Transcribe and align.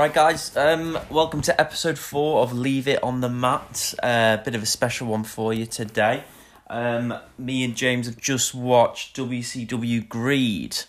All 0.00 0.06
right, 0.06 0.14
guys. 0.14 0.56
Um, 0.56 0.98
welcome 1.10 1.42
to 1.42 1.60
episode 1.60 1.98
four 1.98 2.40
of 2.40 2.54
Leave 2.54 2.88
It 2.88 3.02
on 3.02 3.20
the 3.20 3.28
Mat. 3.28 3.92
A 4.02 4.06
uh, 4.06 4.36
bit 4.38 4.54
of 4.54 4.62
a 4.62 4.66
special 4.66 5.08
one 5.08 5.24
for 5.24 5.52
you 5.52 5.66
today. 5.66 6.24
Um, 6.70 7.12
me 7.36 7.62
and 7.64 7.76
James 7.76 8.06
have 8.06 8.16
just 8.16 8.54
watched 8.54 9.14
WCW 9.14 10.08
Greed, 10.08 10.84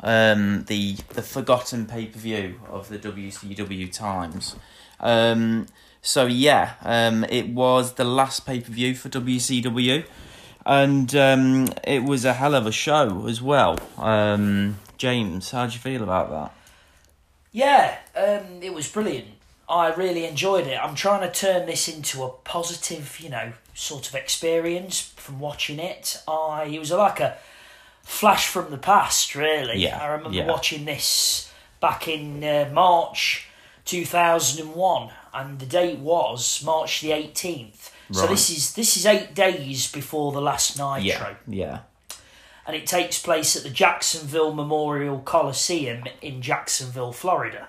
um, 0.00 0.64
the 0.64 0.96
the 1.10 1.22
forgotten 1.22 1.86
pay 1.86 2.06
per 2.06 2.18
view 2.18 2.58
of 2.68 2.88
the 2.88 2.98
WCW 2.98 3.92
times. 3.92 4.56
Um, 4.98 5.68
so 6.02 6.26
yeah, 6.26 6.72
um, 6.82 7.22
it 7.22 7.50
was 7.50 7.92
the 7.92 8.04
last 8.04 8.46
pay 8.46 8.58
per 8.58 8.72
view 8.72 8.96
for 8.96 9.08
WCW, 9.08 10.04
and 10.66 11.14
um, 11.14 11.68
it 11.84 12.02
was 12.02 12.24
a 12.24 12.32
hell 12.32 12.56
of 12.56 12.66
a 12.66 12.72
show 12.72 13.28
as 13.28 13.40
well. 13.40 13.78
Um, 13.96 14.78
James, 14.98 15.52
how 15.52 15.68
do 15.68 15.74
you 15.74 15.78
feel 15.78 16.02
about 16.02 16.30
that? 16.30 16.65
Yeah, 17.56 17.96
um, 18.14 18.60
it 18.60 18.74
was 18.74 18.86
brilliant. 18.86 19.28
I 19.66 19.90
really 19.94 20.26
enjoyed 20.26 20.66
it. 20.66 20.78
I'm 20.78 20.94
trying 20.94 21.22
to 21.22 21.32
turn 21.32 21.64
this 21.64 21.88
into 21.88 22.22
a 22.22 22.28
positive, 22.28 23.18
you 23.18 23.30
know, 23.30 23.54
sort 23.72 24.06
of 24.10 24.14
experience 24.14 25.00
from 25.00 25.40
watching 25.40 25.78
it. 25.78 26.22
I 26.28 26.64
it 26.64 26.78
was 26.78 26.92
like 26.92 27.18
a 27.18 27.38
flash 28.02 28.46
from 28.46 28.70
the 28.70 28.76
past, 28.76 29.34
really. 29.34 29.78
Yeah, 29.78 29.98
I 29.98 30.08
remember 30.08 30.36
yeah. 30.36 30.46
watching 30.46 30.84
this 30.84 31.50
back 31.80 32.06
in 32.08 32.44
uh, 32.44 32.68
March 32.74 33.48
2001, 33.86 35.10
and 35.32 35.58
the 35.58 35.64
date 35.64 36.00
was 36.00 36.62
March 36.62 37.00
the 37.00 37.08
18th. 37.08 37.90
So 38.12 38.26
this 38.26 38.50
is 38.50 38.74
this 38.74 38.98
is 38.98 39.06
eight 39.06 39.34
days 39.34 39.90
before 39.90 40.30
the 40.30 40.42
last 40.42 40.76
Nitro 40.76 41.00
Yeah, 41.00 41.34
yeah, 41.46 41.78
and 42.66 42.74
it 42.76 42.86
takes 42.86 43.18
place 43.20 43.54
at 43.56 43.62
the 43.62 43.70
Jacksonville 43.70 44.52
Memorial 44.52 45.20
Coliseum 45.20 46.04
in 46.20 46.42
Jacksonville, 46.42 47.12
Florida. 47.12 47.68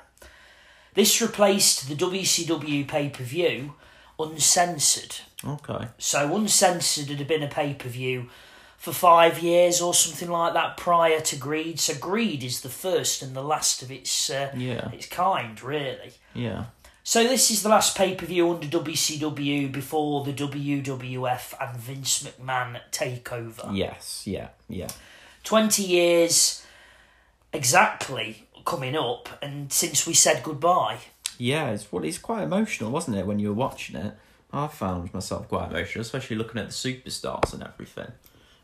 This 0.96 1.22
replaced 1.22 1.88
the 1.88 1.96
WCW 1.96 2.88
pay 2.88 3.10
per 3.10 3.24
view 3.24 3.76
uncensored. 4.20 5.18
okay, 5.46 5.88
So, 5.98 6.36
uncensored 6.36 7.10
had 7.10 7.28
been 7.28 7.44
a 7.44 7.48
pay 7.48 7.74
per 7.74 7.90
view 7.90 8.30
for 8.78 8.92
five 8.94 9.40
years 9.40 9.82
or 9.82 9.94
something 9.94 10.30
like 10.30 10.54
that 10.54 10.78
prior 10.78 11.20
to 11.20 11.36
Greed. 11.36 11.80
So, 11.80 11.94
Greed 11.96 12.44
is 12.44 12.62
the 12.62 12.70
first 12.70 13.22
and 13.22 13.36
the 13.36 13.44
last 13.44 13.82
of 13.84 13.92
its, 13.92 14.30
uh, 14.30 14.52
Yeah. 14.56 14.90
its 14.92 15.06
kind, 15.08 15.62
really. 15.62 16.14
yeah, 16.34 16.66
So 17.08 17.24
this 17.24 17.52
is 17.52 17.64
the 17.64 17.70
last 17.70 17.96
pay 17.96 18.16
per 18.16 18.26
view 18.26 18.52
under 18.52 18.68
WCW 18.68 19.72
before 19.72 20.26
the 20.26 20.34
WWF 20.34 21.54
and 21.58 21.80
Vince 21.80 22.24
McMahon 22.24 22.82
takeover. 22.92 23.74
yes, 23.74 24.24
yeah, 24.28 24.50
yeah, 24.68 24.90
20 25.46 25.84
years 25.84 26.66
exactly 27.54 28.44
coming 28.66 28.98
up 28.98 29.30
and 29.42 29.72
since 29.72 30.06
we 30.06 30.14
said 30.14 30.44
goodbye 30.44 30.98
yeah. 31.38 31.70
It's 31.70 31.90
well, 31.90 32.04
it's 32.04 32.18
quite 32.18 32.44
emotional, 32.44 32.92
wasn't 32.92 33.16
it? 33.16 33.26
When 33.26 33.40
you 33.40 33.50
were 33.50 33.54
watching 33.54 33.96
it, 33.96 34.14
I 34.52 34.68
found 34.68 35.14
myself 35.14 35.48
quite 35.48 35.70
emotional, 35.70 36.02
especially 36.02 36.36
looking 36.36 36.60
at 36.60 36.68
the 36.68 36.74
superstars 36.74 37.54
and 37.54 37.64
everything. 37.64 38.12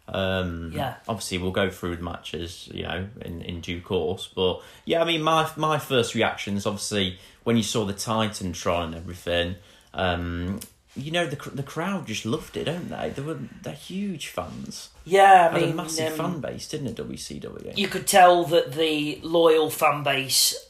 Um, 0.08 0.72
Yeah. 0.74 0.96
Obviously, 1.08 1.38
we'll 1.38 1.52
go 1.52 1.70
through 1.70 1.96
the 1.98 2.04
matches, 2.04 2.70
you 2.74 2.84
know, 2.84 3.08
in, 3.22 3.42
in 3.42 3.62
due 3.62 3.82
course. 3.82 4.30
But 4.34 4.62
yeah, 4.86 5.02
I 5.02 5.06
mean, 5.06 5.22
my 5.22 5.50
my 5.56 5.80
first 5.80 6.14
reactions, 6.16 6.66
obviously, 6.66 7.20
when 7.44 7.58
you 7.58 7.64
saw 7.64 7.86
the 7.86 7.94
Titan 7.94 8.54
Titantron 8.54 8.86
and 8.86 8.96
everything, 8.96 9.56
um, 9.94 10.60
you 10.96 11.12
know, 11.12 11.26
the 11.26 11.50
the 11.50 11.64
crowd 11.64 12.08
just 12.08 12.26
loved 12.26 12.58
it, 12.58 12.66
don't 12.66 12.90
they? 12.90 13.10
They 13.10 13.22
were 13.22 13.40
they're 13.62 13.74
huge 13.74 14.28
fans. 14.28 14.90
yeah 15.06 15.50
i 15.52 15.60
Had 15.60 15.70
a 15.70 15.74
massive 15.74 16.20
um, 16.20 16.34
fan 16.34 16.42
base, 16.42 16.68
didn't 16.68 16.88
it? 16.88 16.96
WCW. 16.96 17.78
you 17.78 17.88
could 17.88 18.08
tell 18.08 18.44
that 18.46 18.74
the 18.74 19.20
loyal 19.24 19.70
fan 19.70 20.04
base 20.04 20.70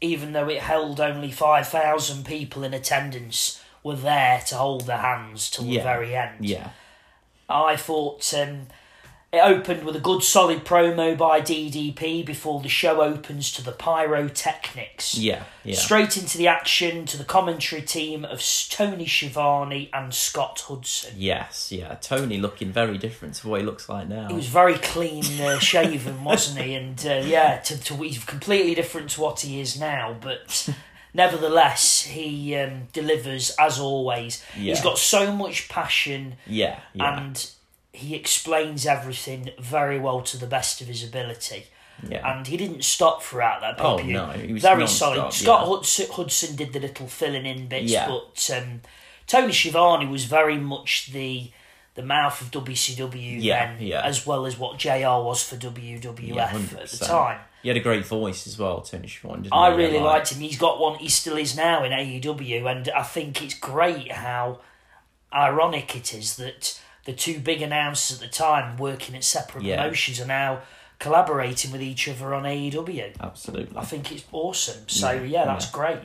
even 0.00 0.32
though 0.32 0.48
it 0.48 0.60
held 0.60 1.00
only 1.00 1.30
5000 1.32 2.26
people 2.26 2.62
in 2.62 2.74
attendance 2.74 3.62
were 3.82 3.96
there 3.96 4.42
to 4.46 4.54
hold 4.56 4.86
their 4.86 4.98
hands 4.98 5.50
till 5.50 5.64
the 5.64 5.78
very 5.78 6.14
end 6.14 6.44
yeah, 6.44 6.70
i 7.48 7.76
thought 7.76 8.32
um, 8.34 8.66
it 9.32 9.38
opened 9.38 9.84
with 9.84 9.96
a 9.96 10.00
good 10.00 10.22
solid 10.22 10.64
promo 10.64 11.16
by 11.16 11.40
ddp 11.40 12.24
before 12.24 12.60
the 12.60 12.68
show 12.68 13.02
opens 13.02 13.52
to 13.52 13.62
the 13.62 13.72
pyrotechnics 13.72 15.16
yeah, 15.16 15.44
yeah. 15.64 15.74
Straight 15.74 16.16
into 16.16 16.38
the 16.38 16.46
action 16.46 17.06
to 17.06 17.16
the 17.16 17.24
commentary 17.24 17.82
team 17.82 18.24
of 18.24 18.40
Tony 18.70 19.06
Schiavone 19.06 19.90
and 19.92 20.14
Scott 20.14 20.60
Hudson. 20.68 21.14
Yes, 21.16 21.72
yeah. 21.72 21.96
Tony 21.96 22.38
looking 22.38 22.70
very 22.70 22.98
different 22.98 23.34
to 23.36 23.48
what 23.48 23.60
he 23.60 23.66
looks 23.66 23.88
like 23.88 24.08
now. 24.08 24.28
He 24.28 24.34
was 24.34 24.46
very 24.46 24.74
clean 24.74 25.24
uh, 25.40 25.58
shaven, 25.58 26.22
wasn't 26.24 26.64
he? 26.64 26.74
And 26.74 27.04
uh, 27.06 27.22
yeah, 27.24 27.58
to, 27.58 27.80
to, 27.80 27.94
he's 27.96 28.22
completely 28.24 28.74
different 28.74 29.10
to 29.10 29.20
what 29.20 29.40
he 29.40 29.60
is 29.60 29.78
now, 29.78 30.16
but 30.20 30.68
nevertheless, 31.16 32.02
he 32.02 32.54
um, 32.56 32.88
delivers 32.92 33.50
as 33.58 33.80
always. 33.80 34.44
Yeah. 34.54 34.74
He's 34.74 34.80
got 34.82 34.98
so 34.98 35.32
much 35.32 35.68
passion 35.68 36.36
yeah, 36.46 36.78
yeah, 36.92 37.18
and 37.18 37.50
he 37.92 38.14
explains 38.14 38.86
everything 38.86 39.50
very 39.58 39.98
well 39.98 40.20
to 40.20 40.36
the 40.36 40.46
best 40.46 40.80
of 40.80 40.86
his 40.86 41.02
ability. 41.02 41.66
yeah. 42.06 42.30
and 42.30 42.46
he 42.46 42.56
didn't 42.58 42.84
stop 42.84 43.22
throughout 43.22 43.62
that 43.62 43.80
Oh, 43.80 43.96
no, 43.96 44.26
he 44.28 44.52
was 44.52 44.62
very 44.62 44.86
solid. 44.86 45.32
Scott 45.32 45.66
Hudson, 45.66 46.06
Hudson 46.12 46.54
did 46.54 46.72
the 46.74 46.80
little 46.80 47.06
filling 47.06 47.46
in 47.46 47.68
bits, 47.68 47.94
but 47.94 48.50
um, 48.54 48.82
Tony 49.26 49.52
Schiavone 49.52 50.06
was 50.06 50.24
very 50.24 50.58
much 50.58 51.10
the 51.12 51.50
the 51.94 52.02
mouth 52.02 52.42
of 52.42 52.50
WCW 52.50 53.42
Yeah, 53.42 53.74
then, 53.74 53.86
yeah. 53.86 54.02
as 54.04 54.26
well 54.26 54.44
as 54.44 54.58
what 54.58 54.76
JR 54.76 55.24
was 55.24 55.42
for 55.42 55.56
WWF 55.56 56.34
yeah, 56.34 56.52
at 56.52 56.90
the 56.90 57.04
time. 57.06 57.40
He 57.62 57.68
had 57.68 57.76
a 57.76 57.80
great 57.80 58.04
voice 58.06 58.46
as 58.46 58.58
well, 58.58 58.80
Tony 58.80 59.08
Schiavone. 59.08 59.48
I 59.50 59.68
really 59.68 59.94
Like- 59.98 60.02
liked 60.04 60.32
him. 60.32 60.40
He's 60.40 60.58
got 60.58 60.78
one. 60.78 60.98
He 60.98 61.08
still 61.08 61.36
is 61.36 61.56
now 61.56 61.82
in 61.84 61.92
AEW, 61.92 62.66
and 62.68 62.88
I 62.90 63.02
think 63.02 63.42
it's 63.42 63.54
great 63.54 64.12
how 64.12 64.60
ironic 65.32 65.94
it 65.96 66.14
is 66.14 66.36
that 66.36 66.78
the 67.04 67.12
two 67.12 67.38
big 67.40 67.62
announcers 67.62 68.20
at 68.22 68.28
the 68.30 68.32
time, 68.34 68.76
working 68.76 69.14
at 69.16 69.24
separate 69.24 69.64
Yeah. 69.64 69.82
promotions, 69.82 70.20
are 70.20 70.26
now 70.26 70.60
collaborating 70.98 71.72
with 71.72 71.82
each 71.82 72.08
other 72.08 72.34
on 72.34 72.46
AEW. 72.46 73.12
Absolutely. 73.20 73.76
I 73.76 73.84
think 73.84 74.10
it's 74.12 74.24
awesome. 74.32 74.88
So 74.88 75.10
Yeah, 75.12 75.20
yeah, 75.22 75.44
that's 75.44 75.70
great. 75.70 75.98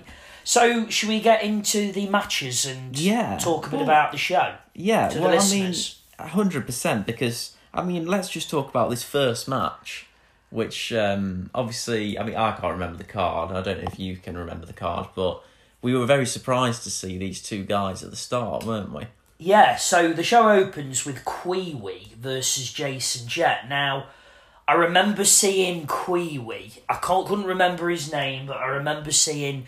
So 0.44 0.90
should 0.90 1.10
we 1.10 1.20
get 1.22 1.44
into 1.44 1.92
the 1.92 2.08
matches 2.08 2.66
and 2.66 2.98
Yeah, 2.98 3.38
talk 3.38 3.68
a 3.68 3.70
bit 3.70 3.78
well, 3.78 3.84
about 3.84 4.12
the 4.12 4.18
show? 4.18 4.56
Yeah, 4.74 5.08
well, 5.20 5.40
I 5.40 5.50
mean, 5.50 5.74
hundred 6.20 6.66
percent. 6.66 7.06
Because 7.06 7.52
I 7.74 7.84
mean, 7.84 8.06
let's 8.06 8.28
just 8.30 8.50
talk 8.50 8.68
about 8.70 8.90
this 8.90 9.04
first 9.04 9.48
match, 9.48 10.08
which 10.52 10.94
um, 10.94 11.50
obviously, 11.56 12.20
I 12.20 12.24
mean, 12.24 12.36
I 12.36 12.52
can't 12.52 12.74
remember 12.74 12.98
the 12.98 13.04
card. 13.04 13.52
I 13.52 13.62
don't 13.62 13.80
know 13.80 13.90
if 13.92 14.00
you 14.00 14.18
can 14.18 14.38
remember 14.38 14.66
the 14.68 14.74
card, 14.74 15.08
but 15.16 15.42
we 15.82 15.96
were 15.98 16.06
very 16.06 16.26
surprised 16.28 16.84
to 16.84 16.92
see 16.92 17.18
these 17.18 17.42
two 17.42 17.64
guys 17.64 18.04
at 18.04 18.12
the 18.12 18.16
start, 18.16 18.64
weren't 18.64 18.94
we? 18.94 19.06
Yeah, 19.40 19.76
so 19.78 20.14
the 20.14 20.22
show 20.24 20.50
opens 20.52 21.04
with 21.06 21.26
Kwee 21.26 22.14
versus 22.20 22.72
Jason 22.72 23.28
Jett. 23.28 23.68
Now, 23.68 24.06
I 24.68 24.74
remember 24.74 25.26
seeing 25.26 25.88
Kwee. 25.88 26.40
I 26.88 26.94
can't 26.96 27.26
couldn't 27.28 27.46
remember 27.46 27.90
his 27.90 28.12
name, 28.12 28.46
but 28.46 28.58
I 28.58 28.68
remember 28.68 29.12
seeing 29.12 29.66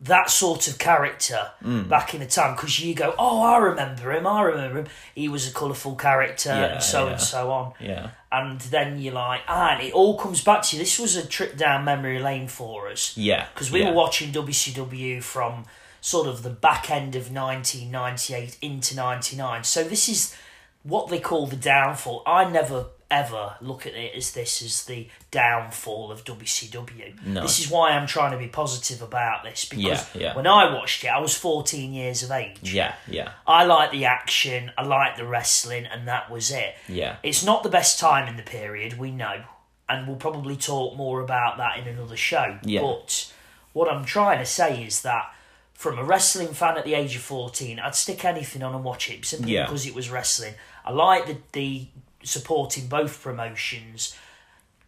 that 0.00 0.30
sort 0.30 0.68
of 0.68 0.78
character 0.78 1.50
Mm. 1.64 1.88
back 1.88 2.14
in 2.14 2.20
the 2.20 2.26
time 2.26 2.54
because 2.54 2.78
you 2.78 2.94
go, 2.94 3.14
oh, 3.18 3.42
I 3.42 3.56
remember 3.58 4.12
him. 4.12 4.26
I 4.26 4.42
remember 4.42 4.78
him. 4.80 4.86
He 5.14 5.28
was 5.28 5.48
a 5.48 5.52
colourful 5.52 5.96
character, 5.96 6.50
Yeah, 6.50 6.74
and 6.74 6.82
so 6.82 7.06
yeah. 7.06 7.12
and 7.12 7.20
so 7.20 7.50
on. 7.50 7.72
Yeah, 7.80 8.10
And 8.30 8.60
then 8.60 9.00
you're 9.00 9.14
like, 9.14 9.40
ah, 9.48 9.72
and 9.72 9.82
it 9.82 9.92
all 9.94 10.18
comes 10.18 10.44
back 10.44 10.62
to 10.64 10.76
you. 10.76 10.82
This 10.82 10.98
was 10.98 11.16
a 11.16 11.26
trip 11.26 11.56
down 11.56 11.84
memory 11.84 12.18
lane 12.18 12.46
for 12.46 12.88
us 12.88 13.16
yeah. 13.16 13.46
because 13.54 13.70
we 13.70 13.80
yeah. 13.80 13.88
were 13.88 13.96
watching 13.96 14.32
WCW 14.32 15.22
from 15.22 15.64
sort 16.00 16.28
of 16.28 16.42
the 16.42 16.50
back 16.50 16.90
end 16.90 17.16
of 17.16 17.32
1998 17.32 18.58
into 18.60 18.94
99. 18.94 19.64
So 19.64 19.82
this 19.82 20.08
is 20.08 20.36
what 20.82 21.08
they 21.08 21.20
call 21.20 21.46
the 21.46 21.56
downfall. 21.56 22.22
I 22.26 22.50
never 22.50 22.86
ever 23.10 23.54
look 23.62 23.86
at 23.86 23.94
it 23.94 24.14
as 24.14 24.32
this 24.32 24.60
as 24.60 24.84
the 24.84 25.08
downfall 25.30 26.12
of 26.12 26.24
WCW. 26.24 27.24
No. 27.26 27.42
This 27.42 27.58
is 27.58 27.70
why 27.70 27.92
I'm 27.92 28.06
trying 28.06 28.32
to 28.32 28.38
be 28.38 28.48
positive 28.48 29.00
about 29.00 29.44
this 29.44 29.64
because 29.64 29.84
Yeah, 29.84 30.04
yeah. 30.14 30.36
when 30.36 30.46
I 30.46 30.74
watched 30.74 31.04
it, 31.04 31.08
I 31.08 31.18
was 31.18 31.34
14 31.34 31.92
years 31.92 32.22
of 32.22 32.30
age. 32.30 32.58
Yeah, 32.62 32.94
yeah, 33.06 33.32
I 33.46 33.64
like 33.64 33.92
the 33.92 34.04
action, 34.04 34.72
I 34.76 34.82
like 34.82 35.16
the 35.16 35.24
wrestling, 35.26 35.86
and 35.86 36.06
that 36.08 36.30
was 36.30 36.50
it. 36.50 36.74
yeah. 36.88 37.16
It's 37.22 37.42
not 37.44 37.62
the 37.62 37.68
best 37.70 37.98
time 37.98 38.28
in 38.28 38.36
the 38.36 38.42
period, 38.42 38.98
we 38.98 39.10
know, 39.10 39.42
and 39.88 40.06
we'll 40.06 40.16
probably 40.16 40.56
talk 40.56 40.96
more 40.96 41.20
about 41.20 41.56
that 41.58 41.78
in 41.78 41.86
another 41.88 42.16
show. 42.16 42.58
Yeah. 42.62 42.82
But 42.82 43.32
what 43.72 43.88
I'm 43.90 44.04
trying 44.04 44.38
to 44.38 44.46
say 44.46 44.82
is 44.84 45.00
that 45.02 45.32
from 45.72 45.98
a 45.98 46.04
wrestling 46.04 46.48
fan 46.52 46.76
at 46.76 46.84
the 46.84 46.94
age 46.94 47.14
of 47.16 47.22
14, 47.22 47.78
I'd 47.78 47.94
stick 47.94 48.24
anything 48.24 48.62
on 48.62 48.74
and 48.74 48.84
watch 48.84 49.08
it 49.10 49.24
simply 49.24 49.52
Yeah. 49.52 49.64
because 49.64 49.86
it 49.86 49.94
was 49.94 50.10
wrestling. 50.10 50.54
I 50.84 50.90
like 50.90 51.26
the, 51.26 51.36
the 51.52 51.86
supporting 52.22 52.86
both 52.88 53.22
promotions 53.22 54.16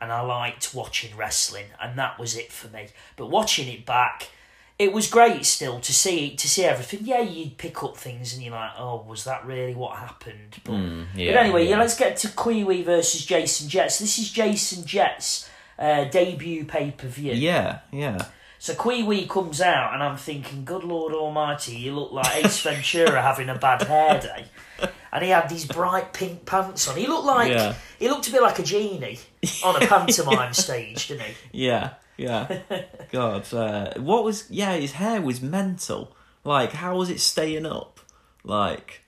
and 0.00 0.10
I 0.10 0.22
liked 0.22 0.74
watching 0.74 1.14
wrestling, 1.14 1.66
and 1.80 1.98
that 1.98 2.18
was 2.18 2.34
it 2.34 2.50
for 2.50 2.68
me. 2.68 2.88
But 3.16 3.26
watching 3.26 3.68
it 3.68 3.84
back, 3.84 4.30
it 4.78 4.94
was 4.94 5.10
great 5.10 5.44
still 5.44 5.78
to 5.80 5.92
see 5.92 6.34
to 6.36 6.48
see 6.48 6.64
everything. 6.64 7.00
Yeah, 7.02 7.20
you'd 7.20 7.58
pick 7.58 7.82
up 7.84 7.98
things 7.98 8.32
and 8.32 8.42
you're 8.42 8.54
like, 8.54 8.70
oh, 8.78 9.04
was 9.06 9.24
that 9.24 9.44
really 9.44 9.74
what 9.74 9.98
happened? 9.98 10.56
But, 10.64 10.72
Mm, 10.72 11.06
yeah, 11.14 11.32
but 11.32 11.40
anyway, 11.40 11.64
yeah. 11.64 11.70
yeah. 11.72 11.80
let's 11.80 11.98
get 11.98 12.16
to 12.18 12.28
Kiwi 12.28 12.82
versus 12.82 13.26
Jason 13.26 13.68
Jets. 13.68 13.98
This 13.98 14.18
is 14.18 14.30
Jason 14.30 14.86
Jets' 14.86 15.50
uh, 15.78 16.04
debut 16.04 16.64
pay 16.64 16.92
per 16.92 17.06
view. 17.08 17.34
Yeah, 17.34 17.80
yeah. 17.92 18.24
So 18.58 18.74
Kiwi 18.74 19.26
comes 19.26 19.60
out, 19.60 19.92
and 19.92 20.02
I'm 20.02 20.16
thinking, 20.16 20.64
good 20.64 20.84
Lord 20.84 21.12
Almighty, 21.12 21.76
you 21.76 21.94
look 21.94 22.12
like 22.12 22.42
Ace 22.44 22.60
Ventura 22.62 23.20
having 23.20 23.50
a 23.50 23.54
bad 23.58 23.82
hair 23.82 24.18
day. 24.18 24.88
And 25.12 25.24
he 25.24 25.30
had 25.30 25.48
these 25.48 25.64
bright 25.66 26.12
pink 26.12 26.46
pants 26.46 26.86
on. 26.88 26.96
He 26.96 27.06
looked 27.06 27.26
like 27.26 27.50
Yeah. 27.52 27.74
he 27.98 28.08
looked 28.08 28.28
a 28.28 28.32
bit 28.32 28.42
like 28.42 28.58
a 28.58 28.62
genie 28.62 29.18
on 29.64 29.82
a 29.82 29.86
pantomime 29.86 30.52
stage, 30.54 31.08
didn't 31.08 31.26
he? 31.26 31.66
Yeah, 31.66 31.94
yeah. 32.16 32.60
God, 33.10 33.52
uh, 33.52 33.94
what 33.98 34.22
was? 34.24 34.48
Yeah, 34.50 34.76
his 34.76 34.92
hair 34.92 35.20
was 35.20 35.40
mental. 35.40 36.14
Like, 36.44 36.72
how 36.72 36.96
was 36.96 37.10
it 37.10 37.20
staying 37.20 37.66
up? 37.66 38.00
Like, 38.44 39.02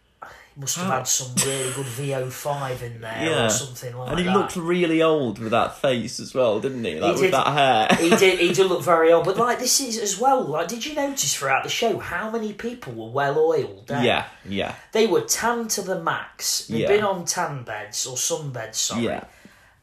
Must 0.55 0.77
have 0.77 0.87
How- 0.87 0.97
had 0.99 1.09
some 1.09 1.35
really 1.47 1.73
good 1.73 1.87
VO5 1.87 2.83
in 2.83 3.01
there 3.01 3.25
yeah, 3.25 3.47
or 3.47 3.49
something 3.49 3.97
like 3.97 4.07
that. 4.09 4.11
and 4.11 4.19
he 4.21 4.27
that. 4.27 4.37
looked 4.37 4.55
really 4.57 5.01
old 5.03 5.39
with 5.39 5.51
that 5.53 5.79
face 5.79 6.21
as 6.21 6.35
well, 6.35 6.61
didn't 6.61 6.85
he? 6.85 7.01
Like 7.01 7.13
with 7.13 7.23
did. 7.23 7.33
that 7.33 7.47
hair. 7.47 7.97
he 7.99 8.11
did. 8.17 8.39
He 8.39 8.53
did 8.53 8.67
look 8.67 8.83
very 8.83 9.11
old, 9.13 9.25
but 9.25 9.39
like 9.39 9.59
this 9.59 9.81
is 9.81 9.99
as 9.99 10.19
well. 10.21 10.43
Like, 10.45 10.69
did 10.69 10.85
you 10.85 10.95
notice 10.95 11.35
throughout 11.35 11.63
the 11.63 11.71
show 11.71 11.99
how 11.99 12.31
many 12.31 12.53
people 12.53 12.93
were 12.93 13.11
well 13.11 13.39
oiled? 13.39 13.91
eh? 13.91 14.03
yeah, 14.03 14.27
yeah, 14.45 14.75
they 14.93 15.07
were 15.07 15.23
tan 15.23 15.69
to 15.69 15.81
the 15.83 15.99
max. 16.03 16.67
They'd 16.67 16.81
Yeah. 16.81 16.89
been 16.89 17.05
on 17.05 17.25
tan 17.25 17.63
beds 17.65 18.07
or 18.07 18.17
sun 18.19 18.51
beds, 18.51 18.79
sorry. 18.79 19.05
yeah, 19.05 19.25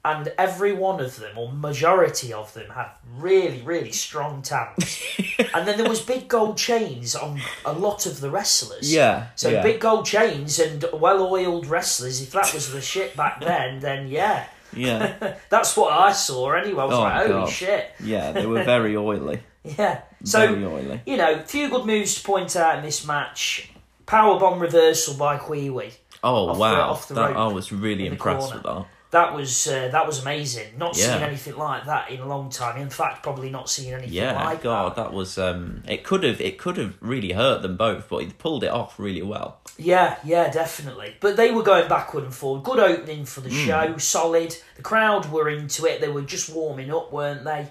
And 0.06 0.32
every 0.38 0.72
one 0.72 1.02
of 1.02 1.18
them, 1.20 1.38
or 1.38 1.52
majority 1.52 2.32
of 2.32 2.54
them, 2.54 2.70
had 2.70 2.88
really, 3.18 3.62
really 3.64 3.92
strong 3.92 4.42
tans. 4.42 4.98
and 5.54 5.68
then 5.68 5.78
there 5.78 5.90
was 5.90 6.00
big 6.02 6.30
gold 6.30 6.58
chains 6.58 7.16
on 7.18 7.42
a 7.66 7.74
lot 7.74 8.06
of 8.06 8.22
the 8.22 8.30
wrestlers. 8.30 8.92
yeah. 8.94 9.28
So 9.36 9.50
yeah. 9.50 9.62
big 9.62 9.82
gold 9.82 10.06
chains 10.06 10.58
and 10.58 10.86
well-oiled 10.94 11.68
wrestlers. 11.68 12.22
If 12.22 12.32
that 12.32 12.54
was 12.54 12.72
the 12.72 12.80
shit 12.80 13.18
back 13.18 13.42
then, 13.42 13.82
then 13.82 14.08
yeah, 14.08 14.46
Yeah, 14.74 15.36
that's 15.50 15.76
what 15.76 15.92
I 15.92 16.14
saw 16.14 16.52
anyway. 16.54 16.82
I 16.82 16.86
was 16.86 16.96
Oh, 16.96 17.02
like, 17.02 17.18
holy 17.28 17.30
God. 17.42 17.50
shit, 17.50 17.92
yeah. 18.02 18.32
They 18.32 18.46
were 18.46 18.64
very 18.64 18.96
oily. 18.96 19.42
yeah. 19.66 20.02
So 20.24 20.48
very 20.54 20.66
oily. 20.66 21.02
you 21.06 21.18
know, 21.18 21.40
few 21.46 21.70
good 21.70 21.86
moves 21.86 22.16
to 22.16 22.24
point 22.24 22.56
out 22.56 22.78
in 22.78 22.86
this 22.86 23.06
match. 23.06 23.70
Powerbomb 24.08 24.62
reversal 24.62 25.16
by 25.16 25.38
Kiwi. 25.38 25.92
Oh 26.24 26.48
off 26.50 26.56
the- 26.56 26.60
wow, 26.62 26.90
off 26.90 27.08
the 27.10 27.14
that, 27.16 27.36
I 27.36 27.48
was 27.48 27.72
really 27.74 28.06
impressed 28.08 28.54
with 28.54 28.64
that. 28.64 28.86
That 29.12 29.34
was 29.34 29.68
uh, 29.68 29.90
that 29.92 30.06
was 30.06 30.22
amazing. 30.22 30.78
Not 30.78 30.96
Yeah. 30.96 31.14
seen 31.16 31.24
anything 31.24 31.58
like 31.58 31.86
that 31.86 32.12
in 32.12 32.20
a 32.20 32.28
long 32.28 32.52
time. 32.52 32.80
In 32.80 32.92
fact, 32.92 33.24
probably 33.24 33.50
not 33.50 33.68
seeing 33.68 33.94
anything 33.94 34.14
Yeah, 34.14 34.44
like 34.46 34.62
God, 34.62 34.96
that. 34.96 35.04
that 35.06 35.14
was 35.14 35.38
um. 35.40 35.84
It 35.88 36.04
could 36.04 36.24
have, 36.24 36.40
it 36.40 36.60
could 36.60 36.78
have 36.78 36.96
really 37.02 37.32
hurt 37.32 37.64
them 37.64 37.76
both, 37.76 38.08
but 38.08 38.20
he 38.20 38.28
pulled 38.30 38.64
it 38.64 38.70
off 38.72 39.00
really 39.00 39.24
well. 39.24 39.62
Yeah, 39.80 40.18
yeah, 40.24 40.52
definitely. 40.52 41.16
But 41.22 41.38
they 41.38 41.50
were 41.50 41.64
going 41.64 41.88
backward 41.90 42.24
and 42.26 42.34
forward. 42.36 42.64
Good 42.64 42.80
opening 42.80 43.26
for 43.26 43.42
the 43.42 43.50
Hmm. 43.50 43.66
show, 43.66 43.98
solid. 43.98 44.56
The 44.76 44.84
crowd 44.84 45.32
were 45.32 45.50
into 45.50 45.86
it. 45.88 46.02
They 46.02 46.10
were 46.10 46.22
just 46.22 46.50
warming 46.50 46.94
up, 46.94 47.12
weren't 47.12 47.46
they? 47.46 47.70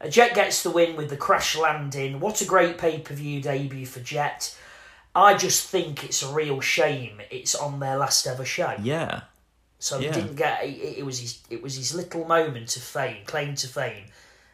Uh, 0.00 0.08
Jet 0.08 0.32
gets 0.34 0.62
the 0.62 0.70
win 0.70 0.96
with 0.96 1.10
the 1.10 1.16
crash 1.18 1.54
landing. 1.56 2.18
What 2.20 2.40
a 2.40 2.44
great 2.46 2.78
pay 2.78 3.00
per 3.00 3.12
view 3.14 3.42
debut 3.42 3.84
for 3.84 4.00
Jet. 4.00 4.56
I 5.14 5.34
just 5.34 5.68
think 5.68 6.04
it's 6.04 6.22
a 6.22 6.32
real 6.32 6.60
shame 6.60 7.20
it's 7.30 7.54
on 7.54 7.80
their 7.80 7.96
last 7.98 8.26
ever 8.26 8.44
show. 8.44 8.74
Yeah, 8.80 9.22
So 9.78 9.98
Yeah. 9.98 10.08
he 10.14 10.20
didn't 10.20 10.36
get 10.36 10.64
it, 10.64 10.98
it 10.98 11.06
was 11.06 11.20
his 11.20 11.38
it 11.50 11.62
was 11.62 11.76
his 11.76 11.94
little 11.94 12.24
moment 12.26 12.76
of 12.76 12.82
fame, 12.82 13.24
claim 13.26 13.54
to 13.56 13.68
fame, 13.68 14.06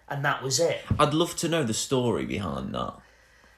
and 0.09 0.25
that 0.25 0.43
was 0.43 0.61
it. 0.61 0.83
I'd 0.99 1.15
love 1.15 1.35
to 1.37 1.49
know 1.49 1.65
the 1.65 1.75
story 1.75 2.27
behind 2.27 2.75
that. 2.75 2.95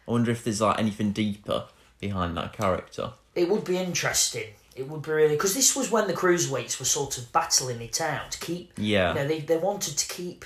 I 0.06 0.10
wonder 0.10 0.30
if 0.30 0.44
there's 0.44 0.60
like 0.60 0.78
anything 0.78 1.10
deeper 1.12 1.66
behind 2.00 2.36
that 2.36 2.52
character. 2.52 3.12
It 3.34 3.48
would 3.48 3.64
be 3.64 3.76
interesting. 3.78 4.54
It 4.76 4.88
would 4.88 5.02
be 5.02 5.10
really 5.10 5.34
because 5.34 5.54
this 5.54 5.74
was 5.74 5.90
when 5.90 6.06
the 6.06 6.12
cruiserweights 6.14 6.78
were 6.78 6.84
sort 6.86 7.18
of 7.18 7.32
battling 7.32 7.80
it 7.80 8.00
out 8.00 8.30
to 8.32 8.38
keep. 8.38 8.72
Yeah, 8.76 9.08
You 9.08 9.14
know, 9.16 9.26
they 9.28 9.40
they 9.40 9.56
wanted 9.56 9.96
to 9.98 10.06
keep 10.08 10.44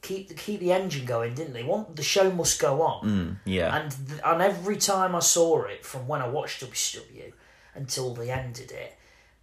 keep 0.00 0.28
the 0.28 0.34
keep 0.34 0.60
the 0.60 0.72
engine 0.72 1.04
going, 1.04 1.34
didn't 1.34 1.52
they? 1.52 1.64
Want 1.64 1.96
the 1.96 2.02
show 2.02 2.30
must 2.30 2.58
go 2.60 2.80
on. 2.80 3.04
mm, 3.08 3.36
yeah, 3.44 3.76
And 3.76 3.90
th- 4.08 4.20
and 4.24 4.40
every 4.40 4.76
time 4.76 5.14
I 5.16 5.18
saw 5.20 5.64
it, 5.64 5.84
from 5.84 6.06
when 6.06 6.22
I 6.22 6.28
watched 6.28 6.62
WCW 6.62 7.32
until 7.74 8.14
they 8.14 8.30
ended 8.30 8.70
it, 8.70 8.96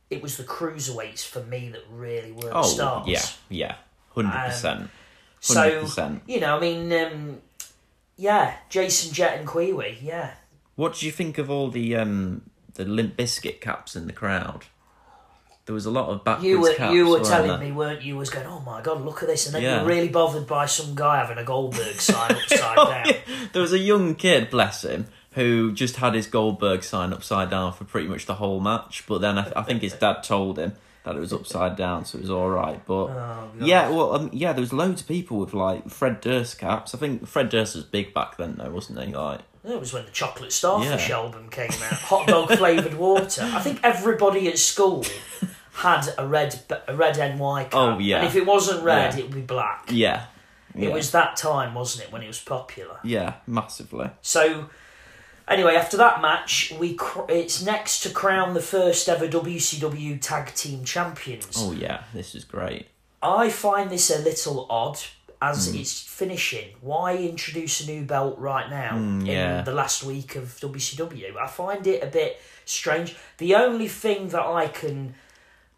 it 0.10 0.22
was 0.22 0.38
the 0.38 0.44
cruiserweights 0.44 1.26
for 1.28 1.44
me 1.44 1.70
that 1.70 1.82
really 1.92 2.32
were 2.32 2.42
the 2.50 2.54
oh 2.54 2.62
stars. 2.64 3.08
yeah, 3.08 3.22
yeah, 3.50 3.76
hundred 4.14 4.32
percent, 4.46 4.90
hundred 5.44 5.88
So 5.88 6.20
you 6.28 6.40
know, 6.40 6.58
I 6.58 6.60
mean, 6.60 6.92
um, 6.94 7.42
yeah, 8.18 8.56
Jason 8.70 9.14
Jet 9.14 9.38
and 9.40 9.48
Kiwi, 9.48 10.00
yeah. 10.02 10.32
What 10.76 10.94
did 10.94 11.04
you 11.04 11.12
think 11.12 11.38
of 11.38 11.50
all 11.50 11.70
the 11.70 11.96
um 11.96 12.44
the 12.76 12.86
Limp 12.86 13.18
Bizkit 13.18 13.62
caps 13.62 13.96
in 13.96 14.08
the 14.08 14.14
crowd? 14.14 14.66
There 15.66 15.74
was 15.74 15.86
a 15.86 15.92
lot 15.92 16.10
of 16.10 16.26
backwards 16.26 16.46
You 16.46 16.60
were 16.60 16.74
caps. 16.74 16.94
you 16.94 17.08
were 17.08 17.22
telling 17.22 17.48
there? 17.48 17.58
me, 17.58 17.72
weren't 17.72 18.02
you? 18.02 18.18
Was 18.18 18.30
going, 18.30 18.46
oh 18.48 18.60
my 18.66 18.82
god, 18.82 19.02
look 19.06 19.22
at 19.24 19.30
this, 19.30 19.46
and 19.46 19.56
then 19.56 19.62
Yeah. 19.62 19.76
you 19.78 19.82
were 19.84 19.88
really 19.88 20.10
bothered 20.10 20.46
by 20.46 20.66
some 20.66 20.94
guy 20.94 21.18
having 21.20 21.38
a 21.38 21.44
Goldberg 21.46 22.02
sign 22.02 22.32
upside 22.36 22.78
Oh, 22.78 22.86
down. 22.90 23.14
There 23.54 23.62
was 23.62 23.72
a 23.72 23.80
young 23.80 24.16
kid, 24.16 24.50
bless 24.50 24.84
him, 24.84 25.08
who 25.36 25.72
just 25.72 25.98
had 25.98 26.14
his 26.14 26.28
Goldberg 26.28 26.84
sign 26.84 27.14
upside 27.14 27.50
down 27.50 27.74
for 27.74 27.84
pretty 27.86 28.08
much 28.08 28.26
the 28.26 28.36
whole 28.36 28.60
match. 28.60 29.04
But 29.08 29.22
then 29.22 29.38
I, 29.38 29.52
I 29.56 29.62
think 29.64 29.82
his 29.82 29.94
dad 29.94 30.24
told 30.24 30.58
him 30.60 30.74
that 31.04 31.16
it 31.16 31.20
was 31.20 31.34
upside 31.34 31.76
down, 31.76 32.06
so 32.06 32.18
it 32.18 32.22
was 32.22 32.30
all 32.30 32.50
right. 32.50 32.80
But 32.86 33.06
Oh, 33.08 33.50
yeah, 33.60 33.90
well, 33.90 34.14
um, 34.16 34.30
yeah, 34.32 34.54
there 34.54 34.62
was 34.62 34.72
loads 34.72 35.02
of 35.02 35.08
people 35.08 35.38
with 35.40 35.54
like 35.54 35.90
Fred 35.90 36.22
Durst 36.22 36.58
caps. 36.60 36.96
I 36.96 36.98
think 36.98 37.28
Fred 37.28 37.50
Durst 37.50 37.76
was 37.76 37.84
big 37.84 38.14
back 38.14 38.38
then, 38.38 38.56
though, 38.58 38.70
wasn't 38.72 39.02
he? 39.04 39.14
Like, 39.14 39.42
It 39.66 39.80
was 39.80 39.92
when 39.92 40.06
the 40.06 40.12
Chocolate 40.12 40.54
Starfish 40.54 41.10
Yeah. 41.10 41.16
album 41.18 41.50
came 41.50 41.72
out. 41.72 41.94
Hot 41.94 42.28
dog 42.28 42.50
flavoured 42.58 42.94
water. 42.94 43.44
I 43.54 43.60
think 43.60 43.80
everybody 43.84 44.48
at 44.48 44.58
school 44.60 45.04
had 45.74 46.08
a 46.18 46.28
red 46.28 46.62
a 46.88 46.96
red 46.96 47.18
NY 47.18 47.64
cap. 47.66 47.74
Oh, 47.74 47.98
yeah. 48.00 48.20
And 48.20 48.28
if 48.28 48.36
it 48.36 48.46
wasn't 48.46 48.84
red, 48.84 49.14
Yeah. 49.14 49.20
it 49.20 49.24
would 49.26 49.36
be 49.36 49.42
black. 49.42 49.90
yeah, 49.92 50.26
yeah, 50.76 50.90
It 50.90 50.94
was 50.94 51.12
that 51.12 51.36
time, 51.36 51.74
wasn't 51.74 52.06
it, 52.08 52.14
when 52.14 52.22
it 52.22 52.28
was 52.28 52.40
popular? 52.40 53.00
yeah, 53.04 53.34
massively. 53.48 54.10
So, 54.22 54.70
anyway, 55.48 55.76
after 55.76 55.98
that 55.98 56.22
match, 56.22 56.74
we 56.80 56.94
cr- 56.96 57.30
it's 57.30 57.62
next 57.64 58.02
to 58.04 58.10
crown 58.10 58.54
the 58.54 58.62
first 58.62 59.08
ever 59.10 59.28
WCW 59.28 60.22
Tag 60.22 60.54
Team 60.56 60.84
Champions. 60.84 61.56
Oh 61.58 61.72
yeah, 61.72 62.04
this 62.14 62.36
is 62.36 62.44
great. 62.44 62.88
I 63.22 63.50
find 63.50 63.90
this 63.90 64.10
a 64.10 64.20
little 64.20 64.68
odd 64.70 65.00
as 65.42 65.70
Hmm. 65.70 65.78
it's 65.78 66.00
finishing. 66.02 66.70
Why 66.82 67.16
introduce 67.18 67.82
a 67.82 67.86
new 67.86 68.04
belt 68.04 68.38
right 68.40 68.70
now 68.70 68.92
Mm, 68.94 69.26
yeah. 69.26 69.60
in 69.60 69.66
the 69.66 69.74
last 69.74 70.04
week 70.04 70.36
of 70.36 70.58
WCW? 70.60 71.38
I 71.38 71.48
find 71.48 71.86
it 71.88 72.02
a 72.04 72.08
bit 72.08 72.42
strange. 72.66 73.16
The 73.38 73.56
only 73.56 73.88
thing 73.88 74.30
that 74.30 74.42
I 74.46 74.68
can 74.68 75.16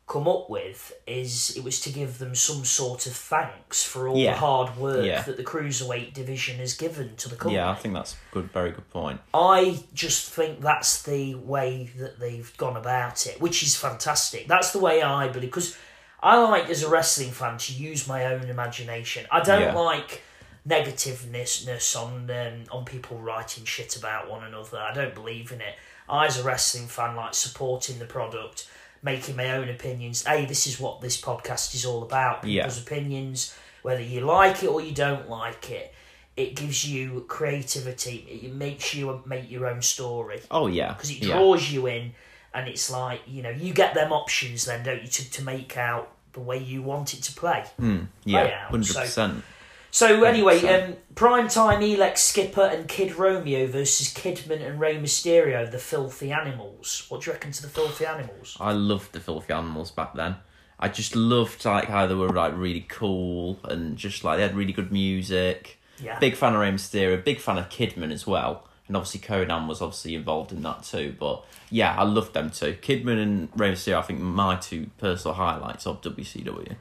come 0.07 0.27
up 0.27 0.47
with 0.51 0.93
is 1.07 1.55
it 1.57 1.63
was 1.63 1.79
to 1.81 1.89
give 1.89 2.19
them 2.19 2.35
some 2.35 2.63
sort 2.63 3.07
of 3.07 3.13
thanks 3.13 3.83
for 3.83 4.07
all 4.07 4.15
Yeah. 4.17 4.33
the 4.33 4.37
hard 4.37 4.77
work 4.77 5.03
Yeah. 5.03 5.21
that 5.23 5.35
the 5.35 5.43
cruiserweight 5.43 6.13
division 6.13 6.57
has 6.59 6.75
given 6.75 7.15
to 7.15 7.27
the 7.29 7.35
company. 7.35 7.55
Yeah, 7.55 7.71
I 7.71 7.75
think 7.75 7.95
that's 7.95 8.13
a 8.13 8.17
good, 8.33 8.51
very 8.51 8.71
good 8.71 8.87
point. 8.91 9.19
I 9.33 9.79
just 9.95 10.29
think 10.31 10.61
that's 10.61 11.01
the 11.01 11.33
way 11.33 11.89
that 11.97 12.19
they've 12.19 12.55
gone 12.57 12.77
about 12.77 13.25
it, 13.25 13.41
which 13.41 13.63
is 13.63 13.75
fantastic. 13.75 14.47
That's 14.47 14.71
the 14.71 14.79
way 14.79 15.01
I 15.01 15.27
believe 15.27 15.49
because 15.49 15.75
I 16.21 16.37
like 16.37 16.69
as 16.69 16.83
a 16.83 16.89
wrestling 16.89 17.31
fan 17.31 17.57
to 17.57 17.73
use 17.73 18.07
my 18.07 18.25
own 18.25 18.43
imagination. 18.49 19.25
I 19.31 19.39
don't 19.41 19.61
Yeah. 19.61 19.73
like 19.73 20.21
negativeness 20.67 21.95
on 21.95 22.29
um, 22.29 22.63
on 22.71 22.85
people 22.85 23.17
writing 23.19 23.65
shit 23.65 23.95
about 23.95 24.29
one 24.29 24.43
another. 24.43 24.77
I 24.79 24.93
don't 24.93 25.13
believe 25.15 25.51
in 25.51 25.61
it. 25.61 25.75
I, 26.07 26.27
as 26.27 26.39
a 26.39 26.43
wrestling 26.43 26.87
fan, 26.87 27.15
like 27.15 27.33
supporting 27.33 27.97
the 27.99 28.05
product, 28.05 28.67
making 29.05 29.35
my 29.35 29.51
own 29.51 29.69
opinions. 29.69 30.25
Hey, 30.25 30.45
this 30.45 30.65
is 30.65 30.79
what 30.79 30.99
this 30.99 31.21
podcast 31.21 31.75
is 31.75 31.85
all 31.85 32.01
about. 32.01 32.43
Yeah. 32.43 32.63
People's 32.63 32.81
opinions, 32.81 33.55
whether 33.83 34.01
you 34.01 34.21
like 34.21 34.63
it 34.63 34.67
or 34.67 34.81
you 34.81 34.93
don't 34.93 35.29
like 35.29 35.69
it. 35.69 35.93
It 36.35 36.55
gives 36.55 36.85
you 36.85 37.23
creativity. 37.29 38.41
It 38.43 38.53
makes 38.53 38.93
you 38.93 39.21
make 39.25 39.49
your 39.49 39.67
own 39.67 39.81
story 39.81 40.41
Oh 40.51 40.67
yeah, 40.67 40.91
because 40.91 41.09
it 41.11 41.19
yeah. 41.23 41.35
draws 41.35 41.71
you 41.71 41.87
in, 41.87 42.11
and 42.53 42.67
it's 42.67 42.91
like 42.91 43.21
you 43.25 43.41
know 43.41 43.51
you 43.51 43.73
get 43.73 43.93
them 43.93 44.11
options 44.11 44.65
then, 44.65 44.83
don't 44.83 45.01
you, 45.01 45.07
to, 45.07 45.31
to 45.31 45.43
make 45.43 45.77
out 45.77 46.11
the 46.33 46.41
way 46.41 46.57
you 46.57 46.81
want 46.81 47.13
it 47.13 47.21
to 47.23 47.31
play. 47.31 47.63
Mm, 47.79 48.07
yeah, 48.25 48.67
hundred 48.67 48.93
percent. 48.93 49.35
So 49.37 49.41
anyway, 50.01 50.61
um, 50.67 50.97
prime 51.15 51.47
time 51.47 51.79
Elix 51.79 52.17
Skipper 52.17 52.65
and 52.65 52.85
Kid 52.87 53.15
Romeo 53.15 53.65
versus 53.65 54.13
Kidman 54.13 54.61
and 54.61 54.77
Rey 54.77 54.97
Mysterio, 54.97 55.71
the 55.71 55.77
Filthy 55.77 56.33
Animals. 56.33 57.05
What 57.07 57.21
do 57.21 57.29
you 57.29 57.33
reckon 57.33 57.53
to 57.53 57.61
the 57.61 57.69
Filthy 57.69 58.05
Animals? 58.05 58.57
I 58.59 58.73
loved 58.73 59.13
the 59.13 59.21
filthy 59.21 59.53
animals 59.53 59.91
back 59.91 60.13
then. 60.13 60.35
I 60.77 60.89
just 60.89 61.15
loved 61.15 61.63
like 61.63 61.87
how 61.87 62.07
they 62.07 62.15
were 62.15 62.27
like 62.27 62.57
really 62.57 62.85
cool 62.89 63.57
and 63.63 63.95
just 63.95 64.25
like 64.25 64.37
they 64.37 64.43
had 64.43 64.53
really 64.53 64.73
good 64.73 64.91
music. 64.91 65.79
Yeah. 66.03 66.19
Big 66.19 66.35
fan 66.35 66.53
of 66.53 66.59
Rey 66.59 66.71
Mysterio, 66.71 67.23
big 67.23 67.39
fan 67.39 67.57
of 67.57 67.69
Kidman 67.69 68.11
as 68.11 68.27
well. 68.27 68.67
And 68.87 68.97
obviously 68.97 69.21
Konnan 69.21 69.67
was 69.67 69.81
obviously 69.81 70.13
involved 70.13 70.51
in 70.51 70.61
that 70.63 70.83
too. 70.83 71.15
But 71.17 71.45
yeah, 71.69 71.95
I 71.97 72.03
loved 72.03 72.33
them 72.33 72.49
too. 72.49 72.75
Kidman 72.81 73.21
and 73.21 73.49
Rey 73.55 73.71
Mysterio, 73.71 73.99
I 73.99 74.01
think 74.01 74.19
my 74.19 74.57
two 74.57 74.89
personal 74.97 75.35
highlights 75.35 75.87
of 75.87 76.01
WCW. 76.01 76.75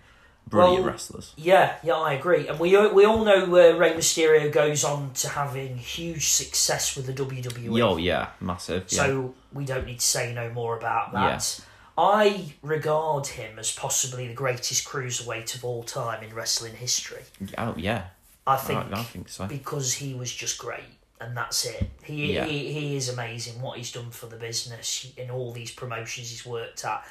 Brilliant 0.49 0.83
Well, 0.85 0.93
wrestlers. 0.93 1.33
Yeah, 1.37 1.77
yeah, 1.83 1.95
I 1.95 2.13
agree. 2.13 2.47
And 2.49 2.59
we 2.61 2.77
we 2.89 3.05
all 3.05 3.25
know 3.25 3.45
uh, 3.45 3.77
Rey 3.77 3.95
Mysterio 3.95 4.53
goes 4.53 4.85
on 4.85 5.13
to 5.15 5.29
having 5.31 5.79
huge 5.79 6.29
success 6.29 6.97
with 6.97 7.07
the 7.07 7.13
WWE. 7.15 7.83
Oh 7.83 7.97
yeah, 7.97 8.29
massive. 8.41 8.85
Yeah. 8.89 8.97
So 9.07 9.35
we 9.53 9.65
don't 9.65 9.87
need 9.87 10.01
to 10.01 10.07
say 10.07 10.35
no 10.35 10.51
more 10.51 10.77
about 10.77 11.13
that. 11.13 11.61
I 11.97 12.55
regard 12.61 13.29
him 13.29 13.59
as 13.59 13.71
possibly 13.73 14.27
the 14.27 14.35
greatest 14.35 14.87
cruiserweight 14.87 15.55
of 15.55 15.65
all 15.65 15.83
time 15.85 16.23
in 16.25 16.35
wrestling 16.35 16.75
history. 16.75 17.23
oh 17.57 17.75
yeah. 17.77 18.07
I 18.47 18.57
think 18.57 18.93
I, 18.93 19.01
I 19.01 19.03
think 19.03 19.29
so. 19.31 19.47
because 19.47 19.95
he 19.95 20.13
was 20.13 20.31
just 20.33 20.59
great, 20.59 20.85
and 21.21 21.35
that's 21.37 21.65
it. 21.65 21.89
He, 22.03 22.35
Yeah. 22.35 22.45
he 22.45 22.73
he 22.73 22.97
is 22.97 23.09
amazing 23.09 23.63
what 23.63 23.79
he's 23.79 23.91
done 23.93 24.11
for 24.11 24.27
the 24.27 24.37
business 24.37 25.11
in 25.17 25.31
all 25.31 25.53
these 25.53 25.71
promotions 25.71 26.29
he's 26.31 26.45
worked 26.45 26.85
at. 26.85 27.03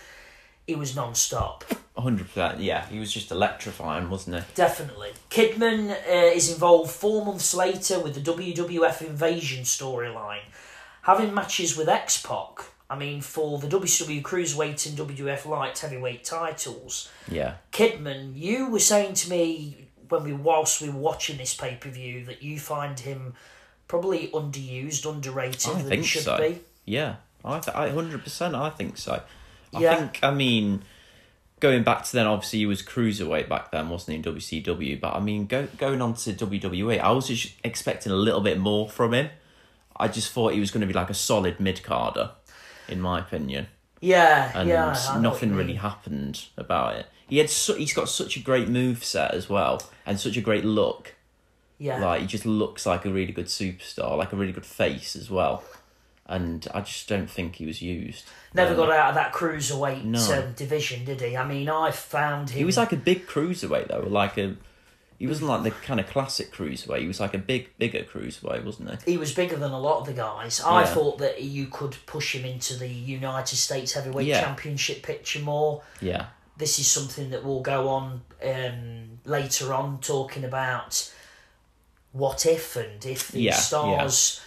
He 0.67 0.75
was 0.75 0.95
non-stop. 0.95 1.63
Hundred 1.97 2.27
percent. 2.27 2.59
Yeah, 2.59 2.85
he 2.87 2.99
was 2.99 3.11
just 3.13 3.31
electrifying, 3.31 4.09
wasn't 4.09 4.37
he? 4.37 4.41
Definitely. 4.55 5.11
Kidman 5.29 5.91
uh, 5.91 6.11
is 6.35 6.51
involved 6.51 6.91
four 6.91 7.25
months 7.25 7.53
later 7.53 7.99
with 7.99 8.15
the 8.15 8.21
WWF 8.21 9.01
Invasion 9.01 9.63
storyline, 9.63 10.41
having 11.03 11.33
matches 11.33 11.77
with 11.77 11.87
X 11.89 12.21
Pac. 12.21 12.65
I 12.89 12.97
mean, 12.97 13.21
for 13.21 13.57
the 13.59 13.67
WCW 13.67 14.21
Cruiserweight 14.21 14.87
and 14.87 14.97
WWF 15.17 15.45
Light 15.47 15.79
Heavyweight 15.79 16.23
titles. 16.23 17.09
Yeah, 17.29 17.55
Kidman, 17.71 18.33
you 18.35 18.69
were 18.69 18.79
saying 18.79 19.13
to 19.15 19.29
me 19.29 19.87
when 20.09 20.23
we 20.23 20.33
whilst 20.33 20.81
we 20.81 20.89
were 20.89 20.99
watching 20.99 21.37
this 21.37 21.55
pay 21.55 21.75
per 21.79 21.89
view 21.89 22.25
that 22.25 22.43
you 22.43 22.59
find 22.59 22.99
him 22.99 23.33
probably 23.87 24.27
underused, 24.29 25.09
underrated 25.09 25.69
I 25.69 25.73
than 25.73 25.83
he 25.83 25.89
think 25.89 26.05
should 26.05 26.23
so. 26.23 26.37
be. 26.37 26.59
yeah. 26.85 27.15
I 27.45 27.59
th- 27.59 27.75
I 27.75 27.89
hundred 27.89 28.23
percent. 28.23 28.55
I 28.55 28.69
think 28.69 28.97
so. 28.97 29.21
I 29.75 29.79
Yeah. 29.79 29.95
think. 29.97 30.19
I 30.23 30.31
mean, 30.31 30.83
going 31.63 31.81
back 31.81 32.03
to 32.03 32.11
then, 32.11 32.27
obviously 32.27 32.59
he 32.59 32.65
was 32.65 32.83
cruiserweight 32.83 33.47
back 33.47 33.71
then, 33.71 33.87
wasn't 33.87 34.09
he 34.25 34.29
in 34.29 34.35
WCW? 34.35 34.99
But 34.99 35.15
I 35.15 35.21
mean, 35.21 35.45
go 35.45 35.69
going 35.77 36.01
on 36.01 36.13
to 36.15 36.33
WWE, 36.33 36.99
I 36.99 37.11
was 37.11 37.27
just 37.29 37.53
expecting 37.63 38.11
a 38.11 38.15
little 38.15 38.41
bit 38.41 38.59
more 38.59 38.89
from 38.89 39.13
him. 39.13 39.29
I 39.95 40.09
just 40.09 40.33
thought 40.33 40.53
he 40.53 40.59
was 40.59 40.71
going 40.71 40.81
to 40.81 40.87
be 40.87 40.93
like 40.93 41.09
a 41.09 41.13
solid 41.13 41.61
mid 41.61 41.81
carder, 41.81 42.31
in 42.89 42.99
my 42.99 43.19
opinion. 43.19 43.67
Yeah, 44.01 44.51
and 44.53 44.67
yeah. 44.67 45.17
Nothing 45.21 45.55
really 45.55 45.75
happened 45.75 46.47
about 46.57 46.97
it. 46.97 47.05
He 47.29 47.37
had 47.37 47.49
su- 47.49 47.75
he's 47.75 47.93
got 47.93 48.09
such 48.09 48.35
a 48.35 48.41
great 48.41 48.67
move 48.67 49.05
set 49.05 49.33
as 49.33 49.47
well, 49.47 49.81
and 50.05 50.19
such 50.19 50.35
a 50.35 50.41
great 50.41 50.65
look. 50.65 51.15
Yeah. 51.77 52.03
Like 52.03 52.21
he 52.21 52.27
just 52.27 52.45
looks 52.45 52.85
like 52.85 53.05
a 53.05 53.09
really 53.09 53.31
good 53.31 53.45
superstar, 53.45 54.17
like 54.17 54.33
a 54.33 54.35
really 54.35 54.51
good 54.51 54.65
face 54.65 55.15
as 55.15 55.31
well. 55.31 55.63
And 56.35 56.67
I 56.73 56.81
just 56.81 57.07
don't 57.07 57.29
think 57.29 57.55
he 57.57 57.65
was 57.65 57.81
used. 57.81 58.25
Never 58.55 58.71
Um, 58.71 58.77
got 58.77 58.91
out 58.91 59.09
of 59.09 59.15
that 59.15 59.33
cruiserweight 59.33 60.03
No. 60.03 60.19
um, 60.33 60.53
division, 60.53 61.05
did 61.05 61.21
he? 61.21 61.37
I 61.37 61.45
mean, 61.45 61.69
I 61.69 61.91
found 61.91 62.49
him. 62.49 62.57
He 62.57 62.65
was 62.65 62.75
like 62.77 62.91
a 62.91 62.95
big 62.97 63.27
cruiserweight 63.27 63.87
though, 63.89 64.07
like 64.09 64.37
a. 64.37 64.55
He 65.19 65.27
wasn't 65.27 65.49
like 65.49 65.63
the 65.63 65.71
kind 65.71 65.99
of 65.99 66.07
classic 66.07 66.51
cruiserweight. 66.51 67.01
He 67.01 67.07
was 67.07 67.19
like 67.19 67.33
a 67.35 67.37
big, 67.37 67.69
bigger 67.77 68.03
cruiserweight, 68.03 68.65
wasn't 68.65 68.89
he? 69.03 69.11
he 69.11 69.17
was 69.17 69.31
bigger 69.31 69.55
than 69.55 69.71
a 69.71 69.79
lot 69.79 69.99
of 70.01 70.05
the 70.07 70.13
guys. 70.13 70.59
I 70.59 70.85
thought 70.85 71.19
that 71.19 71.41
you 71.43 71.67
could 71.67 71.95
push 72.07 72.35
him 72.35 72.43
into 72.45 72.75
the 72.75 72.89
United 72.89 73.55
States 73.55 73.93
Heavyweight 73.93 74.25
Yeah. 74.27 74.41
Championship 74.41 75.03
picture 75.03 75.39
more. 75.39 75.83
Yeah, 76.01 76.25
This 76.57 76.79
is 76.79 76.87
something 76.87 77.29
that 77.29 77.43
will 77.45 77.61
go 77.61 77.87
on 77.89 78.21
um, 78.43 79.19
later 79.23 79.71
on, 79.73 79.99
talking 80.01 80.43
about 80.43 81.11
what 82.11 82.45
if 82.45 82.75
and 82.75 83.05
if 83.05 83.29
the 83.29 83.41
Yeah, 83.43 83.55
stars 83.55 84.41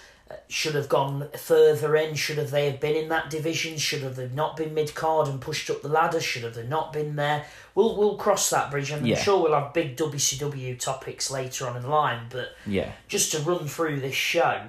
should 0.49 0.75
have 0.75 0.89
gone 0.89 1.29
further 1.37 1.95
in. 1.97 2.15
Should 2.15 2.39
have 2.39 2.51
they 2.51 2.71
have 2.71 2.81
been 2.81 2.97
in 2.97 3.09
that 3.11 3.31
division? 3.31 3.77
Should 3.79 4.03
have 4.03 4.17
they 4.17 4.29
not 4.29 4.57
been 4.57 4.75
mid 4.75 4.95
card 4.95 5.29
and 5.29 5.41
pushed 5.41 5.71
up 5.71 5.83
the 5.83 5.89
ladder? 5.89 6.21
Should 6.21 6.43
have 6.43 6.55
they 6.55 6.67
not 6.67 6.93
been 6.93 7.17
there? 7.17 7.45
We'll 7.75 7.97
we'll 7.97 8.17
cross 8.17 8.51
that 8.51 8.71
bridge, 8.71 8.91
and 8.91 9.07
Yeah. 9.07 9.17
I'm 9.17 9.23
sure 9.23 9.43
we'll 9.43 9.55
have 9.55 9.73
big 9.73 9.97
WCW 9.97 10.79
topics 10.79 11.31
later 11.31 11.69
on 11.69 11.77
in 11.77 11.83
the 11.83 11.89
line, 11.89 12.27
but 12.31 12.57
yeah, 12.67 12.93
just 13.09 13.33
to 13.33 13.39
run 13.41 13.69
through 13.69 14.01
this 14.01 14.15
show, 14.15 14.63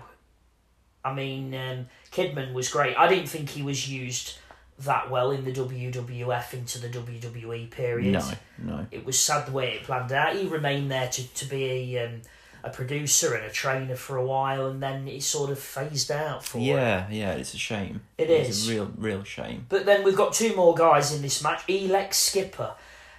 I 1.03 1.13
mean, 1.13 1.53
um, 1.55 1.87
Kidman 2.11 2.53
was 2.53 2.69
great. 2.69 2.95
I 2.97 3.07
didn't 3.07 3.27
think 3.27 3.49
he 3.49 3.63
was 3.63 3.89
used 3.89 4.37
that 4.79 5.09
well 5.09 5.31
in 5.31 5.43
the 5.43 5.51
WWF 5.51 6.53
into 6.53 6.79
the 6.79 6.87
WWE 6.89 7.71
period. 7.71 8.13
no, 8.13 8.31
no, 8.59 8.87
It 8.91 9.05
was 9.05 9.17
sad 9.17 9.47
the 9.47 9.51
way 9.51 9.73
it 9.73 9.83
planned 9.83 10.11
out. 10.11 10.35
He 10.35 10.45
remained 10.45 10.91
there 10.91 11.07
to, 11.07 11.27
to 11.33 11.45
be 11.45 11.95
a, 11.95 12.05
um, 12.05 12.21
a 12.63 12.69
producer 12.69 13.33
and 13.35 13.45
a 13.45 13.49
trainer 13.49 13.95
for 13.95 14.17
a 14.17 14.25
while, 14.25 14.67
and 14.67 14.81
then 14.81 15.07
it 15.07 15.23
sort 15.23 15.49
of 15.49 15.59
phased 15.59 16.11
out 16.11 16.43
for 16.45 16.59
yeah, 16.59 17.07
yeah. 17.09 17.33
It's 17.33 17.53
a 17.53 17.57
shame. 17.57 18.01
It 18.17 18.29
it's 18.29 18.49
is. 18.49 18.67
a 18.69 18.71
real, 18.73 18.91
real 18.97 19.23
shame. 19.23 19.65
But 19.69 19.85
then 19.85 20.03
we've 20.03 20.15
got 20.15 20.33
two 20.33 20.55
more 20.55 20.75
guys 20.75 21.13
in 21.13 21.21
this 21.21 21.41
match. 21.43 21.65
Elix 21.67 22.15
Skipper. 22.15 22.73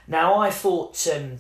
Now 0.07 0.39
I 0.39 0.51
thought 0.51 1.07
um, 1.15 1.39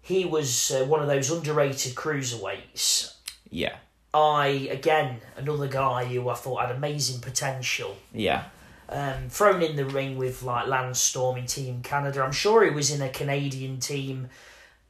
he 0.00 0.24
was 0.24 0.70
uh, 0.70 0.84
one 0.84 1.00
of 1.00 1.06
those 1.06 1.30
underrated 1.30 1.94
cruiserweights. 1.94 3.14
Yeah, 3.50 3.76
I 4.12 4.68
again 4.70 5.20
another 5.36 5.68
guy 5.68 6.04
who 6.06 6.28
I 6.28 6.34
thought 6.34 6.66
had 6.66 6.74
amazing 6.74 7.20
potential. 7.20 7.96
yeah, 8.12 8.44
Um, 8.88 9.28
thrown 9.28 9.62
in 9.62 9.76
the 9.76 9.84
ring 9.84 10.16
with 10.18 10.42
like 10.42 10.66
Lance 10.66 10.98
Storm 10.98 11.36
in 11.38 11.46
Team 11.46 11.82
Canada. 11.82 12.22
I'm 12.22 12.32
sure 12.32 12.64
he 12.64 12.70
was 12.70 12.90
in 12.90 13.00
a 13.02 13.08
Canadian 13.08 13.80
team 13.80 14.28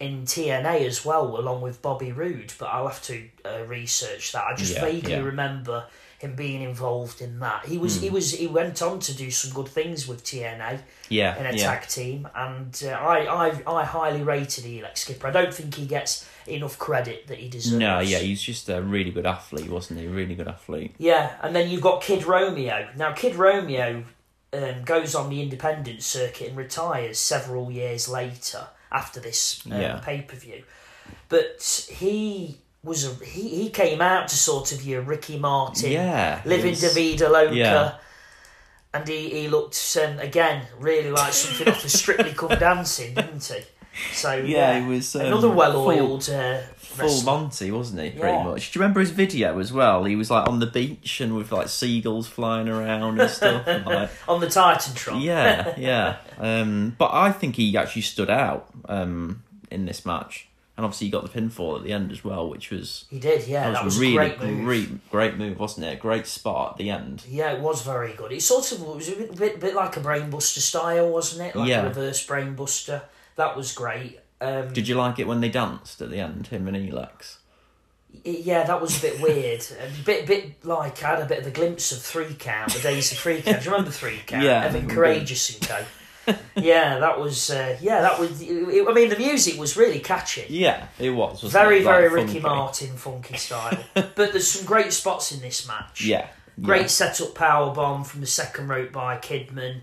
in 0.00 0.22
TNA 0.22 0.86
as 0.86 1.04
well, 1.04 1.38
along 1.38 1.60
with 1.60 1.82
Bobby 1.82 2.12
Roode. 2.12 2.52
But 2.58 2.66
I'll 2.66 2.88
have 2.88 3.02
to 3.04 3.28
uh, 3.44 3.64
research 3.64 4.32
that. 4.32 4.44
I 4.44 4.54
just 4.54 4.74
Yeah, 4.74 4.84
vaguely 4.84 5.12
yeah. 5.12 5.22
remember 5.22 5.86
him 6.18 6.34
being 6.34 6.62
involved 6.62 7.20
in 7.20 7.38
that. 7.38 7.66
He 7.66 7.78
was 7.78 8.00
he 8.00 8.10
was 8.10 8.32
he 8.32 8.46
went 8.46 8.82
on 8.82 8.98
to 9.00 9.14
do 9.14 9.30
some 9.30 9.52
good 9.52 9.68
things 9.68 10.08
with 10.08 10.24
TNA 10.24 10.80
yeah, 11.08 11.38
in 11.38 11.46
a 11.46 11.56
yeah. 11.56 11.74
tag 11.74 11.88
team, 11.88 12.28
and 12.34 12.82
uh, 12.84 12.90
I, 12.90 13.48
I 13.48 13.62
I 13.66 13.84
highly 13.84 14.22
rated 14.22 14.64
Elix 14.64 14.98
Skipper. 14.98 15.28
I 15.28 15.30
don't 15.30 15.54
think 15.54 15.74
he 15.74 15.86
gets 15.86 16.28
enough 16.46 16.78
credit 16.78 17.28
that 17.28 17.38
he 17.38 17.48
deserves. 17.48 17.78
No, 17.78 18.00
yeah, 18.00 18.18
he's 18.18 18.42
just 18.42 18.68
a 18.68 18.82
really 18.82 19.12
good 19.12 19.26
athlete, 19.26 19.70
wasn't 19.70 20.00
he? 20.00 20.06
A 20.06 20.10
really 20.10 20.34
good 20.34 20.48
athlete. 20.48 20.94
Yeah, 20.98 21.36
and 21.40 21.54
then 21.54 21.70
you've 21.70 21.82
got 21.82 22.02
Kid 22.02 22.24
Romeo. 22.24 22.88
Now, 22.96 23.12
Kid 23.12 23.36
Romeo 23.36 24.02
um, 24.52 24.82
goes 24.84 25.14
on 25.14 25.30
the 25.30 25.40
independent 25.40 26.02
circuit 26.02 26.48
and 26.48 26.56
retires 26.56 27.18
several 27.18 27.70
years 27.70 28.08
later 28.08 28.68
after 28.92 29.20
this 29.20 29.62
um, 29.66 29.80
Yeah. 29.80 30.00
pay 30.02 30.22
per 30.22 30.36
view. 30.36 30.62
But 31.28 31.86
he 31.90 32.58
was 32.82 33.04
a, 33.04 33.24
he 33.24 33.48
he 33.48 33.70
came 33.70 34.00
out 34.00 34.28
to 34.28 34.36
sort 34.36 34.72
of 34.72 34.84
your 34.84 35.02
Ricky 35.02 35.38
Martin, 35.38 35.92
Yeah, 35.92 36.40
living 36.44 36.76
la 36.82 36.88
Vida 36.90 37.28
Loca. 37.28 37.54
Yeah. 37.54 37.94
And 38.94 39.06
he, 39.06 39.28
he 39.28 39.48
looked 39.48 39.98
um, 40.02 40.18
again 40.18 40.66
really 40.78 41.10
like 41.10 41.32
something 41.32 41.68
off 41.68 41.84
of 41.84 41.90
Strictly 41.90 42.32
Come 42.32 42.58
Dancing, 42.58 43.14
didn't 43.14 43.44
he? 43.44 43.60
So 44.12 44.34
Yeah, 44.34 44.80
he 44.80 44.86
was, 44.88 45.14
um, 45.16 45.26
another 45.26 45.50
well-oiled 45.50 46.28
uh, 46.30 46.60
Full. 47.06 47.22
Monty, 47.24 47.70
wasn't 47.70 48.00
he? 48.02 48.10
Pretty 48.10 48.26
Yeah. 48.36 48.44
much. 48.44 48.72
Do 48.72 48.78
you 48.78 48.82
remember 48.82 49.00
his 49.00 49.10
video 49.10 49.58
as 49.58 49.72
well? 49.72 50.04
He 50.04 50.16
was 50.16 50.30
like 50.30 50.48
on 50.48 50.58
the 50.58 50.66
beach 50.66 51.20
and 51.20 51.36
with 51.36 51.52
like 51.52 51.68
seagulls 51.68 52.26
flying 52.26 52.68
around 52.68 53.20
and 53.20 53.30
stuff. 53.30 53.66
and, 53.66 53.84
like, 53.86 54.10
on 54.28 54.40
the 54.40 54.46
Titantron. 54.46 55.22
yeah, 55.22 55.74
yeah. 55.78 56.16
Um, 56.38 56.94
but 56.98 57.10
I 57.12 57.32
think 57.32 57.56
he 57.56 57.76
actually 57.76 58.02
stood 58.02 58.30
out 58.30 58.68
um, 58.88 59.42
in 59.70 59.86
this 59.86 60.04
match, 60.06 60.48
and 60.76 60.84
obviously 60.84 61.08
he 61.08 61.10
got 61.10 61.22
the 61.30 61.40
pinfall 61.40 61.76
at 61.76 61.82
the 61.84 61.92
end 61.92 62.12
as 62.12 62.22
well, 62.24 62.48
which 62.48 62.70
was 62.70 63.04
He 63.10 63.18
did, 63.18 63.46
yeah. 63.48 63.64
that 63.66 63.72
That 63.74 63.84
was, 63.84 63.96
was, 63.96 63.98
a 63.98 64.00
really 64.00 64.14
great 64.16 64.40
move. 64.42 64.64
great, 64.64 65.10
great 65.10 65.36
move, 65.36 65.58
wasn't 65.58 65.86
it? 65.86 65.94
A 65.94 66.00
great 66.00 66.26
spot 66.26 66.72
at 66.72 66.76
the 66.78 66.90
end. 66.90 67.24
Yeah, 67.28 67.52
it 67.52 67.60
was 67.60 67.82
very 67.82 68.12
good. 68.12 68.32
It 68.32 68.42
sort 68.42 68.70
of 68.72 68.82
was 68.82 69.08
a 69.08 69.12
bit, 69.16 69.36
bit, 69.36 69.60
bit 69.60 69.74
like 69.74 69.96
a 69.96 70.00
brainbuster 70.00 70.58
style, 70.60 71.10
wasn't 71.10 71.48
it? 71.48 71.56
Like 71.56 71.68
Yeah. 71.68 71.82
a 71.82 71.88
reverse 71.88 72.24
brainbuster. 72.26 73.02
That 73.36 73.56
was 73.56 73.72
great. 73.72 74.20
Um, 74.40 74.72
Did 74.72 74.86
you 74.88 74.94
like 74.94 75.18
it 75.18 75.26
when 75.26 75.40
they 75.40 75.48
danced 75.48 76.00
at 76.00 76.10
the 76.10 76.18
end, 76.18 76.48
him 76.48 76.68
and 76.68 76.76
Elix? 76.76 77.38
yeah, 78.24 78.64
that 78.64 78.80
was 78.80 78.98
a 78.98 79.02
bit 79.02 79.20
weird. 79.20 79.64
A 79.82 80.04
bit, 80.04 80.26
bit 80.26 80.64
like 80.64 81.02
I 81.02 81.10
had 81.10 81.20
a 81.20 81.26
bit 81.26 81.40
of 81.40 81.46
a 81.46 81.50
glimpse 81.50 81.92
of 81.92 82.00
Three 82.00 82.34
Count, 82.34 82.72
the 82.72 82.80
days 82.80 83.12
of 83.12 83.18
Three 83.18 83.42
Count. 83.42 83.58
Do 83.58 83.64
you 83.64 83.70
remember 83.70 83.90
Three 83.90 84.20
Count? 84.26 84.44
Yeah, 84.44 84.64
Evan. 84.64 84.88
Karagias 84.88 85.58
and 85.58 85.68
Co. 85.68 85.84
yeah, 86.56 86.98
that 86.98 87.18
was. 87.18 87.50
Uh, 87.50 87.76
yeah, 87.80 88.00
that 88.02 88.18
was. 88.18 88.40
It, 88.42 88.86
I 88.88 88.92
mean, 88.92 89.08
the 89.08 89.18
music 89.18 89.58
was 89.58 89.76
really 89.76 89.98
catchy. 90.00 90.46
Yeah, 90.48 90.86
it 90.98 91.10
was. 91.10 91.42
Very, 91.42 91.80
it? 91.80 91.84
Very 91.84 92.08
Ricky. 92.08 92.40
Martin 92.40 92.96
funky 92.96 93.36
style. 93.36 93.78
but 93.94 94.14
there's 94.16 94.50
some 94.50 94.66
great 94.66 94.92
spots 94.92 95.32
in 95.32 95.40
this 95.40 95.66
match. 95.66 96.04
Yeah, 96.04 96.28
Great 96.60 96.82
yeah. 96.82 96.86
setup 96.88 97.34
power 97.34 97.72
bomb 97.74 98.04
from 98.04 98.20
the 98.20 98.26
second 98.26 98.68
rope 98.68 98.92
by 98.92 99.16
Kidman. 99.16 99.80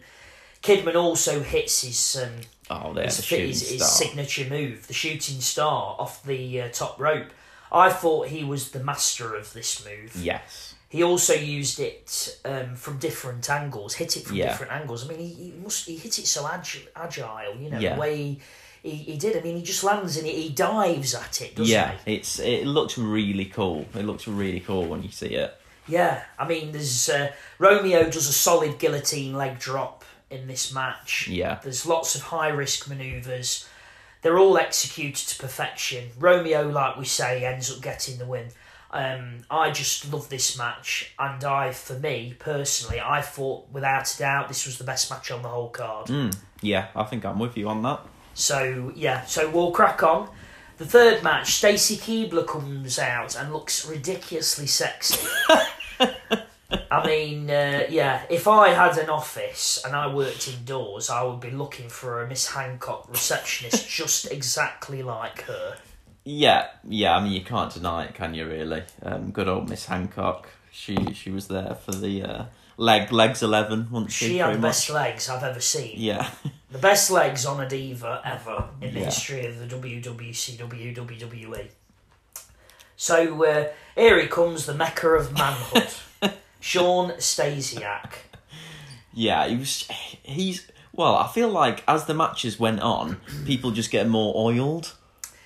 Kidman 0.62 0.96
also 0.96 1.42
hits 1.42 1.82
his 1.84 2.24
um, 2.24 2.42
Oh, 2.70 2.94
there, 2.94 3.06
his, 3.06 3.18
the 3.30 3.36
his, 3.36 3.70
his 3.70 3.92
signature 3.92 4.50
move, 4.50 4.88
the 4.88 4.94
shooting 4.94 5.40
star 5.42 5.96
off 6.00 6.24
the 6.24 6.62
uh, 6.62 6.70
top 6.70 7.00
rope. 7.00 7.28
I 7.72 7.90
thought 7.92 8.28
he 8.30 8.44
was 8.44 8.72
the 8.72 8.84
master 8.84 9.36
of 9.36 9.54
this 9.54 9.86
move. 9.86 10.16
Yes. 10.16 10.74
He 10.90 11.04
also 11.04 11.34
used 11.34 11.80
it 11.80 12.40
um, 12.46 12.76
from 12.76 12.98
different 13.00 13.50
angles, 13.50 13.96
hit 13.96 14.16
it 14.18 14.26
from 14.26 14.38
Yeah. 14.38 14.50
different 14.50 14.72
angles. 14.72 15.04
I 15.04 15.10
mean, 15.10 15.20
he, 15.20 15.34
he 15.34 15.54
must 15.62 15.86
he 15.88 15.98
hit 15.98 16.18
it 16.20 16.26
so 16.28 16.44
agi- 16.44 16.88
agile, 16.96 17.56
you 17.60 17.70
know, 17.70 17.80
Yeah. 17.80 17.96
the 17.96 18.00
way 18.02 18.16
he, 18.16 18.40
he, 18.82 18.92
he 18.92 19.18
did. 19.18 19.36
I 19.36 19.42
mean, 19.42 19.58
he 19.58 19.62
just 19.64 19.84
lands 19.84 20.16
and 20.16 20.26
he, 20.26 20.44
he 20.44 20.50
dives 20.50 21.14
at 21.14 21.42
it, 21.42 21.56
doesn't 21.56 21.72
Yeah, 21.72 21.96
he? 22.06 22.16
it's 22.16 22.40
it 22.40 22.66
looks 22.66 22.98
really 22.98 23.46
cool. 23.46 23.86
It 23.94 24.06
looks 24.06 24.28
really 24.28 24.62
cool 24.62 24.86
when 24.86 25.04
you 25.04 25.12
see 25.12 25.36
it. 25.36 25.60
Yeah, 25.88 26.24
I 26.40 26.48
mean, 26.48 26.72
there's 26.72 27.10
uh, 27.10 27.32
Romeo 27.60 28.04
does 28.10 28.28
a 28.30 28.34
solid 28.34 28.80
guillotine 28.80 29.34
leg 29.36 29.60
drop 29.60 30.05
in 30.36 30.48
this 30.48 30.74
match. 30.74 31.27
Yeah. 31.27 31.60
There's 31.63 31.86
lots 31.86 32.15
of 32.15 32.24
high 32.24 32.50
risk 32.50 32.88
manoeuvres. 32.88 33.68
They're 34.22 34.38
all 34.38 34.58
executed 34.58 35.27
to 35.27 35.38
perfection. 35.39 36.10
Romeo, 36.18 36.68
like 36.68 36.98
we 36.98 37.06
say, 37.06 37.46
ends 37.46 37.72
up 37.72 37.82
getting 37.82 38.18
the 38.18 38.25
win. 38.25 38.48
Um, 38.92 39.42
I 39.51 39.72
just 39.72 40.12
love 40.12 40.30
this 40.30 40.58
match, 40.58 41.13
and 41.20 41.44
I, 41.44 41.72
for 41.74 42.00
me 42.00 42.36
personally, 42.39 43.01
I 43.01 43.22
thought 43.22 43.70
without 43.72 44.13
a 44.13 44.18
doubt 44.18 44.48
this 44.48 44.65
was 44.65 44.77
the 44.77 44.86
best 44.86 45.12
match 45.12 45.32
on 45.32 45.42
the 45.42 45.50
whole 45.50 45.70
card. 45.70 46.08
Mm, 46.08 46.34
yeah, 46.62 46.88
I 46.96 47.04
think 47.04 47.25
I'm 47.25 47.38
with 47.38 47.58
you 47.58 47.68
on 47.68 47.82
that. 47.82 48.00
So 48.36 48.94
yeah, 48.96 49.25
so 49.25 49.50
we'll 49.50 49.72
crack 49.72 50.01
on. 50.01 50.30
The 50.77 50.86
third 50.86 51.24
match, 51.24 51.56
Stacy 51.56 51.98
Keibler 51.98 52.48
comes 52.48 53.00
out 53.00 53.36
and 53.36 53.51
looks 53.51 53.86
ridiculously 53.86 54.68
sexy. 54.68 55.27
I 56.91 57.05
mean, 57.05 57.50
uh, 57.50 57.84
yeah, 57.89 58.24
if 58.29 58.48
I 58.48 58.70
had 58.70 58.98
an 58.98 59.10
office 59.10 59.82
and 59.86 59.96
I 59.96 60.13
worked 60.13 60.48
indoors, 60.48 61.10
I 61.10 61.24
would 61.24 61.39
be 61.39 61.51
looking 61.51 61.89
for 61.89 62.22
a 62.24 62.27
Miss 62.27 62.48
Hancock 62.48 63.08
receptionist 63.10 63.88
just 64.01 64.32
exactly 64.32 65.03
like 65.03 65.41
her. 65.44 65.77
Yeah, 66.24 66.67
yeah. 66.88 67.15
I 67.15 67.24
mean, 67.24 67.34
you 67.34 67.41
can't 67.44 67.74
deny 67.74 68.05
it, 68.05 68.15
can 68.15 68.34
you? 68.34 68.48
Really, 68.48 68.84
um, 69.03 69.32
good 69.32 69.48
old 69.48 69.70
Miss 69.70 69.86
Hancock. 69.86 70.48
She 70.72 71.13
she 71.13 71.32
was 71.32 71.48
there 71.48 71.75
for 71.75 71.91
the 71.91 72.24
uh, 72.24 72.46
leg 72.77 73.12
legs 73.12 73.41
eleven. 73.44 73.88
Once 73.91 74.12
She 74.13 74.38
had 74.39 74.55
the 74.55 74.60
best 74.60 74.89
legs 74.89 75.29
I've 75.29 75.44
ever 75.44 75.62
seen. 75.62 75.94
Yeah, 75.98 76.29
The 76.72 76.79
best 76.79 77.10
legs 77.12 77.46
on 77.46 77.62
a 77.62 77.70
diva 77.70 78.22
ever 78.25 78.70
in 78.82 78.94
the 78.94 79.00
Yeah. 79.00 79.05
history 79.05 79.46
of 79.46 79.60
the 79.60 79.67
WWCW 79.67 80.96
WWE. 80.96 81.67
So 82.98 83.44
uh, 83.46 83.67
here 83.96 84.20
he 84.22 84.27
comes, 84.27 84.65
the 84.65 84.74
mecca 84.74 85.10
of 85.10 85.34
manhood, 85.34 85.88
Shawn 86.60 87.12
Stasiak. 87.18 88.14
yeah. 89.14 89.48
He 89.48 89.56
was. 89.58 89.88
He's 90.24 90.68
well. 90.94 91.16
I 91.16 91.28
feel 91.28 91.50
like 91.50 91.84
as 91.88 92.06
the 92.06 92.14
matches 92.14 92.60
went 92.60 92.82
on, 92.82 93.20
people 93.46 93.72
just 93.72 93.92
get 93.92 94.08
more 94.08 94.34
oiled, 94.36 94.94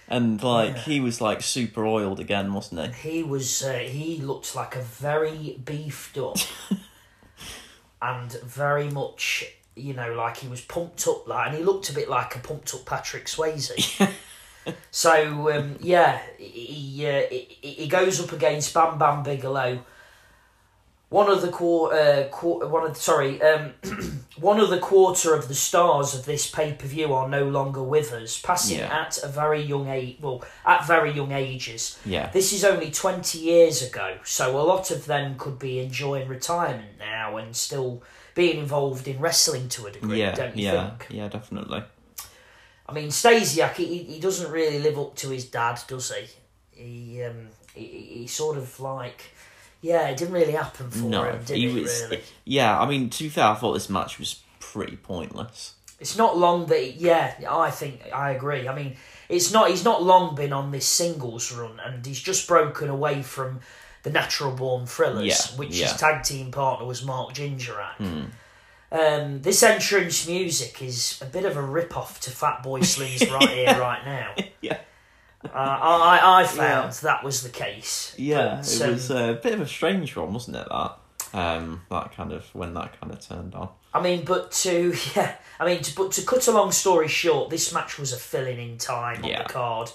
and 0.08 0.42
like 0.42 0.76
Yeah. 0.76 0.82
he 0.84 1.00
was 1.00 1.20
like 1.22 1.42
super 1.42 1.86
oiled 1.86 2.20
again, 2.20 2.54
wasn't 2.54 2.96
he? 2.96 3.10
He 3.12 3.24
was 3.24 3.62
uh, 3.64 3.74
he 3.80 4.18
looked 4.18 4.56
like 4.56 4.76
a 4.76 4.82
very 4.82 5.60
beefed 5.64 6.18
up 6.18 6.38
and 8.02 8.32
very 8.44 8.90
much 8.90 9.46
you 9.76 9.94
know 9.94 10.14
like 10.14 10.38
he 10.38 10.48
was 10.48 10.62
pumped 10.62 11.08
up 11.08 11.28
like 11.28 11.48
and 11.50 11.58
he 11.58 11.64
looked 11.64 11.90
a 11.90 11.94
bit 11.94 12.10
like 12.10 12.36
a 12.36 12.40
pumped 12.40 12.74
up 12.74 12.86
Patrick 12.86 13.26
Swayze. 13.26 14.12
so 14.92 15.52
um, 15.58 15.78
yeah, 15.82 16.20
he, 16.38 17.06
uh, 17.08 17.24
he 17.30 17.58
he 17.62 17.88
goes 17.88 18.20
up 18.22 18.32
against 18.32 18.74
Bam 18.74 18.98
Bam 18.98 19.24
Bigelow. 19.24 19.80
One 21.10 21.28
of 21.28 21.42
the 21.42 21.48
quar- 21.50 21.92
uh, 21.94 22.28
quar- 22.30 22.68
one 22.68 22.86
of 22.86 22.96
sorry, 22.96 23.42
um, 23.42 23.74
one 24.40 24.60
of 24.60 24.70
the 24.70 24.78
quarter 24.78 25.34
of 25.34 25.48
the 25.48 25.56
stars 25.56 26.14
of 26.14 26.26
this 26.26 26.50
pay 26.50 26.74
per 26.74 26.86
view 26.88 27.14
are 27.16 27.28
no 27.28 27.46
longer 27.46 27.82
with 27.82 28.14
us, 28.14 28.40
passing 28.40 28.78
Yeah. 28.78 29.02
at 29.06 29.18
a 29.24 29.28
very 29.28 29.60
young 29.62 29.88
age. 29.88 30.18
Well, 30.22 30.44
at 30.68 30.86
very 30.86 31.12
young 31.12 31.32
ages. 31.32 31.98
Yeah, 32.06 32.30
This 32.32 32.54
is 32.54 32.64
only 32.64 32.92
20 32.92 33.40
years 33.40 33.82
ago, 33.82 34.18
so 34.24 34.60
a 34.60 34.62
lot 34.62 34.92
of 34.92 35.06
them 35.08 35.36
could 35.40 35.58
be 35.58 35.80
enjoying 35.80 36.28
retirement 36.28 37.00
now 37.00 37.38
and 37.38 37.56
still 37.56 38.04
being 38.36 38.60
involved 38.60 39.08
in 39.08 39.20
wrestling 39.20 39.68
to 39.70 39.88
a 39.88 39.92
degree, 39.92 40.20
yeah, 40.20 40.36
don't 40.36 40.56
you 40.56 40.66
yeah, 40.66 40.90
think? 40.92 41.08
yeah. 41.10 41.28
Definitely. 41.28 41.84
I 42.88 42.94
mean, 42.94 43.10
Stasiak, 43.10 43.74
he, 43.74 43.98
he 44.04 44.20
doesn't 44.20 44.52
really 44.52 44.80
live 44.80 44.98
up 45.00 45.16
to 45.18 45.30
his 45.30 45.46
dad, 45.46 45.80
does 45.88 46.12
he? 46.14 46.28
He, 46.72 47.24
um, 47.24 47.48
he, 47.74 47.86
he 47.86 48.28
sort 48.28 48.58
of 48.58 48.80
like, 48.80 49.24
yeah, 49.82 50.08
it 50.10 50.18
didn't 50.18 50.34
really 50.34 50.54
happen 50.54 50.90
for 50.90 51.00
No, 51.06 51.24
him, 51.24 51.44
did 51.46 51.58
he 51.58 51.68
it, 51.68 51.74
was. 51.82 52.02
really? 52.04 52.22
Yeah, 52.46 52.80
I 52.80 52.86
mean, 52.88 53.10
to 53.10 53.24
be 53.24 53.30
fair, 53.30 53.46
I 53.46 53.56
thought 53.56 53.74
this 53.74 53.90
match 53.90 54.20
was 54.20 54.42
pretty 54.60 54.98
pointless. 54.98 55.74
It's 56.00 56.18
not 56.18 56.38
long 56.38 56.66
that, 56.68 56.80
he, 56.82 56.92
yeah, 56.92 57.36
I 57.50 57.72
think, 57.72 58.02
I 58.14 58.32
agree. 58.32 58.68
I 58.68 58.74
mean, 58.76 58.96
it's 59.28 59.52
not, 59.52 59.70
he's 59.70 59.84
not 59.84 60.02
long 60.02 60.34
been 60.36 60.54
on 60.54 60.72
this 60.72 60.86
singles 60.88 61.52
run 61.52 61.80
and 61.86 62.06
he's 62.06 62.20
just 62.22 62.48
broken 62.48 62.90
away 62.90 63.22
from 63.22 63.60
the 64.04 64.10
Natural 64.10 64.52
Born 64.52 64.86
Thrillers, 64.86 65.26
Yeah, 65.26 65.58
which 65.58 65.72
yeah. 65.78 65.88
his 65.88 65.98
tag 65.98 66.24
team 66.24 66.52
partner 66.52 66.86
was 66.86 67.04
Mark 67.04 67.34
Jindrak. 67.34 68.30
Um, 68.92 69.42
this 69.42 69.62
entrance 69.62 70.28
music 70.28 70.82
is 70.82 71.20
a 71.22 71.26
bit 71.26 71.46
of 71.46 71.58
a 71.58 71.62
rip 71.62 71.96
off 71.96 72.20
to 72.22 72.32
Fatboy 72.32 72.84
Slim's 72.84 73.30
Right 73.30 73.50
Here, 73.50 73.80
Right 73.80 74.04
Now. 74.06 74.36
Yeah. 74.62 74.78
Uh, 75.46 75.50
I, 75.56 76.42
I 76.42 76.48
found 76.48 76.92
that 76.94 77.24
was 77.24 77.44
the 77.44 77.50
case. 77.50 78.14
Yeah, 78.18 78.58
But, 78.58 78.72
it 78.76 78.82
um, 78.82 78.92
was 78.92 79.10
a 79.12 79.40
bit 79.42 79.54
of 79.54 79.62
a 79.62 79.68
strange 79.68 80.16
one, 80.16 80.34
wasn't 80.34 80.58
it? 80.58 80.68
That 80.70 80.98
um, 81.34 81.82
that 81.90 82.12
kind 82.16 82.32
of 82.34 82.44
when 82.54 82.74
that 82.74 83.00
kind 83.00 83.14
of 83.14 83.26
turned 83.26 83.56
on. 83.56 83.70
I 83.94 84.02
mean, 84.02 84.26
but 84.26 84.52
to 84.52 84.94
yeah, 85.16 85.36
I 85.60 85.66
mean, 85.66 85.82
to, 85.82 85.96
but 85.96 86.12
to 86.14 86.24
cut 86.24 86.48
a 86.48 86.52
long 86.52 86.72
story 86.72 87.08
short, 87.08 87.50
this 87.50 87.74
match 87.74 87.98
was 87.98 88.12
a 88.14 88.18
filling 88.18 88.60
in 88.60 88.78
time 88.78 89.24
on 89.24 89.30
Yeah. 89.30 89.44
the 89.44 89.50
card. 89.50 89.92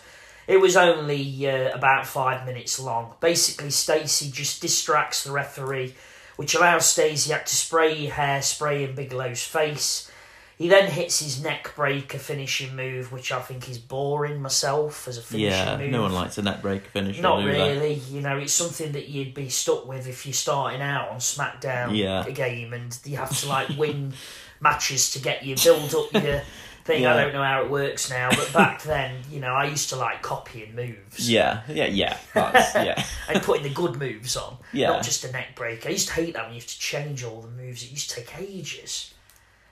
It 0.46 0.58
was 0.58 0.76
only 0.76 1.48
uh, 1.48 1.74
about 1.74 2.06
five 2.06 2.44
minutes 2.46 2.78
long. 2.78 3.14
Basically, 3.20 3.70
Stacey 3.70 4.30
just 4.30 4.60
distracts 4.60 5.24
the 5.24 5.32
referee, 5.32 5.94
which 6.36 6.54
allows 6.54 6.84
Stasiak 6.84 7.44
to 7.46 7.54
spray 7.54 8.08
hairspray 8.08 8.88
in 8.88 8.94
Bigelow's 8.94 9.42
face. 9.44 10.10
He 10.56 10.68
then 10.68 10.88
hits 10.88 11.18
his 11.20 11.42
neck 11.42 11.72
breaker 11.74 12.18
finishing 12.18 12.76
move, 12.76 13.10
which 13.10 13.32
I 13.32 13.40
think 13.40 13.68
is 13.68 13.76
boring 13.78 14.40
myself 14.40 15.08
as 15.08 15.18
a 15.18 15.22
finishing 15.22 15.50
Yeah, 15.50 15.76
move. 15.78 15.90
no 15.90 16.02
one 16.02 16.12
likes 16.12 16.38
a 16.38 16.42
net 16.42 16.62
breaker 16.62 16.88
finish. 16.90 17.18
Not 17.18 17.44
really. 17.44 17.94
You 17.94 18.20
know, 18.20 18.38
it's 18.38 18.52
something 18.52 18.92
that 18.92 19.08
you'd 19.08 19.34
be 19.34 19.48
stuck 19.48 19.86
with 19.88 20.06
if 20.06 20.24
you're 20.26 20.32
starting 20.32 20.80
out 20.80 21.08
on 21.08 21.16
SmackDown 21.18 21.96
Yeah. 21.96 22.24
a 22.24 22.30
game 22.32 22.72
and 22.72 22.96
you 23.04 23.16
have 23.16 23.36
to 23.40 23.48
like 23.48 23.68
win 23.76 24.12
matches 24.60 25.10
to 25.12 25.18
get 25.18 25.44
you 25.44 25.56
build 25.56 25.92
up 25.92 26.12
your 26.22 26.42
thing. 26.84 27.02
Yeah. 27.02 27.14
I 27.14 27.22
don't 27.24 27.32
know 27.32 27.42
how 27.42 27.62
it 27.62 27.70
works 27.70 28.08
now, 28.08 28.30
but 28.30 28.52
back 28.52 28.82
then, 28.84 29.16
you 29.32 29.40
know, 29.40 29.54
I 29.54 29.64
used 29.64 29.88
to 29.88 29.96
like 29.96 30.22
copying 30.22 30.76
moves. 30.76 31.28
Yeah, 31.28 31.62
yeah, 31.68 31.86
yeah. 31.86 32.16
Yeah, 32.34 33.02
And 33.28 33.42
putting 33.42 33.64
the 33.64 33.70
good 33.70 33.96
moves 33.96 34.36
on, 34.36 34.58
Yeah. 34.72 34.90
not 34.90 35.02
just 35.02 35.24
a 35.24 35.32
neck 35.32 35.56
break. 35.56 35.84
I 35.84 35.90
used 35.90 36.06
to 36.08 36.14
hate 36.14 36.34
that 36.34 36.44
when 36.44 36.54
you 36.54 36.60
have 36.60 36.68
to 36.68 36.78
change 36.78 37.24
all 37.24 37.40
the 37.40 37.48
moves. 37.48 37.82
It 37.82 37.90
used 37.90 38.10
to 38.10 38.16
take 38.16 38.38
ages. 38.38 39.10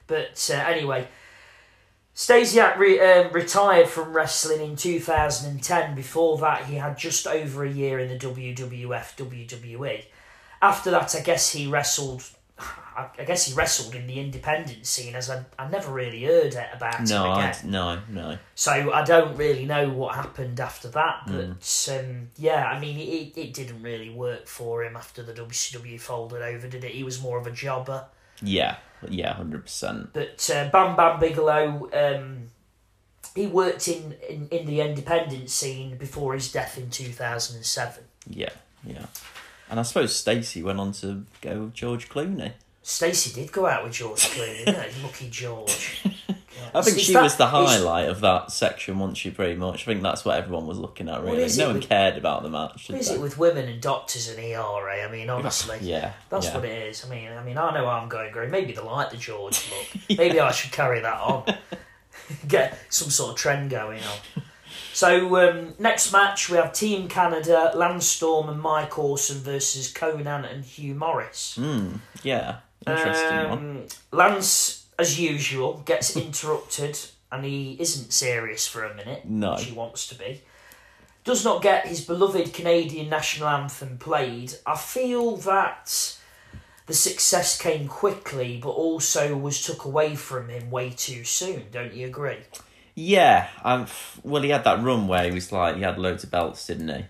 But 0.06 0.50
uh, 0.52 0.56
anyway, 0.56 1.08
Stasiak 2.14 2.76
re- 2.76 3.00
um, 3.00 3.32
retired 3.32 3.88
from 3.88 4.12
wrestling 4.12 4.60
in 4.60 4.76
2010. 4.76 5.94
Before 5.94 6.36
that, 6.38 6.66
he 6.66 6.74
had 6.76 6.98
just 6.98 7.26
over 7.26 7.64
a 7.64 7.70
year 7.70 7.98
in 7.98 8.08
the 8.08 8.18
WWF, 8.18 9.16
WWE. 9.16 10.04
After 10.60 10.90
that, 10.90 11.14
I 11.14 11.20
guess 11.20 11.52
he 11.52 11.66
wrestled. 11.66 12.22
I 12.94 13.24
guess 13.24 13.46
he 13.46 13.54
wrestled 13.54 13.94
in 13.94 14.06
the 14.06 14.20
independent 14.20 14.84
scene, 14.84 15.14
as 15.16 15.30
I, 15.30 15.42
I 15.58 15.66
never 15.70 15.90
really 15.90 16.24
heard 16.24 16.52
it 16.54 16.68
about 16.74 17.00
no, 17.08 17.24
him 17.24 17.30
I, 17.30 17.48
again. 17.50 17.70
no, 17.70 17.98
no. 18.10 18.38
So 18.54 18.92
I 18.92 19.02
don't 19.02 19.34
really 19.38 19.64
know 19.64 19.88
what 19.88 20.14
happened 20.14 20.60
after 20.60 20.88
that, 20.88 21.22
but 21.26 21.58
Mm. 21.60 21.98
um, 22.00 22.28
yeah, 22.36 22.66
I 22.66 22.78
mean, 22.78 22.98
it, 22.98 23.32
it 23.40 23.54
didn't 23.54 23.82
really 23.82 24.10
work 24.10 24.46
for 24.46 24.84
him 24.84 24.94
after 24.94 25.22
the 25.22 25.32
WCW 25.32 25.98
folded 25.98 26.42
over, 26.42 26.68
did 26.68 26.84
it? 26.84 26.92
He 26.92 27.02
was 27.02 27.20
more 27.22 27.38
of 27.38 27.46
a 27.46 27.50
jobber. 27.50 28.04
Yeah, 28.42 28.76
yeah, 29.10 29.34
hundred 29.34 29.64
percent. 29.64 30.10
But 30.12 30.48
uh, 30.52 30.68
Bam 30.70 30.96
Bam 30.96 31.18
Bigelow, 31.18 31.90
um, 31.92 32.48
he 33.34 33.46
worked 33.46 33.88
in, 33.88 34.14
in, 34.28 34.48
in 34.50 34.66
the 34.66 34.80
independent 34.80 35.50
scene 35.50 35.96
before 35.96 36.34
his 36.34 36.52
death 36.52 36.78
in 36.78 36.90
2007. 36.90 38.04
Yeah, 38.28 38.48
yeah. 38.84 39.06
And 39.70 39.80
I 39.80 39.82
suppose 39.84 40.14
Stacey 40.14 40.62
went 40.62 40.78
on 40.78 40.92
to 40.92 41.24
go 41.40 41.62
with 41.62 41.74
George 41.74 42.08
Clooney. 42.08 42.52
Stacey 42.82 43.32
did 43.32 43.52
go 43.52 43.66
out 43.66 43.84
with 43.84 43.94
George 43.94 44.20
Clooney, 44.20 44.64
didn't 44.64 44.90
he? 44.90 45.02
Lucky 45.04 45.30
George. 45.30 46.04
I 46.74 46.82
think 46.82 46.96
Is 46.96 47.02
she 47.04 47.12
that- 47.14 47.22
was 47.22 47.36
the 47.36 47.44
is- 47.44 47.50
highlight 47.50 48.08
of 48.08 48.20
that 48.20 48.50
section, 48.52 48.98
wasn't 48.98 49.18
she? 49.18 49.30
Pretty 49.30 49.54
much. 49.54 49.82
I 49.82 49.84
think 49.92 50.02
that's 50.02 50.24
what 50.24 50.36
everyone 50.38 50.66
was 50.66 50.78
looking 50.78 51.08
at. 51.08 51.22
Really, 51.22 51.46
no 51.56 51.66
one 51.66 51.74
with- 51.76 51.88
cared 51.88 52.16
about 52.16 52.42
the 52.42 52.50
match. 52.50 52.88
What 52.88 52.96
did 52.96 53.00
is 53.00 53.08
they? 53.08 53.14
it 53.16 53.20
with 53.20 53.38
women 53.38 53.68
and 53.68 53.80
doctors 53.80 54.28
and 54.28 54.38
ERA? 54.38 55.04
I 55.06 55.10
mean, 55.10 55.30
honestly. 55.30 55.78
Yeah, 55.82 56.12
That's 56.30 56.46
yeah. 56.46 56.54
what 56.56 56.64
it 56.64 56.88
is. 56.88 57.04
I 57.04 57.08
mean, 57.08 57.32
I 57.32 57.42
mean, 57.42 57.58
I 57.58 57.72
know 57.74 57.86
how 57.86 57.98
I'm 58.00 58.08
going, 58.08 58.32
Gary. 58.32 58.48
Maybe 58.48 58.72
they 58.72 58.82
like 58.82 59.10
the 59.10 59.16
George 59.16 59.70
look. 60.08 60.18
Maybe 60.18 60.40
I 60.40 60.50
should 60.52 60.72
carry 60.72 61.00
that 61.00 61.20
on. 61.20 61.44
Get 62.48 62.78
some 62.88 63.10
sort 63.10 63.32
of 63.32 63.36
trend 63.36 63.70
going 63.70 64.00
on. 64.02 64.42
So 64.94 65.36
um, 65.36 65.74
next 65.78 66.12
match 66.12 66.50
we 66.50 66.56
have 66.58 66.72
Team 66.72 67.08
Canada, 67.08 67.72
Lance 67.74 68.06
Storm 68.06 68.48
and 68.50 68.60
Mike 68.60 68.98
Awesome 68.98 69.38
versus 69.38 69.90
Konnan 69.92 70.50
and 70.50 70.64
Hugh 70.64 70.94
Morrus. 70.94 71.58
Mm, 71.58 71.98
yeah, 72.22 72.56
interesting 72.86 73.48
one. 73.48 73.52
Um, 73.52 73.86
Lance, 74.12 74.81
as 75.02 75.20
usual, 75.20 75.82
gets 75.84 76.16
interrupted 76.26 76.98
and 77.30 77.44
he 77.44 77.76
isn't 77.78 78.12
serious 78.12 78.66
for 78.66 78.84
a 78.84 78.94
minute, 78.94 79.24
No. 79.26 79.52
which 79.54 79.64
he 79.64 79.72
wants 79.72 80.06
to 80.08 80.14
be. 80.14 80.42
Does 81.24 81.44
not 81.44 81.62
get 81.62 81.86
his 81.86 82.00
beloved 82.04 82.52
Canadian 82.52 83.08
national 83.08 83.48
anthem 83.48 83.96
played. 83.98 84.54
I 84.66 84.76
feel 84.76 85.36
that 85.38 86.16
the 86.86 86.94
success 86.94 87.60
came 87.60 87.86
quickly, 87.86 88.58
but 88.62 88.70
also 88.70 89.36
was 89.36 89.64
took 89.64 89.84
away 89.84 90.16
from 90.16 90.48
him 90.48 90.70
way 90.70 90.90
too 90.90 91.22
soon. 91.24 91.66
Don't 91.70 91.94
you 91.94 92.06
agree? 92.06 92.38
Yeah, 92.94 93.48
um, 93.62 93.86
well, 94.22 94.42
he 94.42 94.50
had 94.50 94.64
that 94.64 94.82
run 94.82 95.06
where 95.06 95.24
he 95.24 95.30
was 95.30 95.52
like, 95.52 95.76
he 95.76 95.82
had 95.82 95.98
loads 95.98 96.24
of 96.24 96.30
belts, 96.30 96.66
didn't 96.66 96.88
he? 96.88 97.04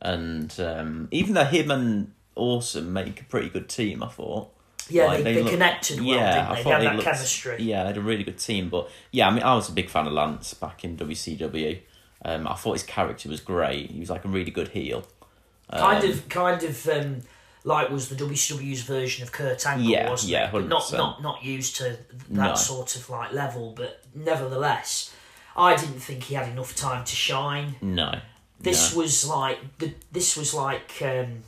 And 0.00 0.54
um, 0.60 1.08
even 1.10 1.34
though 1.34 1.44
him 1.44 1.70
and 1.70 2.12
Awesome 2.36 2.92
make 2.92 3.22
a 3.22 3.24
pretty 3.24 3.48
good 3.48 3.66
team, 3.66 4.02
I 4.02 4.08
thought. 4.08 4.52
Yeah, 4.88 5.06
Like, 5.06 5.18
they, 5.24 5.34
they, 5.34 5.40
looked- 5.42 5.50
connected 5.50 5.98
well, 6.00 6.08
yeah, 6.08 6.34
didn't 6.34 6.46
I 6.46 6.54
they? 6.56 6.62
They 6.62 6.70
had 6.70 6.80
they 6.80 6.84
that 6.86 6.94
looked- 6.96 7.04
chemistry. 7.08 7.56
Yeah, 7.62 7.82
they 7.82 7.86
had 7.88 7.96
a 7.96 8.00
really 8.02 8.24
good 8.24 8.38
team. 8.38 8.68
But 8.68 8.88
yeah, 9.10 9.28
I 9.28 9.30
mean, 9.32 9.42
I 9.42 9.54
was 9.54 9.68
a 9.68 9.72
big 9.72 9.88
fan 9.90 10.06
of 10.06 10.12
Lance 10.12 10.54
back 10.54 10.84
in 10.84 10.96
WCW. 10.96 11.80
Um, 12.24 12.46
I 12.48 12.54
thought 12.54 12.72
his 12.74 12.82
character 12.82 13.28
was 13.28 13.40
great. 13.40 13.90
He 13.90 14.00
was 14.00 14.10
like 14.10 14.24
a 14.24 14.28
really 14.28 14.50
good 14.50 14.68
heel. 14.68 15.04
kind 15.70 16.04
Um, 16.04 16.10
of 16.10 16.28
kind 16.28 16.62
of 16.62 16.88
um, 16.88 17.20
like 17.64 17.90
was 17.90 18.08
the 18.08 18.14
WCW's 18.16 18.82
version 18.82 19.22
of 19.24 19.32
Kurt 19.32 19.66
Angle, 19.66 19.88
Yeah, 19.90 20.08
wasn't 20.10 20.30
yeah, 20.32 20.48
it? 20.56 20.66
Not 20.68 20.82
100%. 20.82 20.96
not 20.96 21.22
not 21.22 21.44
used 21.44 21.76
to 21.76 21.98
that 22.30 22.30
No. 22.30 22.54
sort 22.54 22.94
of 22.96 23.10
like 23.10 23.32
level, 23.32 23.72
but 23.76 24.02
nevertheless, 24.14 25.12
I 25.56 25.74
didn't 25.76 26.00
think 26.00 26.24
he 26.24 26.34
had 26.36 26.48
enough 26.48 26.74
time 26.76 27.04
to 27.04 27.14
shine. 27.16 27.76
No. 27.80 28.20
This 28.60 28.92
no. 28.94 29.02
was 29.02 29.26
like 29.28 29.58
the 29.78 29.94
this 30.12 30.36
was 30.36 30.54
like 30.54 30.92
um, 31.02 31.42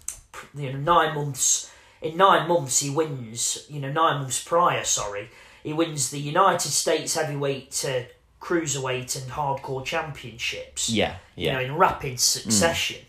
you 0.55 0.73
know 0.73 0.79
nine 0.79 1.15
months. 1.15 1.71
In 2.01 2.17
nine 2.17 2.49
months, 2.49 2.81
he 2.81 2.91
wins. 2.91 3.67
You 3.69 3.81
know, 3.81 3.93
nine 3.93 4.21
months 4.21 4.43
prior, 4.43 4.85
sorry, 4.85 5.31
he 5.63 5.73
wins 5.73 6.11
the 6.11 6.19
United 6.19 6.71
States 6.71 7.15
heavyweight, 7.15 7.85
uh, 7.89 8.03
cruiserweight, 8.41 9.21
and 9.21 9.33
hardcore 9.33 9.85
championships. 9.85 10.89
Yeah, 10.89 11.17
You 11.35 11.53
know, 11.53 11.59
yeah. 11.61 11.67
in 11.67 11.77
rapid 11.77 12.21
succession, 12.21 13.03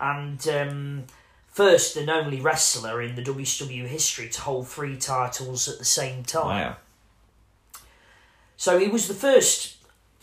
and 0.00 0.46
um, 0.48 1.04
first 1.50 1.96
and 1.96 2.10
only 2.10 2.40
wrestler 2.40 3.00
in 3.00 3.14
the 3.14 3.22
WCW 3.22 3.86
history 3.86 4.28
to 4.28 4.40
hold 4.40 4.66
three 4.68 4.96
titles 4.96 5.68
at 5.68 5.78
the 5.78 5.84
same 5.84 6.24
time. 6.24 6.68
Wow. 6.68 6.76
So 8.56 8.78
he 8.78 8.88
was 8.88 9.08
the 9.08 9.14
first, 9.14 9.76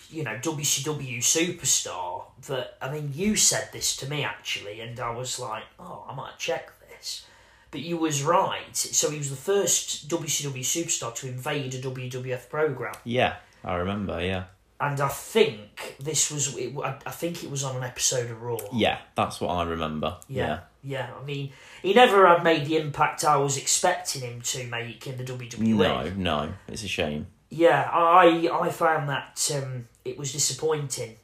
you 0.09 0.23
know, 0.23 0.35
WCW 0.41 1.19
superstar 1.19 2.23
that, 2.47 2.77
I 2.81 2.91
mean, 2.91 3.11
you 3.13 3.35
said 3.35 3.69
this 3.71 3.95
to 3.97 4.09
me 4.09 4.23
actually, 4.23 4.81
and 4.81 4.99
I 4.99 5.11
was 5.11 5.39
like, 5.39 5.63
oh, 5.79 6.03
I 6.09 6.15
might 6.15 6.37
check 6.37 6.71
this. 6.89 7.25
But 7.71 7.81
you 7.81 7.97
was 7.97 8.21
right. 8.23 8.75
So 8.75 9.09
he 9.09 9.17
was 9.17 9.29
the 9.29 9.35
first 9.35 10.09
WCW 10.09 10.59
superstar 10.59 11.15
to 11.15 11.27
invade 11.27 11.73
a 11.73 11.79
WWF 11.81 12.49
program. 12.49 12.93
Yeah, 13.05 13.35
I 13.63 13.75
remember, 13.75 14.21
yeah. 14.23 14.43
And 14.79 14.99
I 14.99 15.07
think 15.09 15.95
this 15.99 16.31
was, 16.31 16.55
it, 16.57 16.73
I 16.83 17.11
think 17.11 17.43
it 17.43 17.51
was 17.51 17.63
on 17.63 17.77
an 17.77 17.83
episode 17.83 18.29
of 18.31 18.41
Raw. 18.41 18.57
Yeah, 18.73 18.97
that's 19.15 19.39
what 19.39 19.49
I 19.51 19.63
remember. 19.63 20.17
Yeah, 20.27 20.61
yeah. 20.83 21.11
I 21.19 21.23
mean, 21.23 21.51
he 21.83 21.93
never 21.93 22.27
had 22.27 22.43
made 22.43 22.65
the 22.65 22.77
impact 22.77 23.23
I 23.23 23.37
was 23.37 23.57
expecting 23.57 24.23
him 24.23 24.41
to 24.41 24.65
make 24.65 25.05
in 25.05 25.17
the 25.17 25.23
WWE. 25.23 25.59
No, 25.59 26.09
no, 26.17 26.53
it's 26.67 26.83
a 26.83 26.87
shame. 26.87 27.27
yeah, 27.51 27.89
I 27.93 28.49
I 28.51 28.69
found 28.71 29.07
that 29.09 29.51
um, 29.55 29.87
it 30.03 30.17
was 30.17 30.31
disappointing, 30.33 31.17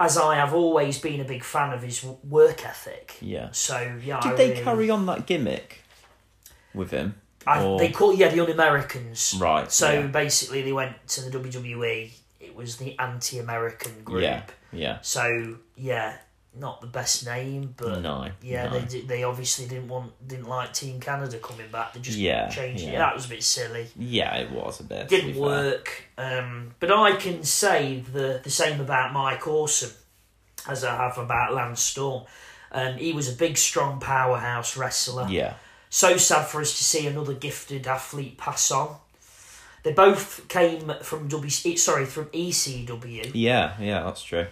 as 0.00 0.16
I 0.18 0.34
have 0.36 0.52
always 0.54 0.98
been 0.98 1.20
a 1.20 1.24
big 1.24 1.44
fan 1.44 1.72
of 1.72 1.82
his 1.82 2.04
work 2.04 2.64
ethic. 2.64 3.16
Yeah. 3.20 3.48
So 3.52 3.98
yeah, 4.04 4.20
Did 4.20 4.32
I 4.32 4.36
they 4.36 4.50
really- 4.50 4.62
carry 4.62 4.90
on 4.90 5.06
that 5.06 5.26
gimmick 5.26 5.82
with 6.74 6.90
him? 6.90 7.14
I, 7.46 7.62
or- 7.62 7.78
They 7.78 7.90
call 7.90 8.14
yeah 8.14 8.28
the 8.28 8.40
Un-Americans. 8.40 9.36
Right, 9.38 9.70
So 9.70 9.90
yeah. 9.92 10.06
basically, 10.06 10.62
they 10.62 10.72
went 10.72 11.06
to 11.08 11.22
the 11.22 11.30
WWE. 11.38 12.10
It 12.40 12.56
was 12.56 12.76
the 12.78 12.98
anti-American 12.98 14.02
group. 14.04 14.22
Yeah, 14.22 14.42
yeah. 14.72 14.98
So 15.02 15.56
yeah, 15.76 16.16
not 16.58 16.80
the 16.80 16.86
best 16.86 17.26
name, 17.26 17.74
but 17.76 18.00
No, 18.00 18.28
yeah, 18.42 18.68
no. 18.68 18.78
they 18.80 19.00
they 19.00 19.22
obviously 19.24 19.66
didn't 19.66 19.88
want 19.88 20.12
didn't 20.26 20.48
like 20.48 20.72
Team 20.72 21.00
Canada 21.00 21.38
coming 21.38 21.68
back. 21.70 21.92
They 21.94 22.00
just 22.00 22.18
Yeah, 22.18 22.48
changed 22.48 22.84
it. 22.84 22.96
That 22.96 23.14
was 23.14 23.26
a 23.26 23.28
bit 23.28 23.42
silly. 23.42 23.88
Yeah, 23.96 24.34
it 24.36 24.50
was 24.50 24.80
a 24.80 24.84
bit. 24.84 25.08
didn't 25.08 25.36
work. 25.36 26.04
Um, 26.16 26.74
but 26.80 26.90
I 26.92 27.16
can 27.16 27.42
say 27.44 28.02
the 28.12 28.40
the 28.42 28.50
same 28.50 28.80
about 28.80 29.12
Mike 29.12 29.46
Awesome 29.48 29.92
as 30.68 30.84
I 30.84 30.96
have 30.96 31.18
about 31.18 31.54
Lance 31.54 31.80
Storm. 31.80 32.24
Um, 32.72 32.96
he 32.96 33.12
was 33.12 33.28
a 33.28 33.36
big, 33.36 33.56
strong 33.56 34.00
powerhouse 34.00 34.76
wrestler. 34.76 35.28
Yeah, 35.28 35.54
So 35.90 36.16
sad 36.16 36.46
for 36.46 36.60
us 36.60 36.76
to 36.78 36.82
see 36.84 37.06
another 37.06 37.34
gifted 37.34 37.86
athlete 37.86 38.36
pass 38.36 38.70
on. 38.72 38.96
They 39.84 39.92
both 39.92 40.48
came 40.48 40.90
from 41.02 41.28
W. 41.28 41.50
Sorry, 41.50 42.06
from 42.06 42.24
ECW. 42.26 43.30
yeah, 43.34 43.74
yeah. 43.78 44.02
That's 44.02 44.22
true. 44.24 44.46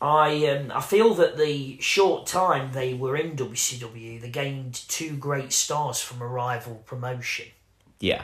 I 0.00 0.46
um, 0.46 0.72
I 0.74 0.80
feel 0.80 1.14
that 1.14 1.36
the 1.36 1.78
short 1.80 2.26
time 2.26 2.72
they 2.72 2.94
were 2.94 3.16
in 3.16 3.36
WCW, 3.36 4.20
they 4.20 4.30
gained 4.30 4.74
two 4.88 5.16
great 5.16 5.52
stars 5.52 6.00
from 6.00 6.22
a 6.22 6.26
rival 6.26 6.82
promotion. 6.86 7.46
Yeah, 8.00 8.22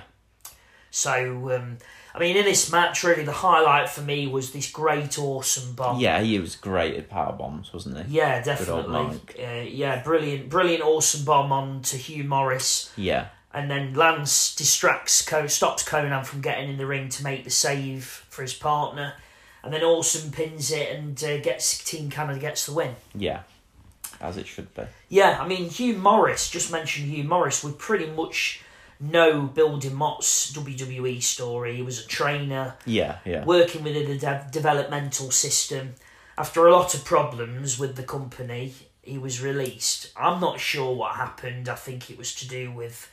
So, 0.90 1.54
um, 1.54 1.76
I 2.14 2.18
mean, 2.18 2.34
in 2.38 2.46
this 2.46 2.72
match, 2.72 3.04
really, 3.04 3.24
the 3.24 3.32
highlight 3.32 3.90
for 3.90 4.00
me 4.00 4.26
was 4.26 4.52
this 4.52 4.70
great, 4.70 5.18
awesome 5.18 5.74
bomb. 5.74 6.00
yeah. 6.00 6.22
He 6.22 6.38
was 6.38 6.56
great 6.56 6.94
at 6.96 7.10
power 7.10 7.34
bombs, 7.34 7.74
wasn't 7.74 8.06
he? 8.06 8.16
Yeah, 8.16 8.40
definitely. 8.42 9.20
Uh, 9.38 9.60
yeah, 9.68 10.02
brilliant, 10.02 10.48
brilliant, 10.48 10.82
awesome 10.82 11.26
bomb 11.26 11.52
on 11.52 11.82
to 11.82 11.98
Hugh 11.98 12.24
Morrus, 12.24 12.90
Yeah, 12.96 13.26
and 13.52 13.70
then 13.70 13.92
Lance 13.92 14.54
distracts, 14.54 15.20
Co- 15.20 15.46
stops 15.46 15.82
Konnan 15.82 16.24
from 16.24 16.40
getting 16.40 16.70
in 16.70 16.78
the 16.78 16.86
ring 16.86 17.10
to 17.10 17.22
make 17.22 17.44
the 17.44 17.50
save 17.50 18.24
for 18.30 18.40
his 18.40 18.54
partner, 18.54 19.12
and 19.66 19.74
then 19.74 19.82
Awesome 19.82 20.30
pins 20.30 20.70
it 20.72 20.96
and 20.96 21.22
uh, 21.22 21.38
gets 21.38 21.84
Team 21.84 22.08
Canada 22.10 22.38
gets 22.40 22.66
the 22.66 22.72
win. 22.72 22.96
yeah. 23.14 23.42
As 24.18 24.38
it 24.38 24.46
should 24.46 24.72
be. 24.74 24.82
Yeah, 25.10 25.38
I 25.38 25.46
mean 25.46 25.68
Hugh 25.68 25.94
Morrus. 25.94 26.50
Just 26.50 26.72
mentioned 26.72 27.08
Hugh 27.10 27.24
Morrus. 27.24 27.62
We 27.62 27.72
pretty 27.72 28.06
much 28.06 28.62
know 28.98 29.42
Bill 29.42 29.78
DeMott's 29.78 30.52
WWE 30.52 31.22
story. 31.22 31.76
He 31.76 31.82
was 31.82 32.02
a 32.02 32.06
trainer. 32.08 32.76
Yeah, 32.86 33.18
yeah. 33.26 33.44
working 33.44 33.84
within 33.84 34.08
the 34.08 34.16
de- 34.16 34.48
developmental 34.50 35.30
system. 35.30 35.96
After 36.38 36.66
a 36.66 36.72
lot 36.72 36.94
of 36.94 37.04
problems 37.04 37.78
with 37.78 37.96
the 37.96 38.02
company, 38.02 38.72
he 39.02 39.18
was 39.18 39.42
released. 39.42 40.12
I'm 40.16 40.40
not 40.40 40.60
sure 40.60 40.94
what 40.94 41.16
happened. 41.16 41.68
I 41.68 41.74
think 41.74 42.10
it 42.10 42.16
was 42.16 42.34
to 42.36 42.48
do 42.48 42.72
with 42.72 43.10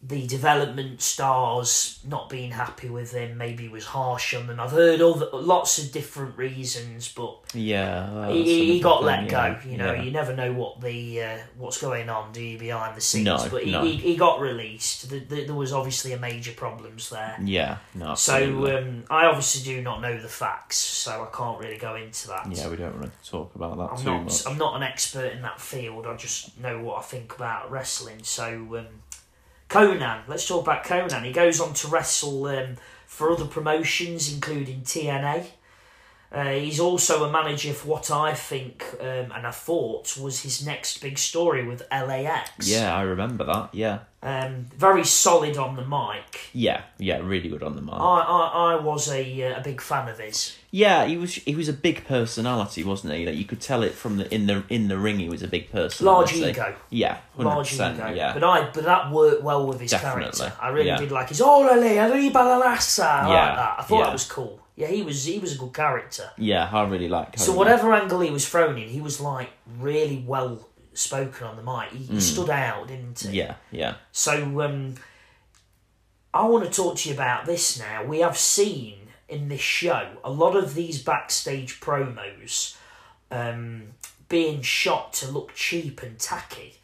the 0.00 0.28
development 0.28 1.02
stars 1.02 1.98
not 2.06 2.28
being 2.28 2.52
happy 2.52 2.88
with 2.88 3.12
him. 3.12 3.36
Maybe 3.36 3.66
was 3.68 3.84
harsh 3.84 4.32
on 4.32 4.46
them. 4.46 4.60
I've 4.60 4.70
heard 4.70 5.00
other, 5.00 5.28
lots 5.32 5.78
of 5.82 5.90
different 5.90 6.38
reasons, 6.38 7.12
but 7.12 7.36
Yeah, 7.52 8.30
he, 8.30 8.74
he 8.74 8.80
got 8.80 9.02
let 9.02 9.24
yeah, 9.24 9.54
go. 9.58 9.68
You 9.68 9.76
know, 9.76 9.92
yeah. 9.94 10.02
you 10.02 10.12
never 10.12 10.36
know 10.36 10.52
what 10.52 10.80
the 10.80 11.22
uh, 11.22 11.38
what's 11.56 11.80
going 11.80 12.08
on, 12.08 12.30
do 12.30 12.40
you, 12.40 12.58
behind 12.58 12.96
the 12.96 13.00
scenes? 13.00 13.24
No, 13.24 13.48
but 13.50 13.64
he, 13.64 13.72
no. 13.72 13.82
he, 13.82 13.96
he 13.96 14.16
got 14.16 14.40
released. 14.40 15.10
The, 15.10 15.18
the, 15.18 15.46
there 15.46 15.54
was 15.54 15.72
obviously 15.72 16.12
a 16.12 16.18
major 16.18 16.52
problems 16.52 17.10
there. 17.10 17.36
Yeah, 17.42 17.78
no. 17.96 18.14
So 18.14 18.78
um, 18.78 19.02
I 19.10 19.24
obviously 19.24 19.64
do 19.64 19.82
not 19.82 20.00
know 20.00 20.16
the 20.16 20.28
facts, 20.28 20.76
so 20.76 21.28
I 21.28 21.36
can't 21.36 21.58
really 21.58 21.78
go 21.78 21.96
into 21.96 22.28
that. 22.28 22.46
yeah, 22.52 22.68
we 22.68 22.76
don't 22.76 23.00
want 23.00 23.12
to 23.20 23.30
talk 23.30 23.52
about 23.56 23.76
that 23.76 23.90
I'm 23.90 23.98
too 23.98 24.04
not. 24.04 24.24
much. 24.24 24.46
I'm 24.46 24.58
not 24.58 24.76
an 24.76 24.84
expert 24.84 25.32
in 25.32 25.42
that 25.42 25.60
field. 25.60 26.06
I 26.06 26.14
just 26.14 26.56
know 26.60 26.80
what 26.80 26.98
I 26.98 27.02
think 27.02 27.34
about 27.34 27.68
wrestling. 27.68 28.22
So 28.22 28.76
um, 28.78 28.86
Konnan. 29.68 30.22
Let's 30.26 30.46
talk 30.46 30.62
about 30.62 30.84
Konnan. 30.84 31.24
He 31.24 31.32
goes 31.32 31.60
on 31.60 31.74
to 31.74 31.88
wrestle 31.88 32.46
um, 32.46 32.76
for 33.06 33.30
other 33.30 33.46
promotions, 33.46 34.32
including 34.32 34.82
TNA. 34.82 35.46
Uh, 36.30 36.50
he's 36.50 36.78
also 36.78 37.24
a 37.24 37.32
manager 37.32 37.72
for 37.72 37.88
what 37.88 38.10
I 38.10 38.34
think 38.34 38.84
um, 39.00 39.32
and 39.34 39.46
I 39.46 39.50
thought 39.50 40.18
was 40.18 40.42
his 40.42 40.64
next 40.64 40.98
big 40.98 41.16
story 41.16 41.66
with 41.66 41.82
LAX. 41.90 42.68
Yeah, 42.68 42.94
I 42.94 43.02
remember 43.02 43.44
that. 43.44 43.70
Yeah, 43.74 44.00
Um, 44.20 44.66
very 44.76 45.04
solid 45.04 45.56
on 45.56 45.76
the 45.76 45.84
mic. 45.84 46.50
yeah, 46.52 46.82
yeah. 46.98 47.18
Really 47.22 47.48
good 47.48 47.62
on 47.62 47.76
the 47.76 47.82
mic. 47.82 47.94
I, 47.94 47.98
I, 47.98 48.72
I 48.72 48.80
was 48.82 49.08
a, 49.12 49.42
uh, 49.44 49.60
a 49.60 49.62
big 49.62 49.80
fan 49.80 50.08
of 50.08 50.18
his. 50.18 50.56
Yeah, 50.72 51.06
he 51.06 51.16
was. 51.16 51.34
He 51.34 51.54
was 51.54 51.68
a 51.68 51.72
big 51.72 52.04
personality, 52.04 52.82
wasn't 52.82 53.14
he? 53.14 53.24
Like 53.26 53.36
you 53.36 53.44
could 53.44 53.60
tell 53.60 53.84
it 53.84 53.92
from 53.92 54.16
the 54.16 54.34
in 54.34 54.46
the 54.46 54.64
in 54.68 54.88
the 54.88 54.98
ring. 54.98 55.20
He 55.20 55.28
was 55.28 55.42
a 55.42 55.48
big 55.48 55.70
personality. 55.70 56.40
Large 56.40 56.50
ego. 56.50 56.74
Yeah, 56.90 57.18
large 57.36 57.72
ego. 57.74 58.12
Yeah, 58.12 58.34
But 58.34 58.42
I 58.42 58.68
but 58.70 58.84
that 58.84 59.10
worked 59.12 59.42
well 59.44 59.66
with 59.66 59.80
his 59.80 59.92
Definitely, 59.92 60.32
character. 60.32 60.52
I 60.60 60.68
really 60.70 60.88
yeah. 60.88 60.98
did 60.98 61.12
like 61.12 61.28
his 61.28 61.40
la 61.40 61.60
lassa. 61.60 63.04
I 63.04 63.28
Yeah, 63.28 63.46
like 63.46 63.56
that. 63.56 63.76
I 63.78 63.82
thought 63.82 63.98
yeah. 63.98 64.04
that 64.04 64.12
was 64.12 64.24
cool. 64.26 64.60
Yeah, 64.76 64.88
he 64.88 65.02
was 65.02 65.24
he 65.24 65.38
was 65.38 65.54
a 65.54 65.58
good 65.58 65.72
character. 65.72 66.30
yeah. 66.36 66.68
I 66.72 66.84
really 66.86 67.08
like. 67.08 67.38
So 67.38 67.52
whatever 67.52 67.92
angle 67.94 68.20
he 68.20 68.30
was 68.30 68.48
thrown 68.48 68.76
in, 68.78 68.88
he 68.88 69.00
was 69.00 69.20
like 69.20 69.50
really 69.78 70.22
well 70.26 70.67
spoken 70.98 71.46
on 71.46 71.56
the 71.56 71.62
mic. 71.62 71.90
He, 71.92 72.04
he 72.14 72.20
stood 72.20 72.50
out, 72.50 72.88
didn't 72.88 73.20
he? 73.20 73.28
Mm. 73.28 73.34
Yeah, 73.34 73.54
yeah, 73.70 73.94
So 74.12 74.60
um, 74.62 74.94
I 76.34 76.44
want 76.46 76.64
to 76.64 76.70
talk 76.70 76.96
to 76.98 77.08
you 77.08 77.14
about 77.14 77.46
this 77.46 77.78
now. 77.78 78.04
We 78.04 78.20
have 78.20 78.36
seen 78.36 78.96
in 79.28 79.48
this 79.48 79.60
show 79.60 80.08
a 80.24 80.30
lot 80.30 80.56
of 80.56 80.74
these 80.74 81.02
backstage 81.02 81.80
promos 81.80 82.76
um, 83.30 83.88
being 84.28 84.62
shot 84.62 85.12
to 85.14 85.30
look 85.30 85.54
cheap 85.54 86.02
and 86.02 86.18
tacky. 86.18 86.74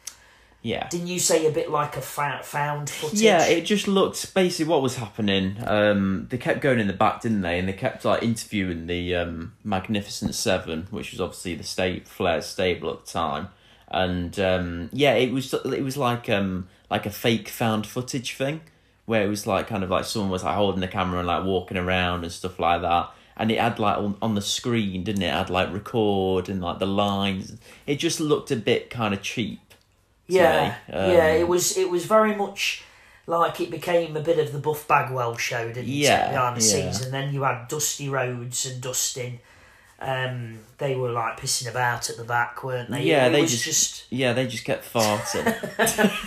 yeah. 0.61 0.87
Didn't 0.89 1.07
you 1.07 1.19
say 1.19 1.45
a 1.47 1.51
bit 1.51 1.69
like 1.69 1.97
a 1.97 2.01
found 2.01 2.89
footage? 2.89 3.21
Yeah, 3.21 3.45
it 3.45 3.61
just 3.65 3.87
looked 3.87 4.33
basically 4.33 4.69
what 4.69 4.81
was 4.81 4.95
happening. 4.95 5.57
Um, 5.65 6.27
they 6.29 6.37
kept 6.37 6.61
going 6.61 6.79
in 6.79 6.87
the 6.87 6.93
back, 6.93 7.21
didn't 7.21 7.41
they? 7.41 7.59
And 7.59 7.67
they 7.67 7.73
kept 7.73 8.05
like 8.05 8.23
interviewing 8.23 8.87
the 8.87 9.15
um, 9.15 9.53
Magnificent 9.63 10.33
Seven, 10.35 10.87
which 10.89 11.11
was 11.11 11.19
obviously 11.21 11.55
the 11.55 11.63
state 11.63 12.07
Flair's 12.07 12.45
stable 12.45 12.89
at 12.91 13.05
the 13.05 13.11
time. 13.11 13.49
And 13.95 14.37
um, 14.41 14.89
yeah, 14.91 15.13
it 15.13 15.31
was 15.31 15.53
it 15.53 15.81
was 15.81 15.95
like 15.95 16.29
um, 16.29 16.67
like 16.91 17.05
a 17.05 17.09
fake 17.09 17.47
found 17.47 17.87
footage 17.87 18.33
thing, 18.35 18.59
where 19.05 19.23
it 19.23 19.29
was 19.29 19.47
like 19.47 19.67
kind 19.67 19.85
of 19.85 19.89
like 19.89 20.03
someone 20.03 20.29
was 20.29 20.43
like 20.43 20.55
holding 20.55 20.81
the 20.81 20.89
camera 20.89 21.19
and 21.19 21.27
like 21.27 21.45
walking 21.45 21.77
around 21.77 22.23
and 22.23 22.31
stuff 22.31 22.59
like 22.59 22.81
that. 22.81 23.09
And 23.37 23.51
it 23.51 23.59
had 23.59 23.79
like 23.79 23.97
on, 23.97 24.17
on 24.21 24.35
the 24.35 24.41
screen, 24.41 25.05
didn't 25.05 25.21
it? 25.21 25.27
it? 25.27 25.33
Had 25.33 25.49
like 25.49 25.71
record 25.71 26.49
and 26.49 26.61
like 26.61 26.79
the 26.79 26.85
lines. 26.85 27.57
It 27.87 27.95
just 27.99 28.19
looked 28.19 28.51
a 28.51 28.57
bit 28.57 28.89
kind 28.89 29.13
of 29.13 29.21
cheap. 29.21 29.73
yeah. 30.27 30.75
Um, 30.91 31.11
yeah. 31.11 31.27
It 31.27 31.47
was 31.47 31.77
it 31.77 31.89
was 31.89 32.05
very 32.05 32.35
much 32.35 32.83
like 33.27 33.61
it 33.61 33.71
became 33.71 34.17
a 34.17 34.21
bit 34.21 34.39
of 34.39 34.51
the 34.51 34.59
Buff 34.59 34.87
Bagwell 34.89 35.37
show, 35.37 35.67
didn't 35.69 35.87
Yeah, 35.87 36.27
it? 36.27 36.31
Behind 36.33 36.57
the 36.57 36.65
yeah. 36.65 36.71
scenes, 36.91 37.01
and 37.01 37.13
then 37.13 37.33
you 37.33 37.43
had 37.43 37.67
Dusty 37.69 38.09
Rhodes 38.09 38.65
and 38.65 38.81
Dustin. 38.81 39.39
Um, 39.99 40.59
they 40.77 40.95
were 40.95 41.09
like 41.11 41.39
pissing 41.39 41.69
about 41.69 42.09
at 42.09 42.17
the 42.17 42.25
back, 42.25 42.63
weren't 42.63 42.91
they? 42.91 43.03
Yeah, 43.03 43.27
it 43.27 43.31
they 43.31 43.41
was 43.41 43.51
just- 43.51 43.63
just 43.63 44.05
Yeah, 44.11 44.33
they 44.33 44.45
just 44.45 44.65
kept 44.65 44.91
farting. 44.93 45.45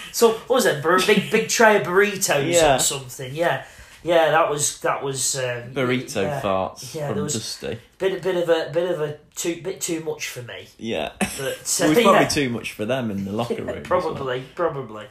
So 0.12 0.30
what 0.32 0.48
was 0.48 0.66
it? 0.66 0.82
Bur- 0.82 0.98
big 1.06 1.30
big 1.30 1.48
tray 1.48 1.76
of 1.76 1.82
burritos 1.86 2.52
Yeah. 2.52 2.76
or 2.76 2.78
something? 2.78 3.34
Yeah. 3.34 3.64
Yeah, 4.04 4.30
that 4.30 4.48
was 4.48 4.80
that 4.80 5.02
was 5.02 5.36
uh, 5.36 5.66
Burrito 5.72 6.22
yeah, 6.22 6.40
farts 6.40 6.94
Yeah, 6.94 7.06
there 7.08 7.14
from 7.14 7.22
was 7.24 7.34
Dusty. 7.34 7.78
bit 7.98 8.12
a 8.18 8.22
bit 8.22 8.36
of 8.36 8.48
a 8.48 8.70
bit 8.72 8.90
of 8.90 9.00
a 9.00 9.18
too 9.34 9.60
bit 9.60 9.80
too 9.80 10.00
much 10.00 10.28
for 10.28 10.40
me. 10.42 10.68
Yeah. 10.78 11.10
But 11.18 11.28
It 11.40 11.42
uh, 11.46 11.54
was 11.58 11.74
probably 11.78 12.02
yeah, 12.02 12.28
too 12.28 12.48
much 12.48 12.72
for 12.72 12.84
them 12.86 13.10
in 13.10 13.24
the 13.24 13.32
locker 13.32 13.56
room. 13.56 13.66
well. 13.66 13.80
probably 13.82 14.44
probably. 14.54 15.06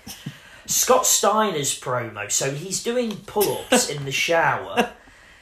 Scott 0.65 1.05
Steiner's 1.05 1.79
promo. 1.79 2.31
So 2.31 2.51
he's 2.51 2.81
doing 2.83 3.17
pull 3.27 3.59
ups 3.71 3.89
in 3.89 4.03
the 4.05 4.11
shower, 4.11 4.91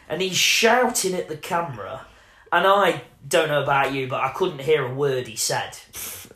and 0.10 0.22
he's 0.22 0.36
shouting 0.38 1.14
at 1.14 1.30
the 1.30 1.38
camera. 1.38 2.02
And 2.52 2.66
I 2.68 3.02
don't 3.28 3.48
know 3.48 3.64
about 3.64 3.94
you, 3.94 4.08
but 4.08 4.22
I 4.22 4.30
couldn't 4.30 4.62
hear 4.62 4.86
a 4.86 4.94
word 4.94 5.28
he 5.28 5.36
said. 5.36 5.78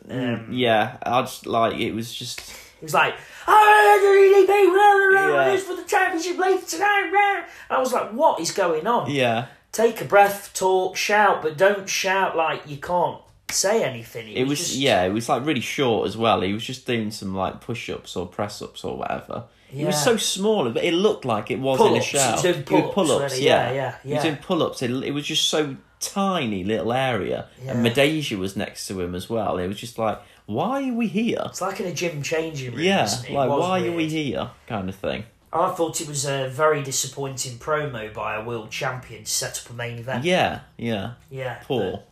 Um, 0.08 0.48
Yeah, 0.50 0.96
I 1.04 1.20
just 1.22 1.46
like 1.46 1.78
it 1.78 1.92
was 1.92 2.12
just 2.12 2.40
He 2.80 2.84
was 2.84 2.94
like, 2.94 3.14
"Oh, 3.46 5.34
Yeah. 5.34 5.50
this 5.50 5.64
for 5.64 5.76
the 5.76 5.84
championship 5.84 6.38
later 6.38 6.64
tonight." 6.66 7.44
And 7.68 7.76
I 7.76 7.78
was 7.78 7.92
like, 7.92 8.10
"What 8.10 8.40
is 8.40 8.50
going 8.52 8.86
on?" 8.86 9.10
yeah. 9.10 9.46
Take 9.72 10.00
a 10.00 10.04
breath, 10.04 10.52
talk, 10.52 10.96
shout, 10.96 11.42
but 11.42 11.56
don't 11.56 11.88
shout 11.88 12.36
like 12.36 12.62
you 12.66 12.78
can't 12.78 13.18
say 13.52 13.84
anything. 13.84 14.26
It 14.32 14.48
was 14.48 14.58
just, 14.58 14.74
yeah, 14.74 15.04
it 15.04 15.12
was 15.12 15.28
like 15.28 15.46
really 15.46 15.60
short 15.60 16.08
as 16.08 16.16
well. 16.16 16.40
He 16.40 16.52
was 16.52 16.64
just 16.64 16.86
doing 16.88 17.12
some 17.12 17.36
like 17.36 17.60
push 17.60 17.88
ups 17.88 18.16
or 18.16 18.26
press 18.26 18.60
ups 18.62 18.82
or 18.82 18.96
whatever. 18.96 19.44
He 19.68 19.84
was 19.84 20.02
so 20.02 20.16
small, 20.16 20.68
but 20.70 20.82
it 20.82 20.92
looked 20.92 21.24
like 21.24 21.52
it 21.52 21.60
was 21.60 21.78
in 21.78 21.86
a 21.86 21.88
Pull-ups, 21.90 22.06
he 22.08 22.16
was 22.16 22.42
doing 22.42 22.62
pull-ups, 22.64 22.94
pull-ups, 22.94 23.38
yeah. 23.38 23.70
Yeah, 23.70 23.74
yeah, 23.74 23.94
He 24.02 24.14
was 24.14 24.22
doing 24.24 24.36
pull 24.38 24.62
ups. 24.64 24.82
It, 24.82 24.90
it 24.90 25.12
was 25.12 25.24
just 25.24 25.48
so 25.48 25.76
tiny 26.00 26.64
little 26.64 26.92
area, 26.92 27.46
and 27.66 27.84
Yeah. 27.84 27.92
Midajah 27.92 28.38
was 28.38 28.56
next 28.56 28.86
to 28.88 29.00
him 29.00 29.14
as 29.14 29.28
well. 29.30 29.58
It 29.58 29.68
was 29.68 29.78
just 29.78 29.98
like, 29.98 30.18
why 30.46 30.88
are 30.88 30.92
we 30.94 31.06
here? 31.06 31.42
It's 31.46 31.60
like 31.60 31.78
in 31.80 31.86
a 31.86 31.92
gym 31.92 32.22
changing 32.22 32.72
room. 32.72 32.80
Yeah, 32.80 33.04
isn't 33.04 33.26
it? 33.26 33.30
It 33.30 33.34
like 33.34 33.50
why 33.50 33.86
are 33.86 33.92
we 33.92 34.08
here? 34.08 34.50
Kind 34.66 34.88
of 34.88 34.96
thing. 34.96 35.24
I 35.52 35.70
thought 35.70 36.00
it 36.00 36.08
was 36.08 36.24
a 36.26 36.48
very 36.48 36.82
disappointing 36.82 37.58
promo 37.58 38.12
by 38.14 38.36
a 38.36 38.44
world 38.44 38.70
champion 38.70 39.24
to 39.24 39.30
set 39.30 39.60
up 39.64 39.70
a 39.70 39.74
main 39.74 39.98
event. 39.98 40.24
Yeah, 40.24 40.60
yeah. 40.76 41.12
Yeah. 41.30 41.58
Poor. 41.64 42.02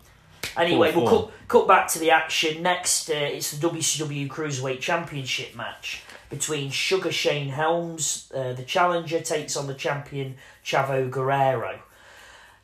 Anyway, 0.57 0.91
Poor 0.93 1.03
we'll 1.03 1.11
form. 1.11 1.31
cut, 1.47 1.49
cut 1.49 1.69
back 1.69 1.89
to 1.89 1.99
the 2.01 2.11
action. 2.11 2.63
Next, 2.63 3.09
uh, 3.11 3.15
it's 3.15 3.53
the 3.57 3.69
WCW 3.69 4.29
Cruiserweight 4.29 4.81
Championship 4.81 5.55
match 5.55 6.03
between 6.31 6.71
Sugar 6.71 7.13
Shane 7.13 7.49
Helms. 7.51 8.31
Uh, 8.35 8.53
the 8.55 8.65
challenger 8.65 9.21
takes 9.21 9.57
on 9.57 9.67
the 9.69 9.75
champion 9.75 10.37
Chavo 10.65 11.09
Guerrero. 11.11 11.81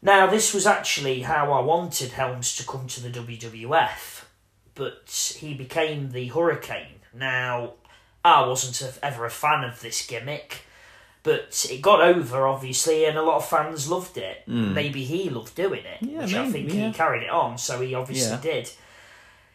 Now, 0.05 0.27
this 0.27 0.53
was 0.53 0.67
actually 0.67 1.23
how 1.23 1.51
I 1.51 1.61
wanted 1.62 2.12
Helms 2.12 2.55
to 2.57 2.67
come 2.67 2.87
to 2.88 3.01
the 3.03 3.09
WWF, 3.09 4.25
but 4.75 5.35
he 5.38 5.55
became 5.55 6.12
the 6.12 6.29
Hurricane. 6.29 7.01
Now, 7.14 7.73
I 8.23 8.47
wasn't 8.47 8.83
a, 8.83 9.05
ever 9.05 9.25
a 9.25 9.31
fan 9.31 9.64
of 9.64 9.81
this 9.81 10.07
gimmick, 10.07 10.67
but 11.23 11.67
it 11.71 11.81
got 11.81 12.03
over, 12.03 12.47
obviously, 12.47 13.07
and 13.07 13.17
a 13.17 13.23
lot 13.23 13.37
of 13.37 13.49
fans 13.49 13.88
loved 13.90 14.19
it. 14.19 14.47
Maybe 14.47 15.05
he 15.05 15.31
loved 15.31 15.55
doing 15.55 15.85
it. 15.87 16.03
Yeah, 16.03 16.21
which 16.21 16.35
I 16.35 16.51
think 16.53 16.75
yeah. 16.75 16.88
he 16.88 16.93
carried 16.93 17.23
it 17.23 17.31
on, 17.31 17.57
so 17.57 17.81
he 17.81 17.95
obviously 17.95 18.33
Yeah. 18.33 18.40
did. 18.43 18.71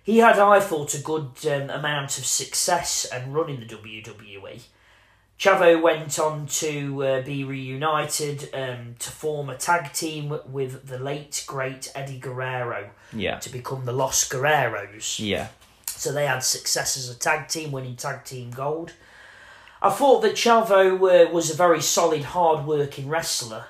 He 0.02 0.18
had, 0.18 0.40
I 0.40 0.60
thought, 0.60 0.96
a 0.96 1.00
good 1.00 1.30
um, 1.46 1.70
amount 1.70 2.18
of 2.18 2.26
success 2.26 3.06
and 3.06 3.36
running 3.36 3.60
the 3.60 3.68
WWE. 3.68 4.62
Chavo 5.40 5.82
went 5.82 6.20
on 6.20 6.48
to 6.48 7.04
uh, 7.04 7.22
be 7.22 7.46
reunited 7.46 8.50
um, 8.54 8.96
to 9.00 9.10
form 9.10 9.50
a 9.50 9.56
tag 9.56 9.94
team 9.94 10.38
with 10.48 10.88
the 10.88 11.00
late 11.00 11.46
great 11.48 11.90
Eddie 11.96 12.20
Guerrero 12.20 12.90
Yeah, 13.14 13.40
to 13.40 13.50
become 13.50 13.86
the 13.86 13.94
Los 13.94 14.28
Guerreros. 14.28 15.18
yeah, 15.18 15.48
So 15.86 16.12
they 16.12 16.26
had 16.26 16.40
success 16.44 16.98
as 16.98 17.10
a 17.10 17.16
tag 17.18 17.48
team, 17.48 17.72
winning 17.72 17.96
tag 17.96 18.26
team 18.26 18.52
gold. 18.52 18.94
I 19.82 19.90
thought 19.92 20.22
that 20.24 20.34
Chavo 20.34 20.96
uh, 20.96 21.32
was 21.32 21.50
a 21.50 21.56
very 21.56 21.82
solid, 21.82 22.24
hard-working 22.24 23.08
wrestler 23.08 23.68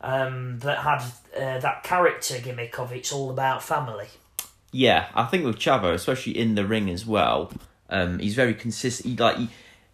um, 0.00 0.60
that 0.60 0.78
had 0.78 1.02
uh, 1.36 1.58
that 1.58 1.82
character 1.82 2.38
gimmick 2.38 2.78
of 2.78 2.92
it's 2.92 3.12
all 3.12 3.28
about 3.30 3.60
family. 3.64 4.06
yeah. 4.70 5.08
I 5.16 5.24
think 5.24 5.44
with 5.44 5.58
Chavo, 5.58 5.92
especially 5.92 6.38
in 6.38 6.54
the 6.54 6.64
ring 6.64 6.88
as 6.88 7.04
well, 7.04 7.50
um, 7.90 8.20
he's 8.20 8.36
very 8.36 8.54
consistent. 8.54 9.10
He 9.10 9.16
like 9.16 9.36
he, 9.38 9.48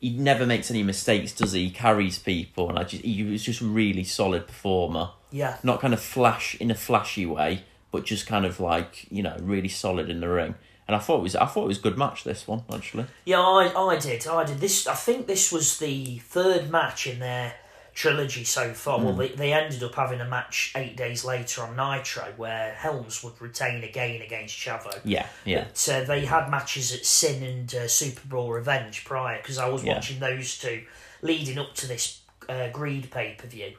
he 0.04 0.10
never 0.10 0.44
makes 0.44 0.70
any 0.70 0.82
mistakes, 0.82 1.32
does 1.32 1.52
he? 1.52 1.64
He 1.64 1.70
carries 1.70 2.18
people, 2.18 2.68
and 2.68 2.78
I 2.78 2.84
just 2.84 3.02
he 3.04 3.22
was 3.22 3.42
just 3.42 3.62
a 3.62 3.64
really 3.64 4.04
solid 4.04 4.46
performer. 4.46 5.10
Yeah, 5.30 5.56
Not 5.62 5.80
kind 5.80 5.94
of 5.94 6.00
flash 6.00 6.54
in 6.56 6.70
a 6.70 6.74
flashy 6.74 7.26
way, 7.26 7.64
but 7.90 8.04
just 8.04 8.26
kind 8.26 8.44
of 8.44 8.60
like 8.60 9.10
you 9.10 9.22
know 9.22 9.36
really 9.40 9.68
solid 9.68 10.10
in 10.10 10.20
the 10.20 10.28
ring. 10.28 10.54
And 10.86 10.94
I 10.94 10.98
thought 10.98 11.20
it 11.20 11.22
was 11.22 11.36
I 11.36 11.46
thought 11.46 11.64
it 11.64 11.68
was 11.68 11.78
a 11.78 11.82
good 11.88 11.96
match 11.96 12.24
this 12.24 12.46
one 12.46 12.62
actually. 12.70 13.06
yeah, 13.24 13.40
I, 13.40 13.72
I 13.74 13.96
did, 13.96 14.26
I 14.26 14.44
did. 14.44 14.60
This, 14.60 14.86
I 14.86 14.94
think 14.94 15.26
this 15.26 15.50
was 15.50 15.78
the 15.78 16.18
third 16.18 16.70
match 16.70 17.06
in 17.06 17.20
their 17.20 17.54
trilogy 17.94 18.44
so 18.44 18.72
far. 18.74 18.98
Well, 18.98 19.12
they, 19.14 19.28
they 19.28 19.52
ended 19.52 19.82
up 19.82 19.94
having 19.94 20.20
a 20.20 20.24
match 20.28 20.72
eight 20.76 20.96
days 20.96 21.24
later 21.24 21.62
on 21.62 21.76
Nitro, 21.76 22.32
where 22.36 22.74
Helms 22.74 23.22
would 23.22 23.40
retain 23.40 23.84
again 23.84 24.20
against 24.20 24.56
Chavo. 24.56 24.98
Yeah, 25.04 25.26
yeah, 25.44 25.64
But 25.68 25.88
uh, 25.88 26.04
they 26.04 26.24
had 26.24 26.50
matches 26.50 26.92
at 26.92 27.04
Sin 27.06 27.42
and 27.42 27.74
uh, 27.74 27.78
SuperBrawl 27.86 28.52
Revenge 28.52 29.04
prior 29.04 29.38
because 29.38 29.58
I 29.58 29.68
was 29.68 29.84
Yeah. 29.84 29.94
watching 29.94 30.18
those 30.20 30.58
two 30.58 30.82
leading 31.22 31.58
up 31.58 31.74
to 31.76 31.86
this 31.86 32.20
uh, 32.48 32.68
Greed 32.70 33.10
pay 33.10 33.36
per 33.38 33.46
view, 33.46 33.72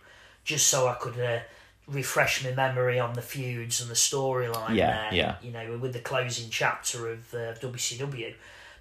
just 0.46 0.68
so 0.68 0.88
I 0.88 0.94
could 0.96 1.20
uh, 1.20 1.40
refresh 1.88 2.44
my 2.44 2.52
memory 2.52 3.00
on 3.00 3.14
the 3.14 3.22
feuds 3.22 3.82
and 3.82 3.90
the 3.90 3.96
storyline. 3.96 4.76
Yeah, 4.76 5.10
there, 5.10 5.14
yeah. 5.14 5.36
You 5.44 5.52
know, 5.52 5.78
with 5.78 5.94
the 5.94 6.00
closing 6.00 6.50
chapter 6.50 7.10
of 7.12 7.34
uh, 7.34 7.54
WCW. 7.62 8.34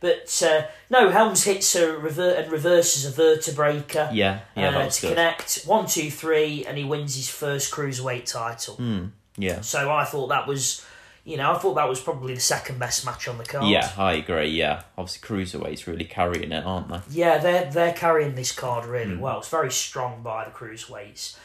But 0.04 0.42
uh, 0.46 0.66
no, 0.90 1.08
Helms 1.10 1.44
hits 1.44 1.74
a 1.76 1.96
rever- 1.96 2.34
and 2.34 2.52
reverses 2.52 3.06
a 3.06 3.10
Vertebreaker. 3.22 4.10
yeah, 4.12 4.40
yeah. 4.54 4.68
uh, 4.68 4.72
that 4.72 4.84
was 4.84 4.96
to 4.96 5.00
good. 5.00 5.08
connect 5.14 5.64
one, 5.64 5.86
two, 5.86 6.10
three, 6.10 6.66
and 6.66 6.76
he 6.76 6.84
wins 6.84 7.16
his 7.16 7.30
first 7.30 7.72
cruiserweight 7.72 8.26
title. 8.30 8.74
Hmm. 8.76 9.06
Yeah, 9.38 9.62
So 9.62 9.90
I 9.90 10.04
thought 10.04 10.28
that 10.28 10.46
was, 10.46 10.84
you 11.24 11.38
know, 11.38 11.52
I 11.52 11.58
thought 11.58 11.74
that 11.76 11.88
was 11.88 12.00
probably 12.00 12.34
the 12.34 12.40
second 12.40 12.78
best 12.78 13.06
match 13.06 13.26
on 13.28 13.38
the 13.38 13.44
card. 13.44 13.66
yeah. 13.70 13.90
I 13.96 14.12
agree. 14.12 14.48
Yeah, 14.50 14.82
obviously 14.98 15.26
cruiserweights 15.26 15.86
really 15.86 16.04
carrying 16.04 16.52
it, 16.52 16.64
aren't 16.66 16.88
they? 16.88 17.00
Yeah, 17.10 17.38
they're 17.38 17.70
they're 17.70 17.94
carrying 17.94 18.34
this 18.34 18.52
card 18.52 18.84
really 18.84 19.16
well. 19.16 19.38
It's 19.38 19.48
very 19.48 19.72
strong 19.72 20.22
by 20.22 20.44
the 20.44 20.50
cruiserweights. 20.50 21.36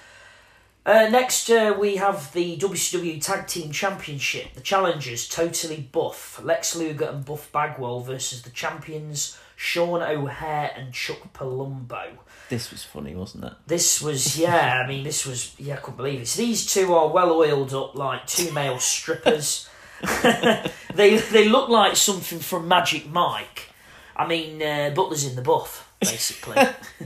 Uh, 0.90 1.08
next, 1.08 1.52
uh, 1.52 1.76
we 1.80 1.98
have 1.98 2.34
the 2.34 2.58
WCW 2.58 3.24
Tag 3.24 3.46
Team 3.46 3.72
Championship. 3.72 4.56
The 4.56 4.62
challengers, 4.62 5.30
Totally 5.30 5.88
Buff, 5.92 6.42
Lex 6.44 6.76
Luger 6.76 7.06
and 7.06 7.24
Buff 7.24 7.52
Bagwell 7.52 8.00
versus 8.00 8.42
the 8.42 8.50
champions, 8.50 9.38
Sean 9.56 10.02
O'Haire 10.02 10.72
and 10.76 10.92
Chuck 10.92 11.32
Palumbo. 11.32 12.08
This 12.50 12.72
was 12.72 12.84
funny, 12.84 13.14
wasn't 13.14 13.44
it? 13.44 13.54
This 13.68 14.02
was, 14.02 14.36
yeah, 14.36 14.82
I 14.84 14.88
mean, 14.88 15.04
this 15.04 15.28
was, 15.28 15.54
yeah, 15.60 15.76
I 15.76 15.78
couldn't 15.78 15.98
believe 15.98 16.22
it. 16.22 16.28
So 16.28 16.42
these 16.42 16.66
two 16.66 16.92
are 16.96 17.10
well 17.10 17.34
oiled 17.34 17.72
up 17.72 17.94
like 17.94 18.26
two 18.26 18.52
male 18.52 18.80
strippers. 18.80 19.70
they 20.24 21.18
they 21.18 21.48
look 21.48 21.70
like 21.70 21.98
something 21.98 22.40
from 22.40 22.68
Magic 22.68 23.08
Mike. 23.08 23.70
I 24.16 24.26
mean, 24.26 24.60
uh, 24.60 24.90
Butler's 24.96 25.24
in 25.24 25.36
the 25.36 25.44
buff, 25.44 25.94
basically. 26.00 26.66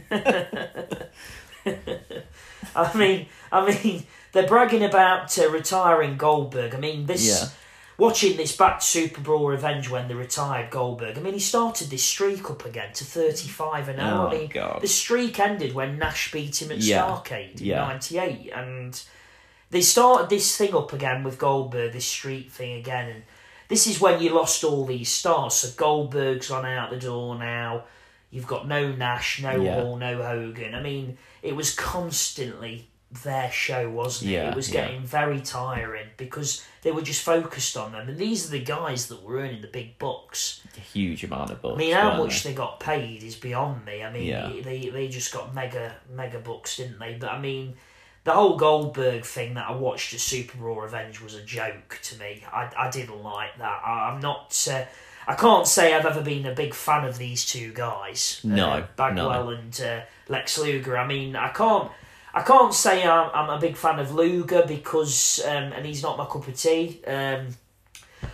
I 2.76 2.97
mean, 2.97 3.28
I 3.52 3.65
mean, 3.84 4.04
they're 4.32 4.47
bragging 4.47 4.84
about 4.84 5.38
uh, 5.38 5.49
retiring 5.49 6.17
Goldberg. 6.17 6.73
I 6.76 6.80
mean, 6.80 7.06
this 7.06 7.26
Yeah. 7.28 7.49
watching 7.97 8.36
this 8.38 8.56
back 8.56 8.80
to 8.80 8.86
SuperBrawl 8.86 9.47
Revenge 9.49 9.89
when 9.89 10.08
they 10.08 10.13
retired 10.15 10.71
Goldberg. 10.71 11.17
I 11.17 11.21
mean, 11.21 11.34
he 11.34 11.39
started 11.39 11.89
this 11.89 12.04
streak 12.04 12.49
up 12.49 12.65
again 12.65 12.93
to 12.93 13.04
thirty-five 13.06 13.88
and 13.89 13.97
now. 13.97 14.26
Oh, 14.26 14.28
I 14.30 14.32
mean, 14.38 14.47
God. 14.49 14.82
the 14.82 14.88
streak 14.88 15.39
ended 15.39 15.73
when 15.73 15.97
Nash 15.99 16.32
beat 16.32 16.62
him 16.62 16.71
at 16.71 16.80
Yeah. 16.80 17.02
Starcade 17.04 17.60
in 17.62 17.67
Yeah. 17.67 17.86
'98, 17.88 18.52
and 18.54 19.02
they 19.69 19.82
started 19.82 20.30
this 20.30 20.56
thing 20.58 20.73
up 20.76 20.93
again 20.93 21.23
with 21.23 21.38
Goldberg, 21.39 21.93
this 21.93 22.06
streak 22.06 22.52
thing 22.52 22.73
again, 22.80 23.10
and 23.10 23.23
this 23.69 23.88
is 23.88 23.99
when 24.02 24.21
you 24.21 24.30
lost 24.30 24.63
all 24.63 24.86
these 24.86 25.10
stars. 25.10 25.54
So 25.56 25.69
Goldberg's 25.76 26.49
gone 26.49 26.65
out 26.65 26.89
the 26.91 26.97
door 26.99 27.36
now. 27.38 27.84
You've 28.34 28.48
got 28.48 28.67
no 28.67 28.91
Nash, 28.91 29.43
no 29.43 29.56
Yeah. 29.62 29.76
Hall, 29.76 29.96
no 29.96 30.24
Hogan. 30.24 30.74
I 30.74 30.82
mean, 30.82 31.19
it 31.43 31.56
was 31.56 31.76
constantly 31.76 32.89
their 33.24 33.52
show, 33.52 33.88
wasn't 33.91 34.32
it? 34.32 34.34
Yeah, 34.34 34.50
it 34.50 34.56
was 34.56 34.72
yeah. 34.72 34.86
getting 34.88 35.02
very 35.04 35.39
tiring 35.39 36.08
because 36.17 36.65
they 36.82 36.91
were 36.91 37.04
just 37.04 37.22
focused 37.22 37.78
on 37.78 37.91
them. 37.91 38.10
And 38.10 38.17
these 38.17 38.48
are 38.48 38.50
the 38.50 38.63
guys 38.63 39.06
that 39.10 39.22
were 39.22 39.38
earning 39.38 39.62
the 39.62 39.67
big 39.67 40.00
bucks. 40.00 40.62
A 40.76 40.80
huge 40.80 41.24
amount 41.24 41.52
of 41.52 41.62
bucks. 41.62 41.76
I 41.76 41.78
mean, 41.78 41.93
how 41.93 42.17
much 42.17 42.41
they 42.41 42.56
got 42.56 42.80
paid 42.80 43.22
is 43.22 43.36
beyond 43.36 43.86
me. 43.86 44.04
I 44.04 44.12
mean, 44.12 44.24
Yeah. 44.26 44.52
they 44.63 44.89
they 44.89 45.08
just 45.10 45.32
got 45.32 45.54
mega 45.54 45.96
mega 46.10 46.39
bucks, 46.39 46.78
didn't 46.78 46.98
they? 46.98 47.13
But 47.13 47.30
I 47.34 47.39
mean, 47.39 47.76
the 48.24 48.32
whole 48.32 48.58
Goldberg 48.58 49.26
thing 49.26 49.54
that 49.54 49.69
I 49.69 49.74
watched 49.76 50.12
at 50.15 50.19
SuperBrawl 50.19 50.82
Revenge 50.82 51.22
was 51.22 51.36
a 51.36 51.43
joke 51.43 52.00
to 52.02 52.17
me. 52.17 52.43
I, 52.52 52.72
I 52.76 52.89
didn't 52.89 53.22
like 53.22 53.60
that. 53.60 53.82
I, 53.86 54.10
I'm 54.10 54.22
not. 54.22 54.67
Uh, 54.72 54.86
I 55.28 55.36
can't 55.36 55.68
say 55.68 55.94
I've 55.94 56.06
ever 56.06 56.22
been 56.22 56.46
a 56.46 56.54
big 56.54 56.74
fan 56.74 57.06
of 57.06 57.18
these 57.18 57.46
two 57.46 57.72
guys. 57.74 58.42
No, 58.44 58.70
uh, 58.70 58.88
Bagwell 58.96 59.50
and 59.50 59.82
uh, 59.82 60.02
Lex 60.28 60.58
Luger. 60.60 60.98
I 60.98 61.08
mean, 61.08 61.36
I 61.36 61.50
can't. 61.50 61.92
I 62.36 62.42
can't 62.42 62.74
say 62.74 63.06
I'm, 63.08 63.30
I'm 63.34 63.50
a 63.50 63.60
big 63.60 63.78
fan 63.78 64.00
of 64.00 64.14
Luger 64.14 64.64
because, 64.68 65.40
um, 65.46 65.72
and 65.72 65.86
he's 65.86 66.02
not 66.02 66.18
my 66.18 66.26
cup 66.26 66.48
of 66.48 66.56
tea. 66.60 67.00
Um, 67.06 67.50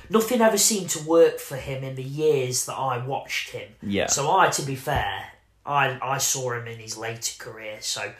nothing 0.10 0.41
ever 0.41 0.58
seemed 0.58 0.89
to 0.91 1.04
work 1.04 1.38
for 1.39 1.58
him 1.58 1.84
in 1.84 1.95
the 1.95 2.04
years 2.04 2.65
that 2.65 2.75
I 2.75 3.06
watched 3.06 3.49
him. 3.49 3.69
Yeah. 3.84 4.08
So 4.08 4.32
I, 4.32 4.49
to 4.52 4.62
be 4.62 4.75
fair, 4.75 5.25
I 5.65 5.99
I 6.02 6.17
saw 6.17 6.54
him 6.54 6.65
in 6.67 6.80
his 6.80 6.97
later 6.97 7.34
career. 7.38 7.78
So 7.82 8.13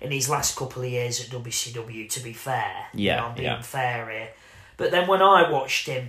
in 0.00 0.10
his 0.10 0.28
last 0.28 0.56
couple 0.56 0.82
of 0.82 0.88
years 0.90 1.20
at 1.20 1.26
WCW. 1.30 2.08
To 2.10 2.20
be 2.20 2.32
fair, 2.32 2.86
You 2.94 3.06
Yeah, 3.06 3.16
know, 3.16 3.26
I'm 3.26 3.34
being 3.34 3.44
yeah. 3.46 3.62
fair 3.62 4.10
here. 4.10 4.28
But 4.76 4.90
then 4.90 5.06
when 5.08 5.22
I 5.22 5.50
watched 5.50 5.86
him, 5.86 6.08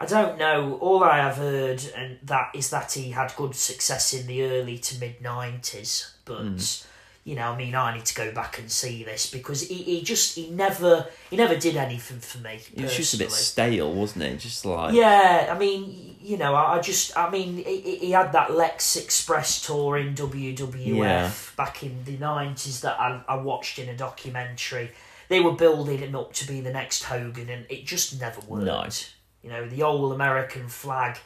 I 0.00 0.06
don't 0.06 0.38
know. 0.38 0.76
All 0.80 1.04
I 1.04 1.18
have 1.18 1.36
heard 1.36 1.82
and 1.96 2.18
that 2.24 2.50
is 2.54 2.70
that 2.70 2.92
he 2.92 3.10
had 3.12 3.32
good 3.36 3.54
success 3.54 4.12
in 4.14 4.26
the 4.26 4.42
early 4.44 4.78
to 4.78 4.98
mid 4.98 5.20
nineties. 5.22 6.12
But 6.24 6.42
Hmm. 6.42 6.56
you 7.24 7.36
know, 7.36 7.52
I 7.52 7.56
mean, 7.56 7.74
I 7.74 7.94
need 7.94 8.04
to 8.06 8.14
go 8.14 8.32
back 8.32 8.58
and 8.58 8.68
see 8.70 9.04
this 9.04 9.30
because 9.30 9.68
he, 9.68 9.76
he 9.76 10.02
just 10.02 10.34
he 10.34 10.50
never 10.50 11.06
he 11.30 11.36
never 11.36 11.54
did 11.56 11.76
anything 11.76 12.18
for 12.18 12.38
me. 12.38 12.60
It 12.74 12.82
was 12.82 12.96
just 12.96 13.14
a 13.14 13.18
bit 13.18 13.30
stale, 13.30 13.92
wasn't 13.92 14.24
it? 14.24 14.38
Just 14.38 14.64
like 14.64 14.92
Yeah, 14.94 15.48
I 15.54 15.56
mean, 15.56 16.16
you 16.20 16.36
know, 16.36 16.54
I 16.54 16.76
I 16.76 16.80
just, 16.80 17.16
I 17.16 17.30
mean, 17.30 17.56
he, 17.58 17.80
he- 17.80 17.96
he 17.98 18.10
had 18.10 18.32
that 18.32 18.52
Lex 18.52 18.96
Express 18.96 19.62
tour 19.64 19.96
in 19.98 20.14
WWF 20.16 20.96
Yeah. 20.96 21.30
back 21.56 21.82
in 21.84 22.02
the 22.04 22.16
nineties 22.16 22.80
that 22.80 22.98
I, 22.98 23.20
I 23.28 23.36
watched 23.36 23.78
in 23.78 23.88
a 23.88 23.96
documentary. 23.96 24.90
They 25.28 25.40
were 25.40 25.52
building 25.52 25.98
him 25.98 26.14
up 26.16 26.32
to 26.34 26.46
be 26.46 26.60
the 26.60 26.72
next 26.72 27.04
Hogan, 27.04 27.48
and 27.48 27.64
it 27.70 27.86
just 27.86 28.20
never 28.20 28.40
worked. 28.46 28.66
No. 28.66 28.86
You 29.42 29.50
know, 29.50 29.68
the 29.68 29.82
old 29.82 30.12
American 30.12 30.68
flag, 30.68 31.18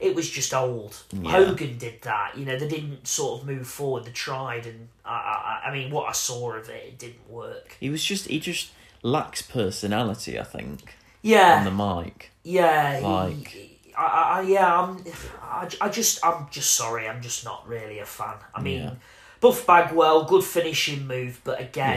it 0.00 0.14
was 0.14 0.28
just 0.30 0.54
old. 0.54 0.96
Yeah. 1.12 1.30
Hogan 1.32 1.76
did 1.78 2.02
that. 2.02 2.36
You 2.36 2.44
know, 2.46 2.58
they 2.58 2.68
didn't 2.68 3.06
sort 3.06 3.40
of 3.42 3.46
move 3.46 3.66
forward. 3.66 4.04
They 4.04 4.10
tried, 4.12 4.66
and 4.66 4.88
I, 5.04 5.60
I, 5.64 5.68
I 5.68 5.72
mean, 5.72 5.90
what 5.90 6.08
I 6.08 6.12
saw 6.12 6.52
of 6.54 6.68
it, 6.68 6.84
it 6.86 6.98
didn't 6.98 7.28
work. 7.28 7.76
he 7.80 7.90
was 7.90 8.02
just 8.04 8.26
he 8.28 8.40
just 8.40 8.70
lacks 9.02 9.42
personality. 9.42 10.38
I 10.38 10.44
think 10.44 10.94
Yeah, 11.22 11.58
on 11.58 11.64
the 11.76 12.04
mic. 12.04 12.30
Yeah, 12.42 13.00
Like- 13.02 13.48
he- 13.48 13.74
I, 13.96 14.04
I, 14.38 14.40
yeah, 14.42 14.80
I'm, 14.80 15.04
I, 15.42 15.68
I 15.80 15.88
just, 15.88 16.24
I'm 16.24 16.46
just 16.52 16.76
sorry, 16.76 17.08
I'm 17.08 17.20
just 17.20 17.44
not 17.44 17.66
really 17.66 17.98
a 17.98 18.06
fan. 18.06 18.34
I 18.54 18.62
mean, 18.62 18.80
Yeah. 18.82 18.94
Buff 19.40 19.66
Bagwell, 19.66 20.24
good 20.24 20.44
finishing 20.44 21.04
move, 21.08 21.40
but 21.42 21.60
again, 21.60 21.96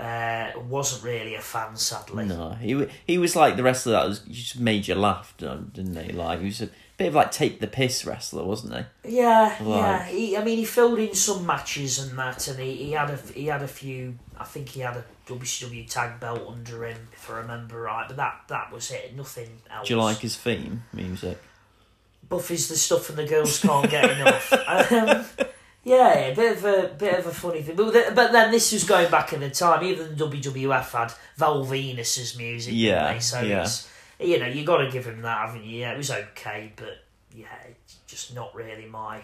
uh, 0.00 0.52
wasn't 0.68 1.04
really 1.04 1.34
a 1.34 1.40
fan, 1.40 1.76
sadly. 1.76 2.24
No, 2.24 2.52
he 2.52 2.86
he 3.06 3.18
was 3.18 3.36
like 3.36 3.56
the 3.56 3.62
rest 3.62 3.86
of 3.86 3.92
that 3.92 4.08
was 4.08 4.20
just 4.20 4.58
made 4.58 4.88
you 4.88 4.94
laugh, 4.94 5.34
didn't 5.36 5.96
he? 5.96 6.12
Like 6.12 6.40
he 6.40 6.46
was 6.46 6.62
a 6.62 6.70
bit 6.96 7.08
of 7.08 7.14
like 7.14 7.30
take 7.30 7.60
the 7.60 7.66
piss 7.66 8.06
wrestler, 8.06 8.42
wasn't 8.42 8.86
he? 9.04 9.16
Yeah, 9.18 9.62
yeah. 9.62 10.04
He, 10.06 10.36
I 10.38 10.42
mean, 10.42 10.56
he 10.56 10.64
filled 10.64 10.98
in 10.98 11.14
some 11.14 11.44
matches 11.44 11.98
and 11.98 12.18
that, 12.18 12.48
and 12.48 12.58
he, 12.58 12.76
he 12.76 12.92
had 12.92 13.10
a 13.10 13.16
he 13.34 13.46
had 13.46 13.62
a 13.62 13.68
few. 13.68 14.18
I 14.38 14.44
think 14.44 14.70
he 14.70 14.80
had 14.80 14.96
a 14.96 15.04
WCW 15.26 15.86
tag 15.86 16.18
belt 16.18 16.48
under 16.48 16.86
him, 16.86 17.08
if 17.12 17.28
I 17.28 17.38
remember 17.38 17.82
right. 17.82 18.08
But 18.08 18.16
that 18.16 18.44
that 18.48 18.72
was 18.72 18.90
it. 18.90 19.14
Nothing 19.14 19.50
else. 19.70 19.86
Do 19.86 19.94
you 19.94 20.00
like 20.00 20.18
his 20.18 20.36
theme 20.36 20.84
music? 20.94 21.38
Buffy's 22.26 22.68
the 22.68 22.76
stuff 22.76 23.10
and 23.10 23.18
the 23.18 23.26
girls 23.26 23.60
can't 23.60 23.90
get 23.90 24.10
enough. 24.10 24.52
Um, 24.70 25.26
yeah, 25.82 26.12
a 26.14 26.34
bit 26.34 26.58
of 26.58 26.64
a 26.64 26.94
bit 26.98 27.18
of 27.18 27.26
a 27.26 27.30
funny 27.32 27.62
thing, 27.62 27.76
but 27.76 27.92
th- 27.92 28.14
but 28.14 28.32
then 28.32 28.50
this 28.50 28.72
was 28.72 28.84
going 28.84 29.10
back 29.10 29.32
in 29.32 29.40
the 29.40 29.50
time. 29.50 29.82
Even 29.82 30.14
WWF 30.14 30.90
had 30.92 31.12
Val 31.36 31.64
Venis's 31.64 32.36
music, 32.36 32.74
Yeah? 32.76 33.18
So 33.18 33.40
yeah. 33.40 33.62
it's 33.62 33.88
you 34.18 34.38
know 34.38 34.46
you 34.46 34.64
got 34.64 34.78
to 34.78 34.90
give 34.90 35.06
him 35.06 35.22
that, 35.22 35.46
haven't 35.46 35.64
you? 35.64 35.80
Yeah, 35.80 35.92
it 35.92 35.96
was 35.96 36.10
okay, 36.10 36.72
but 36.76 36.98
yeah, 37.34 37.46
it's 37.68 37.96
just 38.06 38.34
not 38.34 38.54
really 38.54 38.86
my 38.86 39.22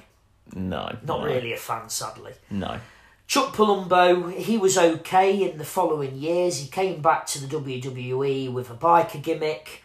No, 0.55 0.85
not 1.05 1.21
no, 1.21 1.25
really 1.25 1.53
a 1.53 1.57
fan, 1.59 1.89
sadly. 1.91 2.33
No, 2.51 2.81
Chuck 3.27 3.55
Palumbo, 3.55 4.33
he 4.33 4.57
was 4.57 4.79
okay 4.79 5.51
in 5.51 5.59
the 5.59 5.65
following 5.65 6.17
years. 6.17 6.59
He 6.59 6.69
came 6.69 7.03
back 7.03 7.27
to 7.29 7.45
the 7.45 7.49
WWE 7.49 8.53
with 8.53 8.71
a 8.71 8.75
biker 8.75 9.21
gimmick. 9.21 9.83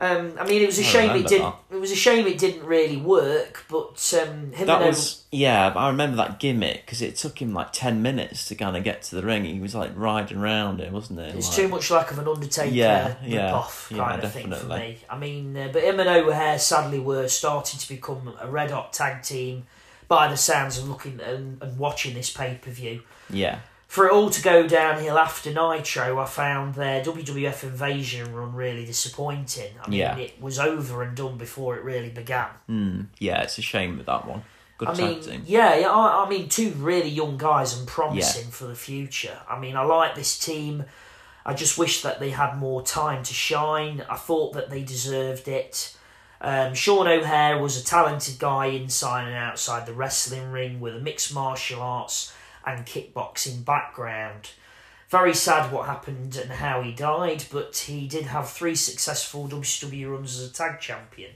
Um, 0.00 0.32
I 0.40 0.46
mean, 0.46 0.60
it 0.60 0.66
was 0.66 0.78
a 0.78 0.82
I 0.82 0.86
shame 0.86 1.10
it 1.16 1.28
didn't. 1.28 1.54
It 1.70 1.76
was 1.76 1.92
a 1.92 1.96
shame 1.96 2.26
it 2.26 2.36
didn't 2.36 2.64
really 2.64 2.96
work. 2.96 3.64
But 3.68 4.12
um, 4.20 4.52
him 4.52 4.66
that 4.66 4.82
and 4.82 4.86
was 4.86 5.24
yeah. 5.30 5.68
I 5.68 5.88
remember 5.88 6.16
that 6.16 6.40
gimmick 6.40 6.84
because 6.84 7.00
it 7.00 7.14
took 7.14 7.40
him 7.40 7.54
like 7.54 7.68
ten 7.72 8.02
minutes 8.02 8.46
to 8.46 8.56
kind 8.56 8.76
of 8.76 8.82
get 8.82 9.02
to 9.04 9.14
the 9.14 9.22
ring. 9.22 9.44
He 9.44 9.60
was 9.60 9.74
like 9.74 9.92
riding 9.94 10.38
around 10.38 10.80
it, 10.80 10.90
wasn't 10.90 11.20
it? 11.20 11.36
it's 11.36 11.48
Like- 11.48 11.56
too 11.56 11.68
much 11.68 11.90
like 11.90 12.10
of 12.10 12.18
an 12.18 12.26
Undertaker 12.26 12.74
Yeah, 12.74 13.14
yeah, 13.24 13.62
yeah, 13.90 13.96
kind 13.96 14.22
of 14.22 14.32
thing 14.32 14.52
for 14.52 14.66
me. 14.66 14.98
I 15.08 15.16
mean, 15.16 15.56
uh, 15.56 15.68
but 15.72 15.84
him 15.84 16.00
and 16.00 16.08
O'Haire 16.08 16.58
sadly 16.58 16.98
were 16.98 17.28
starting 17.28 17.78
to 17.78 17.88
become 17.88 18.34
a 18.40 18.50
red 18.50 18.72
hot 18.72 18.92
tag 18.92 19.22
team 19.22 19.64
by 20.08 20.28
the 20.28 20.36
sounds 20.36 20.76
of 20.76 20.88
looking 20.88 21.20
and, 21.20 21.62
and 21.62 21.78
watching 21.78 22.14
this 22.14 22.30
pay 22.30 22.58
per 22.60 22.70
view. 22.70 23.02
Yeah, 23.30 23.60
For 23.94 24.08
it 24.08 24.12
all 24.12 24.28
to 24.28 24.42
go 24.42 24.66
downhill 24.66 25.16
after 25.18 25.50
Nitro, 25.52 26.18
I 26.18 26.26
found 26.26 26.74
their 26.74 27.00
WWF 27.04 27.62
Invasion 27.62 28.34
run 28.34 28.52
really 28.52 28.84
disappointing. 28.84 29.72
I 29.80 29.88
mean, 29.88 30.00
Yeah. 30.00 30.16
it 30.16 30.42
was 30.42 30.58
over 30.58 31.04
and 31.04 31.16
done 31.16 31.38
before 31.38 31.76
it 31.76 31.84
really 31.84 32.08
began. 32.08 32.48
mm, 32.68 33.06
yeah. 33.20 33.42
It's 33.42 33.56
a 33.56 33.62
shame 33.62 33.96
with 33.96 34.06
that 34.06 34.26
one. 34.26 34.42
Good 34.78 34.88
I 34.88 34.94
mean, 34.94 35.20
team. 35.20 35.44
yeah, 35.46 35.76
yeah. 35.76 35.90
I, 35.92 36.24
I 36.24 36.28
mean, 36.28 36.48
two 36.48 36.70
really 36.70 37.08
young 37.08 37.38
guys 37.38 37.78
and 37.78 37.86
promising 37.86 38.50
for 38.50 38.64
the 38.66 38.74
future. 38.74 39.38
I 39.48 39.60
mean, 39.60 39.76
I 39.76 39.82
like 39.82 40.16
this 40.16 40.40
team. 40.40 40.86
I 41.46 41.54
just 41.54 41.78
wish 41.78 42.02
that 42.02 42.18
they 42.18 42.30
had 42.30 42.56
more 42.56 42.82
time 42.82 43.22
to 43.22 43.32
shine. 43.32 44.04
I 44.10 44.16
thought 44.16 44.54
that 44.54 44.70
they 44.70 44.82
deserved 44.82 45.46
it. 45.46 45.96
Um, 46.40 46.74
Sean 46.74 47.06
O'Haire 47.06 47.58
was 47.58 47.80
a 47.80 47.84
talented 47.84 48.40
guy 48.40 48.66
inside 48.66 49.28
and 49.28 49.36
outside 49.36 49.86
the 49.86 49.94
wrestling 49.94 50.50
ring 50.50 50.80
with 50.80 50.96
a 50.96 51.00
mixed 51.00 51.32
martial 51.32 51.80
arts 51.80 52.32
and 52.66 52.86
kickboxing 52.86 53.64
background. 53.64 54.50
Very 55.08 55.34
sad 55.34 55.70
what 55.70 55.86
happened 55.86 56.36
and 56.36 56.50
how 56.50 56.82
he 56.82 56.90
died, 56.92 57.44
but 57.52 57.76
he 57.76 58.08
did 58.08 58.24
have 58.26 58.50
three 58.50 58.74
successful 58.74 59.46
WCW 59.48 60.10
runs 60.10 60.38
as 60.38 60.50
a 60.50 60.52
tag 60.52 60.80
champion. 60.80 61.32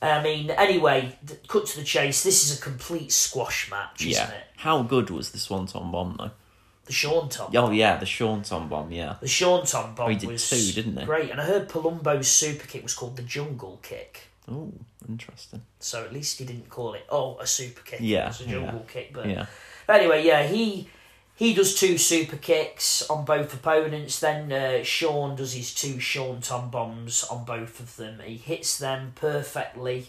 I 0.00 0.22
mean, 0.22 0.50
anyway, 0.50 1.16
cut 1.48 1.66
to 1.66 1.76
the 1.76 1.84
chase. 1.84 2.22
This 2.22 2.44
is 2.48 2.58
a 2.58 2.62
complete 2.62 3.12
squash 3.12 3.70
match, 3.70 4.06
isn't 4.06 4.30
it? 4.30 4.44
How 4.56 4.82
good 4.82 5.10
was 5.10 5.32
the 5.32 5.38
Swanton 5.38 5.90
bomb 5.90 6.16
though? 6.18 6.30
The 6.86 6.92
Seanton. 6.94 7.54
Oh 7.54 7.70
yeah, 7.70 7.96
the 7.98 8.06
Swanton 8.06 8.68
bomb. 8.68 8.90
Yeah. 8.90 9.16
The 9.20 9.26
Seanton 9.26 9.94
bomb 9.94 10.06
Oh, 10.06 10.08
he 10.08 10.16
did 10.16 10.30
was 10.30 10.48
two, 10.48 10.72
didn't 10.72 10.98
he? 10.98 11.04
great, 11.04 11.30
and 11.30 11.40
I 11.40 11.44
heard 11.44 11.68
Palumbo's 11.68 12.28
super 12.28 12.66
kick 12.66 12.82
was 12.82 12.94
called 12.94 13.16
the 13.16 13.22
Jungle 13.22 13.78
Kick. 13.82 14.22
Oh, 14.50 14.72
interesting. 15.06 15.60
So 15.80 16.02
at 16.04 16.12
least 16.14 16.38
he 16.38 16.44
didn't 16.46 16.70
call 16.70 16.94
it 16.94 17.04
oh 17.10 17.38
a 17.40 17.46
super 17.46 17.82
kick. 17.82 17.98
Yeah, 18.00 18.28
it's 18.28 18.40
a 18.40 18.46
jungle 18.46 18.86
kick. 18.88 19.12
But 19.12 19.26
Yeah. 19.28 19.46
But 19.88 20.00
anyway, 20.02 20.22
yeah, 20.26 20.42
he 20.46 20.86
he 21.34 21.54
does 21.54 21.74
two 21.74 21.96
super 21.96 22.36
kicks 22.36 23.08
on 23.08 23.24
both 23.24 23.54
opponents. 23.54 24.20
Then 24.20 24.52
uh, 24.52 24.84
Sean 24.84 25.34
does 25.34 25.54
his 25.54 25.74
two 25.74 25.94
Seanton 25.94 26.70
bombs 26.70 27.24
on 27.24 27.46
both 27.46 27.80
of 27.80 27.96
them. 27.96 28.20
He 28.22 28.36
hits 28.36 28.76
them 28.76 29.12
perfectly, 29.14 30.08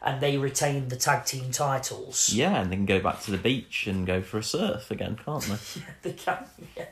and 0.00 0.20
they 0.20 0.38
retain 0.38 0.90
the 0.90 0.96
tag 0.96 1.24
team 1.24 1.50
titles. 1.50 2.32
Yeah, 2.32 2.60
and 2.60 2.70
they 2.70 2.76
can 2.76 2.86
go 2.86 3.00
back 3.00 3.20
to 3.22 3.32
the 3.32 3.36
beach 3.36 3.88
and 3.88 4.06
go 4.06 4.22
for 4.22 4.38
a 4.38 4.44
surf 4.44 4.92
again, 4.92 5.18
can't 5.24 5.42
they? 5.42 5.80
They 6.02 6.12
can, 6.12 6.44
yeah. 6.76 6.84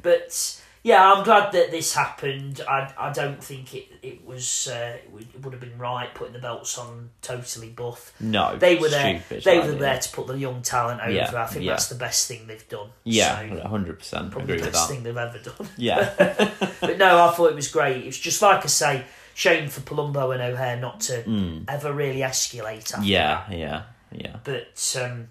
But 0.00 0.62
yeah, 0.84 1.12
I'm 1.12 1.24
glad 1.24 1.50
that 1.52 1.70
this 1.72 1.94
happened. 1.94 2.60
I, 2.68 2.92
I 2.96 3.10
don't 3.10 3.42
think 3.42 3.74
it 3.74 3.86
it 4.02 4.24
was 4.26 4.68
uh, 4.70 4.98
it, 5.02 5.10
would, 5.10 5.22
it 5.34 5.42
would 5.42 5.52
have 5.54 5.60
been 5.60 5.78
right 5.78 6.14
putting 6.14 6.34
the 6.34 6.38
belts 6.38 6.76
on 6.78 7.08
totally 7.22 7.70
buff. 7.70 8.12
No, 8.20 8.54
They 8.56 8.76
were 8.76 8.90
there. 8.90 9.22
They 9.30 9.58
like, 9.60 9.68
were 9.68 9.76
there 9.76 9.98
to 9.98 10.08
put 10.10 10.26
the 10.26 10.38
young 10.38 10.60
talent 10.62 11.00
over. 11.00 11.10
Yeah, 11.10 11.42
I 11.42 11.46
think 11.46 11.64
yeah. 11.64 11.72
that's 11.72 11.88
the 11.88 11.94
best 11.94 12.28
thing 12.28 12.46
they've 12.46 12.68
done. 12.68 12.88
Yeah, 13.02 13.48
So, 13.48 13.66
hundred 13.68 13.98
percent 13.98 14.30
probably 14.30 14.54
agree 14.56 14.66
the 14.66 14.72
best 14.72 14.88
thing 14.90 15.02
they've 15.02 15.16
ever 15.16 15.38
done. 15.38 15.68
Yeah, 15.78 16.12
but 16.80 16.98
no, 16.98 17.24
I 17.26 17.32
thought 17.32 17.50
it 17.50 17.56
was 17.56 17.68
great. 17.68 18.04
It's 18.06 18.18
just 18.18 18.42
like 18.42 18.62
I 18.62 18.68
say, 18.68 19.04
shame 19.34 19.68
for 19.70 19.80
Palumbo 19.80 20.32
and 20.34 20.42
O'Haire 20.42 20.76
not 20.78 21.00
to 21.08 21.64
ever 21.66 21.92
really 21.94 22.20
escalate 22.20 22.92
after 22.92 22.98
Mm. 22.98 23.06
yeah, 23.08 23.44
that. 23.48 23.58
yeah, 23.58 23.82
yeah. 24.12 24.36
But 24.44 24.96
um, 25.02 25.28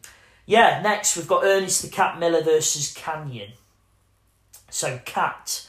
yeah, 0.48 0.82
next 0.82 1.16
we've 1.16 1.28
got 1.28 1.44
Ernest 1.46 1.84
the 1.84 1.90
Cat 1.90 2.18
Miller 2.20 2.42
versus 2.44 2.92
Kanyon. 2.94 3.52
So 4.74 5.00
Cat, 5.06 5.68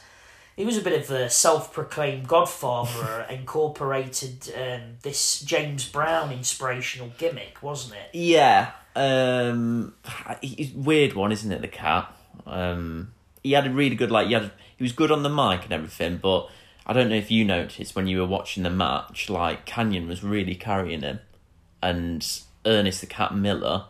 he 0.55 0.65
was 0.65 0.77
a 0.77 0.81
bit 0.81 0.99
of 0.99 1.11
a 1.11 1.29
self-proclaimed 1.29 2.27
godfather, 2.27 3.27
incorporated 3.29 4.51
um, 4.57 4.97
this 5.03 5.41
James 5.41 5.87
Brown 5.87 6.31
inspirational 6.31 7.11
gimmick, 7.19 7.61
wasn't 7.61 7.93
it? 7.93 8.17
Yeah, 8.17 8.71
um, 8.95 9.93
he's 10.41 10.71
weird 10.71 11.13
one, 11.13 11.31
isn't 11.31 11.51
it? 11.51 11.61
The 11.61 11.67
cat. 11.67 12.11
Um, 12.47 13.13
he 13.43 13.51
had 13.51 13.67
a 13.67 13.69
really 13.69 13.95
good 13.95 14.09
like. 14.09 14.25
He 14.27 14.33
had 14.33 14.51
he 14.75 14.83
was 14.83 14.91
good 14.91 15.11
on 15.11 15.21
the 15.21 15.29
mic 15.29 15.65
and 15.65 15.71
everything, 15.71 16.17
but 16.17 16.49
I 16.87 16.93
don't 16.93 17.09
know 17.09 17.15
if 17.15 17.29
you 17.29 17.45
noticed 17.45 17.95
when 17.95 18.07
you 18.07 18.17
were 18.21 18.27
watching 18.27 18.63
the 18.63 18.71
match, 18.71 19.29
like 19.29 19.67
Kanyon 19.67 20.07
was 20.07 20.23
really 20.23 20.55
carrying 20.55 21.01
him, 21.01 21.19
and 21.79 22.27
Ernest 22.65 23.01
the 23.01 23.07
Cat 23.07 23.35
Miller, 23.35 23.85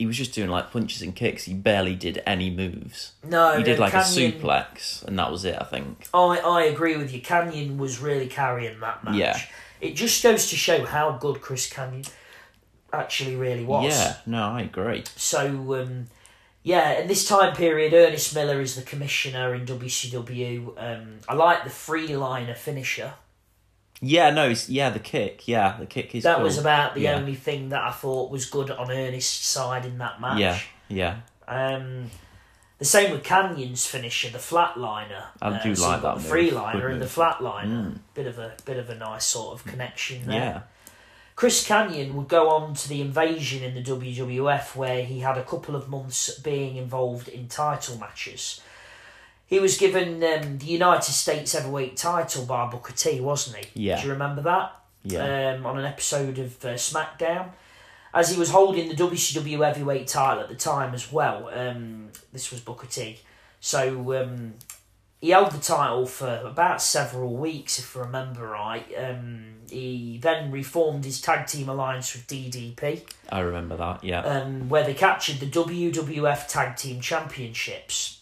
he 0.00 0.06
was 0.06 0.16
just 0.16 0.32
doing 0.32 0.48
like 0.48 0.70
punches 0.70 1.02
and 1.02 1.14
kicks. 1.14 1.44
He 1.44 1.52
barely 1.52 1.94
did 1.94 2.22
any 2.24 2.48
moves. 2.48 3.12
No, 3.22 3.58
he 3.58 3.62
did 3.62 3.78
like 3.78 3.92
Kanyon, 3.92 4.30
a 4.30 4.32
suplex, 4.32 5.04
and 5.04 5.18
that 5.18 5.30
was 5.30 5.44
it. 5.44 5.58
I 5.60 5.64
think. 5.64 6.08
I, 6.14 6.38
I 6.38 6.62
agree 6.62 6.96
with 6.96 7.12
you. 7.12 7.20
Kanyon 7.20 7.76
was 7.76 8.00
really 8.00 8.26
carrying 8.26 8.80
that 8.80 9.04
match. 9.04 9.16
Yeah. 9.16 9.38
It 9.82 9.96
just 9.96 10.22
goes 10.22 10.48
to 10.48 10.56
show 10.56 10.86
how 10.86 11.18
good 11.18 11.42
Chris 11.42 11.70
Kanyon 11.70 12.06
actually 12.90 13.36
really 13.36 13.62
was. 13.62 13.92
Yeah, 13.92 14.16
no, 14.24 14.42
I 14.42 14.62
agree. 14.62 15.04
So, 15.16 15.74
um, 15.78 16.06
yeah, 16.62 16.98
in 16.98 17.06
this 17.06 17.28
time 17.28 17.54
period, 17.54 17.92
Ernest 17.92 18.34
Miller 18.34 18.58
is 18.62 18.76
the 18.76 18.82
commissioner 18.82 19.54
in 19.54 19.66
WCW. 19.66 20.72
Um, 20.78 21.18
I 21.28 21.34
like 21.34 21.64
the 21.64 21.68
free 21.68 22.16
liner 22.16 22.54
finisher. 22.54 23.12
Yeah, 24.02 24.30
no, 24.30 24.54
yeah, 24.68 24.90
the 24.90 24.98
kick, 24.98 25.46
yeah, 25.46 25.76
the 25.78 25.86
kick 25.86 26.14
is. 26.14 26.22
That 26.24 26.36
cool. 26.36 26.44
was 26.44 26.56
about 26.58 26.94
the 26.94 27.02
Yeah. 27.02 27.16
only 27.16 27.34
thing 27.34 27.68
that 27.68 27.82
I 27.82 27.90
thought 27.90 28.30
was 28.30 28.46
good 28.46 28.70
on 28.70 28.90
Ernest's 28.90 29.46
side 29.46 29.84
in 29.84 29.98
that 29.98 30.20
match. 30.20 30.38
Yeah, 30.38 30.58
yeah, 30.88 31.16
Um, 31.46 32.10
The 32.78 32.86
same 32.86 33.10
with 33.10 33.22
Kanyon's 33.22 33.84
finisher, 33.86 34.30
the 34.30 34.38
flatliner. 34.38 35.24
I 35.42 35.62
do 35.62 35.74
so 35.74 35.86
like 35.86 36.00
that 36.00 36.16
The 36.22 36.28
freeliner 36.30 36.90
and 36.90 37.02
the 37.02 37.06
flatliner. 37.06 37.98
Bit 38.14 38.26
of 38.26 38.38
a 38.38 38.54
bit 38.64 38.78
of 38.78 38.88
a 38.88 38.94
nice 38.94 39.26
sort 39.26 39.52
of 39.60 39.66
connection 39.66 40.26
there. 40.26 40.34
Yeah. 40.34 40.60
Chris 41.36 41.66
Kanyon 41.66 42.14
would 42.14 42.28
go 42.28 42.48
on 42.48 42.72
to 42.74 42.88
the 42.88 43.02
invasion 43.02 43.62
in 43.62 43.74
the 43.74 43.82
WWF, 43.82 44.76
where 44.76 45.02
he 45.04 45.20
had 45.20 45.36
a 45.36 45.42
couple 45.44 45.76
of 45.76 45.90
months 45.90 46.38
being 46.38 46.76
involved 46.76 47.28
in 47.28 47.48
title 47.48 47.98
matches. 47.98 48.62
He 49.50 49.58
was 49.58 49.76
given 49.76 50.22
um, 50.22 50.58
the 50.58 50.66
United 50.66 51.12
States 51.12 51.52
Heavyweight 51.52 51.96
title 51.96 52.46
by 52.46 52.68
Booker 52.70 52.92
T, 52.92 53.20
wasn't 53.20 53.64
he? 53.64 53.88
Yeah. 53.88 54.00
Do 54.00 54.06
you 54.06 54.12
remember 54.12 54.42
that? 54.42 54.76
Yeah. 55.02 55.54
Um, 55.56 55.66
on 55.66 55.76
an 55.76 55.84
episode 55.84 56.38
of 56.38 56.64
uh, 56.64 56.74
SmackDown. 56.74 57.50
As 58.14 58.30
he 58.30 58.38
was 58.38 58.50
holding 58.50 58.88
the 58.88 58.94
WCW 58.94 59.64
Heavyweight 59.64 60.06
title 60.06 60.42
at 60.44 60.48
the 60.48 60.54
time 60.54 60.94
as 60.94 61.10
well. 61.12 61.50
Um, 61.52 62.10
this 62.32 62.52
was 62.52 62.60
Booker 62.60 62.86
T. 62.86 63.18
So 63.58 64.22
um, 64.22 64.54
he 65.20 65.30
held 65.30 65.50
the 65.50 65.58
title 65.60 66.06
for 66.06 66.42
about 66.44 66.80
several 66.80 67.36
weeks, 67.36 67.78
if 67.80 67.96
I 67.96 68.00
remember 68.00 68.46
right. 68.46 68.86
Um, 68.96 69.56
he 69.68 70.18
then 70.22 70.50
reformed 70.52 71.04
his 71.04 71.20
tag 71.20 71.46
team 71.46 71.68
alliance 71.68 72.14
with 72.14 72.26
DDP, 72.26 73.02
I 73.30 73.40
remember 73.40 73.76
that. 73.76 74.02
Yeah. 74.02 74.20
um, 74.20 74.68
where 74.68 74.84
they 74.84 74.94
captured 74.94 75.40
the 75.40 75.46
WWF 75.46 76.46
Tag 76.48 76.76
Team 76.76 77.00
Championships. 77.00 78.19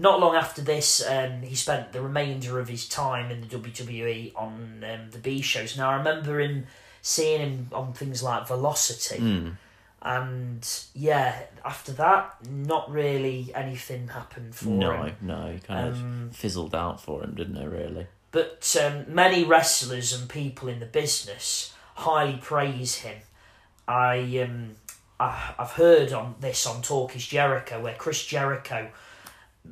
Not 0.00 0.18
long 0.20 0.34
after 0.34 0.62
this, 0.62 1.06
um, 1.06 1.42
he 1.42 1.54
spent 1.54 1.92
the 1.92 2.00
remainder 2.00 2.58
of 2.58 2.68
his 2.68 2.88
time 2.88 3.30
in 3.30 3.40
the 3.42 3.46
WWE 3.46 4.32
on 4.34 4.84
um, 4.90 5.10
the 5.10 5.18
B 5.18 5.42
shows. 5.42 5.76
Now, 5.76 5.90
I 5.90 5.96
remember 5.96 6.40
him 6.40 6.66
seeing 7.02 7.40
him 7.40 7.68
on 7.72 7.92
things 7.92 8.22
like 8.22 8.48
Velocity. 8.48 9.18
Mm. 9.20 9.56
And 10.02 10.66
yeah, 10.94 11.42
after 11.64 11.92
that, 11.92 12.36
not 12.48 12.90
really 12.90 13.52
anything 13.54 14.08
happened 14.08 14.54
for 14.54 14.70
no, 14.70 15.02
him. 15.02 15.16
no, 15.20 15.52
he 15.52 15.58
kind 15.58 15.94
Um, 15.94 16.28
of 16.30 16.36
fizzled 16.36 16.74
out 16.74 17.02
for 17.02 17.22
him, 17.22 17.34
didn't 17.34 17.58
it? 17.58 17.66
Really. 17.68 18.06
But 18.32 18.74
um, 18.82 19.12
many 19.14 19.44
wrestlers 19.44 20.14
and 20.14 20.28
people 20.30 20.68
in 20.68 20.80
the 20.80 20.86
business 20.86 21.74
highly 21.96 22.38
praise 22.40 22.96
him. 22.96 23.18
I 23.86 24.38
um, 24.38 24.76
I, 25.18 25.52
I've 25.58 25.72
heard 25.72 26.12
on 26.14 26.36
this 26.40 26.66
on 26.66 26.80
Talk 26.80 27.14
is 27.14 27.26
Jericho 27.26 27.82
where 27.82 27.94
Chris 27.94 28.24
Jericho 28.24 28.88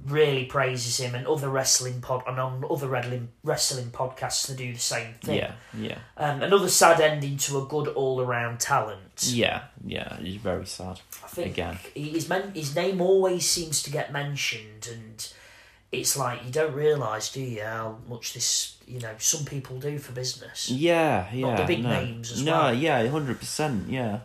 really 0.06 0.44
praises 0.44 0.98
him, 0.98 1.14
and 1.14 1.26
other 1.26 1.48
wrestling 1.48 2.00
pod 2.00 2.22
and 2.26 2.38
on 2.38 2.64
other 2.70 2.88
wrestling 2.88 3.28
wrestling 3.42 3.86
podcasts 3.86 4.46
they 4.46 4.54
do 4.54 4.72
the 4.72 4.78
same 4.78 5.14
thing. 5.22 5.38
Yeah, 5.38 5.52
yeah, 5.76 5.98
Um, 6.16 6.42
another 6.42 6.68
sad 6.68 7.00
ending 7.00 7.36
to 7.38 7.58
a 7.58 7.64
good 7.66 7.88
all 7.88 8.20
around 8.20 8.60
talent. 8.60 9.24
yeah, 9.26 9.64
yeah. 9.84 10.16
He's 10.18 10.40
very 10.40 10.66
sad. 10.66 11.00
I 11.24 11.28
think 11.28 11.52
Again. 11.52 11.78
his 11.94 12.28
men, 12.28 12.52
his 12.54 12.74
name 12.74 13.00
always 13.00 13.48
seems 13.48 13.82
to 13.84 13.90
get 13.90 14.12
mentioned, 14.12 14.88
and 14.90 15.32
it's 15.90 16.16
like 16.16 16.44
you 16.44 16.52
don't 16.52 16.74
realise, 16.74 17.32
do 17.32 17.40
you, 17.40 17.62
how 17.62 17.98
much 18.08 18.34
this 18.34 18.76
you 18.86 19.00
know 19.00 19.14
some 19.18 19.44
people 19.44 19.78
do 19.78 19.98
for 19.98 20.12
business. 20.12 20.70
Yeah, 20.70 21.28
yeah. 21.32 21.56
the 21.56 21.64
big 21.64 21.82
no. 21.82 21.90
names 21.90 22.32
as 22.32 22.42
no, 22.42 22.52
well. 22.52 22.74
No, 22.74 22.80
yeah, 22.80 23.06
hundred 23.08 23.38
percent. 23.38 23.88
Yeah. 23.88 24.20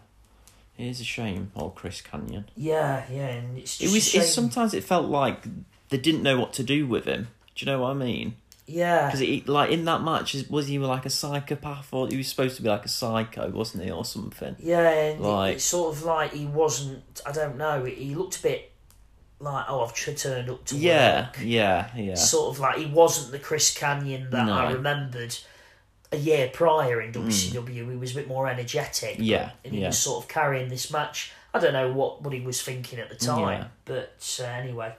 It 0.77 0.87
is 0.87 0.99
a 1.01 1.03
shame, 1.03 1.51
old 1.55 1.75
Chris 1.75 2.01
Kanyon. 2.01 2.45
Yeah, 2.55 3.03
yeah, 3.11 3.27
and 3.27 3.57
it's 3.57 3.79
It 3.79 3.85
was. 3.85 3.97
a 3.97 3.99
shame. 4.01 4.21
It, 4.21 4.25
sometimes 4.25 4.73
it 4.73 4.83
felt 4.83 5.05
like 5.07 5.43
they 5.89 5.97
didn't 5.97 6.23
know 6.23 6.39
what 6.39 6.53
to 6.53 6.63
do 6.63 6.87
with 6.87 7.05
him. 7.05 7.27
Do 7.55 7.65
you 7.65 7.71
know 7.71 7.81
what 7.81 7.91
I 7.91 7.93
mean? 7.93 8.35
yeah, 8.65 9.11
Because 9.11 9.47
like 9.47 9.69
in 9.71 9.85
that 9.85 10.01
match, 10.01 10.35
was 10.49 10.67
he 10.67 10.79
like 10.79 11.05
a 11.05 11.09
psychopath 11.09 11.93
or 11.93 12.07
he 12.07 12.17
was 12.17 12.27
supposed 12.27 12.55
to 12.55 12.63
be 12.63 12.69
like 12.69 12.85
a 12.85 12.89
psycho, 12.89 13.49
wasn't 13.49 13.83
he, 13.83 13.91
or 13.91 14.03
something? 14.05 14.55
yeah, 14.59 14.89
and 14.89 15.21
like- 15.21 15.55
it's 15.55 15.65
sort 15.65 15.95
of 15.95 16.03
like 16.03 16.33
he 16.33 16.45
wasn't. 16.45 17.03
I 17.25 17.31
don't 17.33 17.57
know. 17.57 17.83
He 17.85 18.15
looked 18.15 18.39
a 18.39 18.41
bit 18.41 18.71
like 19.39 19.65
oh, 19.67 19.83
I've 19.83 19.93
turned 19.93 20.49
up 20.49 20.63
to 20.65 20.75
Yeah, 20.77 21.25
work. 21.27 21.37
yeah, 21.41 21.89
yeah, 21.95 22.01
yeah. 22.01 22.15
Sort 22.15 22.55
of 22.55 22.59
like 22.61 22.77
he 22.77 22.85
wasn't 22.85 23.31
the 23.33 23.39
Chris 23.39 23.73
Kanyon 23.77 24.29
that 24.31 24.49
I 24.49 24.71
remembered 24.71 25.37
a 26.13 26.17
year 26.17 26.49
prior 26.53 27.01
in 27.01 27.11
WCW. 27.11 27.89
He 27.91 27.97
was 27.97 28.11
a 28.11 28.15
bit 28.15 28.27
more 28.27 28.47
energetic. 28.47 29.17
Mm. 29.17 29.25
Yeah, 29.25 29.51
and 29.65 29.73
he 29.73 29.81
yeah. 29.81 29.87
was 29.87 29.97
sort 29.99 30.23
of 30.23 30.29
carrying 30.29 30.69
this 30.69 30.91
match. 30.91 31.31
I 31.53 31.59
don't 31.59 31.73
know 31.73 31.91
what, 31.91 32.21
what 32.21 32.33
he 32.33 32.41
was 32.41 32.61
thinking 32.61 32.99
at 32.99 33.09
the 33.09 33.15
time, 33.15 33.61
Yeah. 33.61 33.67
but 33.85 34.39
uh, 34.41 34.45
anyway. 34.45 34.93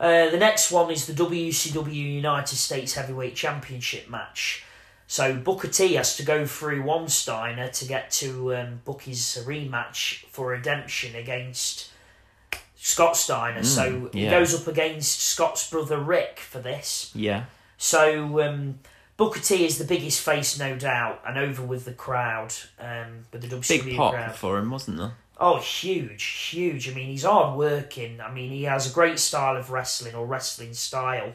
Uh, 0.00 0.30
the 0.30 0.36
next 0.38 0.70
one 0.70 0.90
is 0.92 1.06
the 1.06 1.12
WCW 1.12 1.92
United 1.92 2.54
States 2.56 2.94
Heavyweight 2.94 3.34
Championship 3.34 4.08
match. 4.08 4.64
So 5.08 5.34
Booker 5.34 5.68
T 5.68 5.94
has 5.94 6.16
to 6.18 6.22
go 6.22 6.46
through 6.46 6.82
one 6.82 7.08
Steiner 7.08 7.68
to 7.68 7.84
get 7.86 8.10
to 8.12 8.54
um, 8.54 8.80
book 8.84 9.02
his 9.02 9.42
rematch 9.46 10.24
for 10.26 10.48
redemption 10.50 11.16
against 11.16 11.90
Scott 12.76 13.16
Steiner. 13.16 13.64
so 13.64 13.82
he 13.90 13.96
Mm, 13.96 14.10
yeah. 14.14 14.30
goes 14.30 14.54
up 14.54 14.66
against 14.68 15.20
Scott's 15.20 15.68
brother 15.68 15.98
Rick 15.98 16.38
for 16.38 16.60
this. 16.60 17.10
yeah, 17.14 17.44
So 17.76 18.40
um, 18.46 18.78
Booker 19.18 19.40
T 19.40 19.66
is 19.66 19.76
the 19.78 19.84
biggest 19.84 20.20
face, 20.22 20.58
no 20.58 20.76
doubt, 20.76 21.20
and 21.26 21.36
over 21.36 21.62
with 21.62 21.84
the 21.84 21.92
crowd, 21.92 22.54
um, 22.78 23.26
with 23.32 23.42
the 23.42 23.48
WCW 23.48 23.84
big 23.84 23.96
pop 23.96 24.14
crowd. 24.14 24.34
for 24.36 24.56
him, 24.58 24.70
wasn't 24.70 24.96
there? 24.96 25.12
Oh, 25.40 25.58
huge, 25.58 26.22
huge. 26.24 26.88
I 26.88 26.94
mean, 26.94 27.08
he's 27.08 27.24
hard 27.24 27.58
working. 27.58 28.20
I 28.20 28.30
mean, 28.32 28.50
he 28.50 28.62
has 28.64 28.88
a 28.90 28.94
great 28.94 29.18
style 29.18 29.56
of 29.56 29.70
wrestling 29.70 30.14
or 30.14 30.24
wrestling 30.24 30.72
style, 30.72 31.32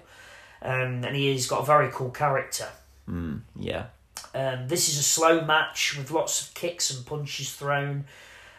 um, 0.62 1.04
and 1.04 1.16
he 1.16 1.32
has 1.34 1.46
got 1.46 1.62
a 1.62 1.66
very 1.66 1.90
cool 1.92 2.10
character. 2.10 2.70
Mm, 3.10 3.42
yeah, 3.60 3.86
Um, 4.34 4.68
this 4.70 4.88
is 4.90 4.98
a 4.98 5.04
slow 5.04 5.42
match 5.46 5.96
with 5.98 6.10
lots 6.10 6.42
of 6.48 6.54
kicks 6.54 6.90
and 6.90 7.06
punches 7.06 7.54
thrown. 7.54 8.06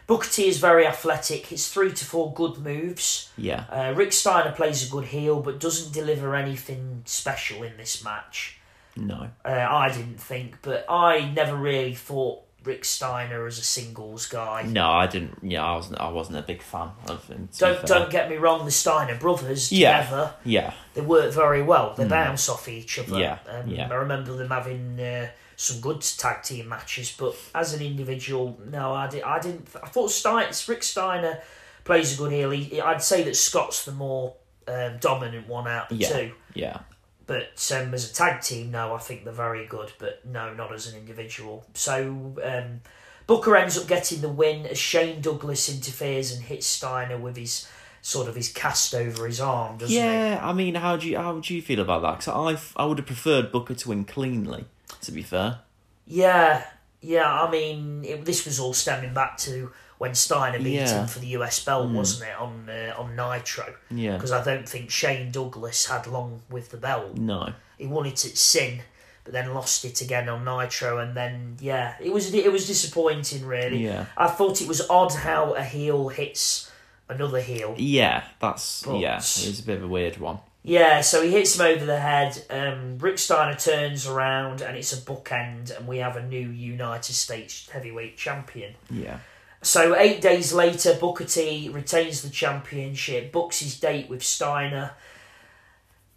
Booker 0.07 0.29
T 0.29 0.47
is 0.49 0.59
very 0.59 0.87
athletic. 0.87 1.51
It's 1.51 1.69
three 1.73 1.93
to 1.93 2.05
four 2.05 2.33
good 2.35 2.59
moves. 2.59 3.31
yeah, 3.39 3.65
Uh, 3.71 3.95
Rick 3.97 4.13
Steiner 4.13 4.53
plays 4.53 4.87
a 4.87 4.91
good 4.91 5.07
heel, 5.07 5.41
but 5.41 5.59
doesn't 5.59 5.93
deliver 5.95 6.37
anything 6.37 7.03
special 7.07 7.63
in 7.63 7.79
this 7.79 8.05
match. 8.05 8.59
No, 8.97 9.29
Uh, 9.45 9.49
I 9.71 9.89
didn't 9.91 10.21
think, 10.21 10.59
but 10.63 10.85
I 10.89 11.31
never 11.31 11.57
really 11.57 11.95
thought 11.95 12.43
Rick 12.65 12.85
Steiner 12.87 13.47
as 13.47 13.59
a 13.59 13.63
singles 13.63 14.27
guy. 14.27 14.63
no. 14.63 14.89
I 14.91 15.07
didn't. 15.07 15.39
Yeah, 15.43 15.65
I 15.65 15.75
wasn't. 15.77 16.01
I 16.01 16.09
wasn't 16.09 16.39
a 16.39 16.43
big 16.43 16.63
fan 16.63 16.91
of 17.09 17.27
him. 17.29 17.49
Don't 17.59 17.85
don't 17.87 18.11
get 18.11 18.31
me 18.31 18.37
wrong, 18.37 18.65
the 18.65 18.71
Steiner 18.71 19.17
brothers 19.19 19.71
Yeah. 19.71 20.03
together 20.03 20.35
Yeah, 20.45 20.73
they 20.95 21.03
work 21.03 21.33
very 21.35 21.63
well. 21.63 21.93
They 21.95 22.07
bounce 22.07 22.49
off 22.49 22.67
each 22.69 22.99
other. 22.99 23.19
Yeah, 23.19 23.39
Um, 23.49 23.69
yeah. 23.69 23.89
I 23.91 23.95
remember 23.97 24.35
them 24.37 24.49
having 24.49 24.99
uh, 24.99 25.29
some 25.57 25.81
good 25.83 26.01
tag 26.01 26.43
team 26.43 26.69
matches, 26.71 27.15
but 27.19 27.35
as 27.55 27.75
an 27.75 27.83
individual, 27.83 28.59
no, 28.65 28.95
I, 28.95 29.09
did, 29.09 29.23
I 29.25 29.39
didn't. 29.41 29.69
I 29.83 29.87
thought 29.89 30.11
Stein, 30.11 30.47
Rick 30.67 30.83
Steiner 30.85 31.41
plays 31.85 32.15
a 32.15 32.17
good 32.17 32.33
heel. 32.33 32.49
He, 32.51 32.81
I'd 32.81 33.03
say 33.03 33.23
that 33.25 33.37
Scott's 33.37 33.85
the 33.85 33.93
more 33.93 34.35
um, 34.67 34.97
dominant 35.01 35.47
one 35.49 35.69
out 35.69 35.93
of 35.93 35.99
the 35.99 36.05
Yeah. 36.05 36.13
two. 36.19 36.33
yeah, 36.55 36.79
But 37.27 37.73
um, 37.75 37.95
as 37.95 38.11
a 38.11 38.15
tag 38.15 38.43
team, 38.43 38.71
no, 38.71 38.95
I 38.95 38.99
think 38.99 39.25
they're 39.25 39.33
very 39.33 39.67
good. 39.67 39.93
But 39.99 40.25
no, 40.27 40.53
not 40.55 40.73
as 40.73 40.93
an 40.93 40.99
individual. 40.99 41.65
So 41.75 42.37
um, 42.45 42.81
Booker 43.27 43.57
ends 43.57 43.79
up 43.79 43.87
getting 43.89 44.21
the 44.21 44.29
win 44.29 44.67
as 44.67 44.79
Shane 44.79 45.21
Douglas 45.21 45.69
interferes 45.69 46.33
and 46.33 46.43
hits 46.45 46.67
Steiner 46.67 47.17
with 47.17 47.37
his 47.37 47.69
sort 48.03 48.29
of 48.29 48.35
his 48.35 48.53
cast 48.53 48.95
over 48.95 49.27
his 49.27 49.41
arm, 49.41 49.79
doesn't 49.79 49.95
he? 49.95 49.99
yeah. 49.99 50.39
I 50.43 50.53
mean, 50.53 50.75
how 50.75 50.97
do 50.97 51.09
you 51.09 51.17
how 51.17 51.35
would 51.35 51.49
you 51.49 51.63
feel 51.63 51.81
about 51.81 52.03
that? 52.03 52.19
Because 52.19 52.29
I 52.77 52.83
I 52.83 52.87
would 52.87 52.99
have 52.99 53.07
preferred 53.07 53.51
Booker 53.51 53.75
to 53.75 53.89
win 53.89 54.05
cleanly. 54.05 54.67
To 55.01 55.13
be 55.13 55.23
fair, 55.23 55.61
Yeah, 56.07 56.65
yeah. 57.01 57.31
I 57.43 57.51
mean, 57.51 58.05
it, 58.05 58.25
this 58.25 58.45
was 58.45 58.61
all 58.61 58.73
stemming 58.73 59.13
back 59.15 59.37
to 59.39 59.73
when 59.99 60.15
Steiner 60.15 60.59
beat 60.59 60.75
Yeah. 60.75 61.01
Him 61.03 61.07
for 61.07 61.19
the 61.21 61.29
US 61.39 61.65
belt, 61.65 61.91
wasn't 61.91 62.29
it, 62.31 62.37
on 62.39 62.69
uh, 62.69 62.95
on 62.99 63.15
Nitro? 63.17 63.75
yeah, 63.91 64.15
Because 64.15 64.33
I 64.33 64.43
don't 64.45 64.69
think 64.69 64.91
Shane 64.91 65.31
Douglas 65.31 65.87
had 65.87 66.07
long 66.07 66.43
with 66.51 66.71
the 66.71 66.77
belt. 66.77 67.17
no, 67.17 67.53
He 67.79 67.87
won 67.87 68.07
it 68.07 68.25
at 68.25 68.37
Sin, 68.37 68.81
but 69.25 69.33
then 69.33 69.55
lost 69.55 69.85
it 69.85 70.01
again 70.01 70.29
on 70.29 70.45
Nitro, 70.45 70.99
and 70.99 71.17
then 71.17 71.57
yeah, 71.61 71.95
it 72.01 72.13
was 72.13 72.33
it 72.35 72.53
was 72.53 72.67
disappointing. 72.67 73.47
Really, 73.47 73.85
yeah, 73.85 74.07
I 74.17 74.27
thought 74.29 74.61
it 74.61 74.69
was 74.69 74.81
odd 74.91 75.13
how 75.15 75.55
a 75.55 75.63
heel 75.63 76.09
hits 76.09 76.71
another 77.09 77.41
heel. 77.41 77.75
yeah. 77.79 78.25
That's 78.41 78.83
But- 78.83 78.99
yeah. 78.99 79.17
it's 79.19 79.61
a 79.61 79.63
bit 79.63 79.77
of 79.79 79.85
a 79.85 79.89
weird 79.89 80.17
one. 80.19 80.39
Yeah, 80.67 81.03
so 81.03 81.21
he 81.23 81.31
hits 81.31 81.57
him 81.61 81.67
over 81.67 81.85
the 81.85 82.01
head. 82.01 82.43
Um, 82.49 82.97
Rick 82.99 83.19
Steiner 83.19 83.55
turns 83.55 84.07
around, 84.07 84.63
and 84.63 84.79
it's 84.79 84.95
a 84.95 84.97
bookend, 84.97 85.77
and 85.77 85.87
we 85.87 85.99
have 85.99 86.17
a 86.17 86.23
new 86.23 86.49
United 86.49 87.13
States 87.13 87.69
heavyweight 87.69 88.17
champion. 88.17 88.75
Yeah, 88.91 89.19
So 89.65 89.97
eight 89.97 90.21
days 90.21 90.53
later, 90.53 90.95
Booker 90.95 91.25
T 91.25 91.71
retains 91.71 92.21
the 92.21 92.29
championship, 92.29 93.33
books 93.33 93.61
his 93.61 93.81
date 93.81 94.11
with 94.11 94.23
Steiner. 94.23 94.93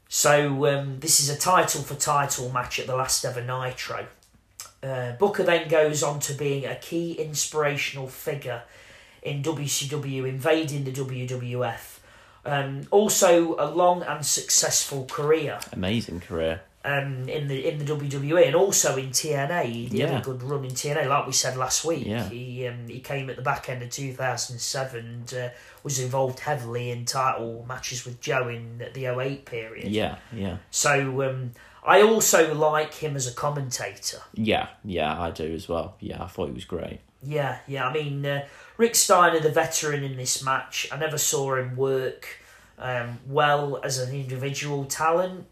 So 0.09 0.67
um, 0.67 0.99
this 0.99 1.21
is 1.21 1.29
a 1.29 1.37
title 1.37 1.81
for 1.81 1.95
title 1.95 2.51
match 2.51 2.77
at 2.77 2.87
the 2.87 2.95
last 2.95 3.23
ever 3.23 3.41
Nitro. 3.41 4.07
Uh, 4.83 5.13
Booker 5.13 5.43
then 5.43 5.69
goes 5.69 6.03
on 6.03 6.19
to 6.21 6.33
being 6.33 6.65
a 6.65 6.75
key 6.75 7.13
inspirational 7.13 8.07
figure 8.07 8.63
in 9.21 9.41
WCW, 9.43 10.27
invading 10.27 10.83
the 10.83 10.91
WWF. 10.91 11.99
Um, 12.45 12.83
also, 12.91 13.55
a 13.57 13.71
long 13.71 14.03
and 14.03 14.25
successful 14.25 15.05
career. 15.05 15.59
amazing 15.71 16.19
career. 16.19 16.61
Um, 16.87 17.27
in 17.27 17.47
the 17.47 17.67
in 17.67 17.77
the 17.79 17.85
WWE 17.85 18.45
and 18.47 18.55
also 18.55 18.95
in 18.97 19.09
TNA. 19.09 19.65
He 19.65 19.85
did 19.87 19.99
Yeah. 19.99 20.19
a 20.19 20.21
good 20.21 20.41
run 20.41 20.63
in 20.63 20.71
TNA, 20.71 21.07
like 21.07 21.25
we 21.27 21.33
said 21.33 21.57
last 21.57 21.83
week. 21.85 22.05
Yeah. 22.05 22.27
He 22.29 22.65
um, 22.67 22.87
he 22.87 22.99
came 22.99 23.29
at 23.29 23.35
the 23.35 23.41
back 23.41 23.67
end 23.69 23.83
of 23.83 23.89
two 23.89 24.13
thousand 24.13 24.59
seven 24.59 25.05
and 25.05 25.33
uh, 25.33 25.49
was 25.83 25.99
involved 25.99 26.39
heavily 26.39 26.89
in 26.91 27.05
title 27.05 27.65
matches 27.67 28.05
with 28.05 28.19
Joe 28.21 28.47
in 28.47 28.83
the 28.93 29.05
08 29.05 29.45
period. 29.45 29.87
Yeah, 29.89 30.17
yeah, 30.33 30.57
So 30.71 31.21
um, 31.23 31.51
I 31.85 32.01
also 32.01 32.53
like 32.53 32.93
him 32.95 33.15
as 33.15 33.25
a 33.27 33.33
commentator. 33.33 34.21
yeah, 34.33 34.67
yeah. 34.83 35.19
I 35.21 35.31
do 35.31 35.53
as 35.53 35.67
well. 35.69 35.95
Yeah, 35.99 36.23
I 36.23 36.27
thought 36.27 36.47
he 36.47 36.53
was 36.53 36.65
great. 36.65 36.99
Yeah, 37.23 37.59
yeah. 37.67 37.87
I 37.87 37.93
mean, 37.93 38.25
uh, 38.25 38.45
Rick 38.77 38.95
Steiner, 38.95 39.39
the 39.39 39.49
veteran 39.51 40.03
in 40.03 40.17
this 40.17 40.43
match, 40.43 40.87
I 40.91 40.97
never 40.97 41.17
saw 41.17 41.55
him 41.55 41.75
work 41.75 42.27
um, 42.77 43.19
well 43.27 43.79
as 43.83 43.97
an 43.99 44.13
individual 44.13 44.85
talent 44.85 45.45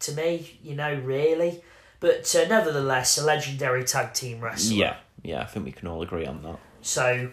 to 0.00 0.12
me, 0.12 0.58
you 0.62 0.74
know, 0.74 0.94
really. 0.94 1.62
But 2.00 2.34
uh, 2.34 2.46
nevertheless, 2.48 3.18
a 3.18 3.24
legendary 3.24 3.84
tag 3.84 4.12
team 4.12 4.40
wrestler. 4.40 4.76
Yeah, 4.76 4.96
yeah. 5.22 5.42
I 5.42 5.44
think 5.44 5.64
we 5.64 5.72
can 5.72 5.88
all 5.88 6.02
agree 6.02 6.26
on 6.26 6.42
that. 6.42 6.58
So, 6.82 7.32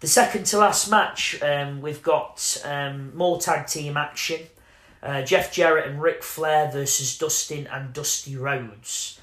the 0.00 0.06
second 0.08 0.44
to 0.46 0.58
last 0.58 0.90
match, 0.90 1.40
um, 1.42 1.80
we've 1.80 2.02
got 2.02 2.60
um, 2.64 3.16
more 3.16 3.38
tag 3.38 3.66
team 3.66 3.96
action. 3.96 4.40
Uh, 5.02 5.22
Jeff 5.22 5.52
Jarrett 5.52 5.86
and 5.86 6.02
Ric 6.02 6.22
Flair 6.22 6.70
versus 6.70 7.16
Dustin 7.16 7.66
and 7.68 7.92
Dusty 7.92 8.36
Rhodes. 8.36 9.18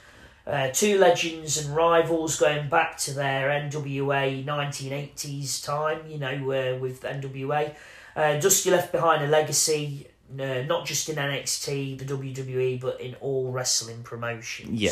Uh, 0.48 0.70
two 0.70 0.98
legends 0.98 1.58
and 1.58 1.76
rivals 1.76 2.40
going 2.40 2.70
back 2.70 2.98
to 2.98 3.14
their 3.14 3.50
NWA 3.50 4.46
1980s 4.46 5.64
time, 5.64 6.00
you 6.08 6.18
know, 6.18 6.34
uh, 6.52 6.78
with 6.80 7.02
NWA. 7.02 7.76
Uh, 8.16 8.40
Dusty 8.40 8.72
left 8.72 8.94
behind 8.94 9.24
a 9.24 9.28
legacy, 9.28 10.08
uh, 10.34 10.62
not 10.64 10.86
just 10.86 11.10
in 11.10 11.16
NXT, 11.16 11.98
the 12.00 12.06
WWE, 12.06 12.80
but 12.80 13.00
in 13.02 13.16
all 13.22 13.52
wrestling 13.52 14.04
promotions. 14.04 14.82
Yeah. 14.82 14.92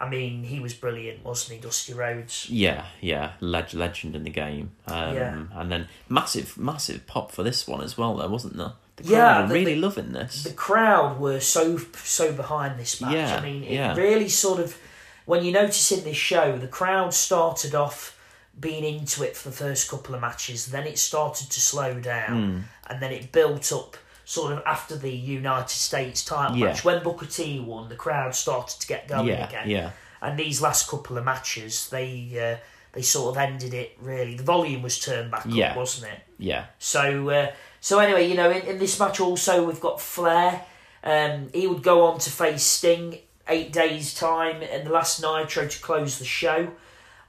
I 0.00 0.08
mean, 0.08 0.44
he 0.44 0.60
was 0.60 0.74
brilliant, 0.74 1.24
wasn't 1.24 1.56
he, 1.56 1.60
Dusty 1.60 1.92
Rhodes? 1.92 2.48
Yeah, 2.48 2.84
yeah, 3.00 3.32
leg- 3.40 3.74
legend 3.74 4.14
in 4.14 4.22
the 4.22 4.30
game. 4.30 4.70
Um, 4.86 5.14
Yeah. 5.16 5.42
And 5.54 5.72
then 5.72 5.88
massive, 6.08 6.56
massive 6.56 7.06
pop 7.08 7.32
for 7.32 7.42
this 7.42 7.66
one 7.66 7.82
as 7.82 7.98
well. 7.98 8.16
There 8.16 8.28
wasn't 8.28 8.56
there. 8.56 8.72
The 8.96 9.02
crowd 9.04 9.12
Yeah, 9.12 9.46
the- 9.46 9.54
really 9.54 9.74
the- 9.74 9.80
loving 9.80 10.12
this. 10.12 10.44
the 10.44 10.52
crowd 10.52 11.18
were 11.18 11.40
so 11.40 11.78
so 12.04 12.32
behind 12.32 12.78
this 12.78 13.00
match. 13.00 13.12
Yeah, 13.14 13.36
I 13.36 13.40
mean, 13.40 13.64
it 13.64 13.72
yeah. 13.72 13.94
really 13.96 14.28
sort 14.28 14.60
of 14.60 14.76
when 15.24 15.44
you 15.44 15.50
notice 15.52 15.90
in 15.90 16.04
this 16.04 16.16
show, 16.16 16.56
the 16.58 16.68
crowd 16.68 17.12
started 17.12 17.74
off 17.74 18.16
being 18.58 18.84
into 18.84 19.22
it 19.24 19.36
for 19.36 19.48
the 19.50 19.54
first 19.56 19.88
couple 19.90 20.14
of 20.14 20.20
matches, 20.20 20.66
then 20.66 20.84
it 20.86 20.98
started 20.98 21.48
to 21.50 21.60
slow 21.60 22.00
down, 22.00 22.36
Hmm. 22.52 22.60
and 22.92 23.02
then 23.02 23.12
it 23.12 23.30
built 23.32 23.72
up 23.72 23.96
sort 24.28 24.52
of 24.52 24.62
after 24.66 24.94
the 24.94 25.10
United 25.10 25.70
States 25.70 26.22
title 26.22 26.54
Yeah. 26.54 26.66
match. 26.66 26.84
When 26.84 27.02
Booker 27.02 27.24
T 27.24 27.60
won, 27.60 27.88
the 27.88 27.96
crowd 27.96 28.34
started 28.34 28.78
to 28.78 28.86
get 28.86 29.08
going 29.08 29.28
yeah, 29.28 29.48
again. 29.48 29.70
yeah, 29.70 29.90
And 30.20 30.38
these 30.38 30.60
last 30.60 30.86
couple 30.86 31.16
of 31.16 31.24
matches, 31.24 31.88
they 31.88 32.10
uh, 32.38 32.62
they 32.92 33.00
sort 33.00 33.34
of 33.34 33.38
ended 33.42 33.72
it 33.72 33.96
really. 34.02 34.34
The 34.36 34.42
volume 34.42 34.82
was 34.82 34.98
turned 35.00 35.30
back 35.30 35.44
Yeah. 35.46 35.70
up, 35.70 35.76
wasn't 35.78 36.12
it? 36.12 36.20
yeah, 36.38 36.66
So, 36.78 37.30
uh, 37.30 37.52
so 37.80 38.00
anyway, 38.00 38.28
you 38.28 38.34
know, 38.34 38.50
in, 38.50 38.62
in 38.66 38.78
this 38.78 38.98
match 39.00 39.18
also 39.18 39.64
we've 39.64 39.80
got 39.80 39.98
Flair. 39.98 40.62
Um, 41.02 41.48
he 41.54 41.66
would 41.66 41.82
go 41.82 42.04
on 42.06 42.18
to 42.18 42.30
face 42.30 42.62
Sting 42.64 43.18
eight 43.48 43.72
days 43.72 44.12
time 44.12 44.60
in 44.62 44.84
the 44.84 44.90
last 44.90 45.22
Nitro 45.22 45.66
to 45.68 45.78
close 45.80 46.18
the 46.18 46.26
show, 46.26 46.72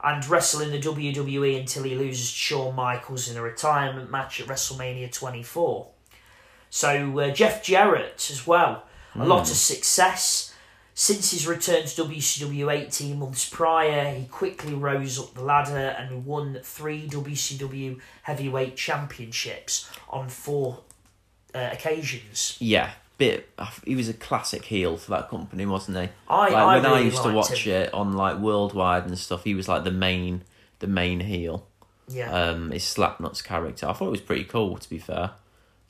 and 0.04 0.26
wrestle 0.28 0.60
in 0.60 0.70
the 0.70 0.78
WWE 0.80 1.58
until 1.60 1.84
he 1.84 1.94
loses 1.94 2.30
to 2.30 2.36
Shawn 2.36 2.74
Michaels 2.74 3.30
in 3.30 3.38
a 3.38 3.42
retirement 3.42 4.10
match 4.10 4.38
at 4.40 4.46
WrestleMania 4.48 5.10
24. 5.10 5.88
So 6.70 7.18
uh, 7.18 7.30
Jeff 7.30 7.62
Jarrett 7.62 8.28
as 8.30 8.46
well, 8.46 8.84
a 9.14 9.26
lot 9.26 9.42
of 9.50 9.56
success. 9.56 10.46
Since 10.94 11.30
his 11.30 11.46
return 11.46 11.86
to 11.86 12.02
WCW 12.04 12.70
18 12.70 13.18
months 13.18 13.48
prior, 13.48 14.12
he 14.14 14.26
quickly 14.26 14.74
rose 14.74 15.18
up 15.18 15.32
the 15.34 15.42
ladder 15.42 15.96
and 15.98 16.26
won 16.26 16.58
three 16.62 17.08
WCW 17.08 17.98
heavyweight 18.22 18.76
championships 18.76 19.90
on 20.10 20.28
four 20.28 20.80
uh, 21.54 21.70
occasions. 21.72 22.56
yeah. 22.60 22.92
Bit. 23.18 23.50
He 23.84 23.94
was 23.96 24.08
a 24.08 24.14
classic 24.14 24.64
heel 24.64 24.96
for 24.96 25.10
that 25.10 25.28
company, 25.28 25.66
wasn't 25.66 25.98
he? 25.98 26.08
I- 26.26 26.48
like 26.48 26.52
I 26.54 26.76
when 26.76 26.86
I 26.86 26.88
really 26.92 27.04
used 27.04 27.22
to 27.22 27.32
watch 27.34 27.66
him. 27.66 27.74
it 27.74 27.92
on 27.92 28.14
like 28.14 28.38
Worldwide 28.38 29.04
and 29.04 29.18
stuff, 29.18 29.44
he 29.44 29.54
was 29.54 29.68
like 29.68 29.84
the 29.84 29.90
main, 29.90 30.42
the 30.78 30.86
main 30.86 31.20
heel. 31.20 31.66
Yeah. 32.08 32.32
Um, 32.32 32.70
his 32.70 32.82
Slapnuts 32.84 33.44
character. 33.44 33.86
I 33.86 33.92
thought 33.92 34.06
it 34.06 34.10
was 34.10 34.22
pretty 34.22 34.44
cool, 34.44 34.78
to 34.78 34.88
be 34.88 34.96
fair. 34.98 35.32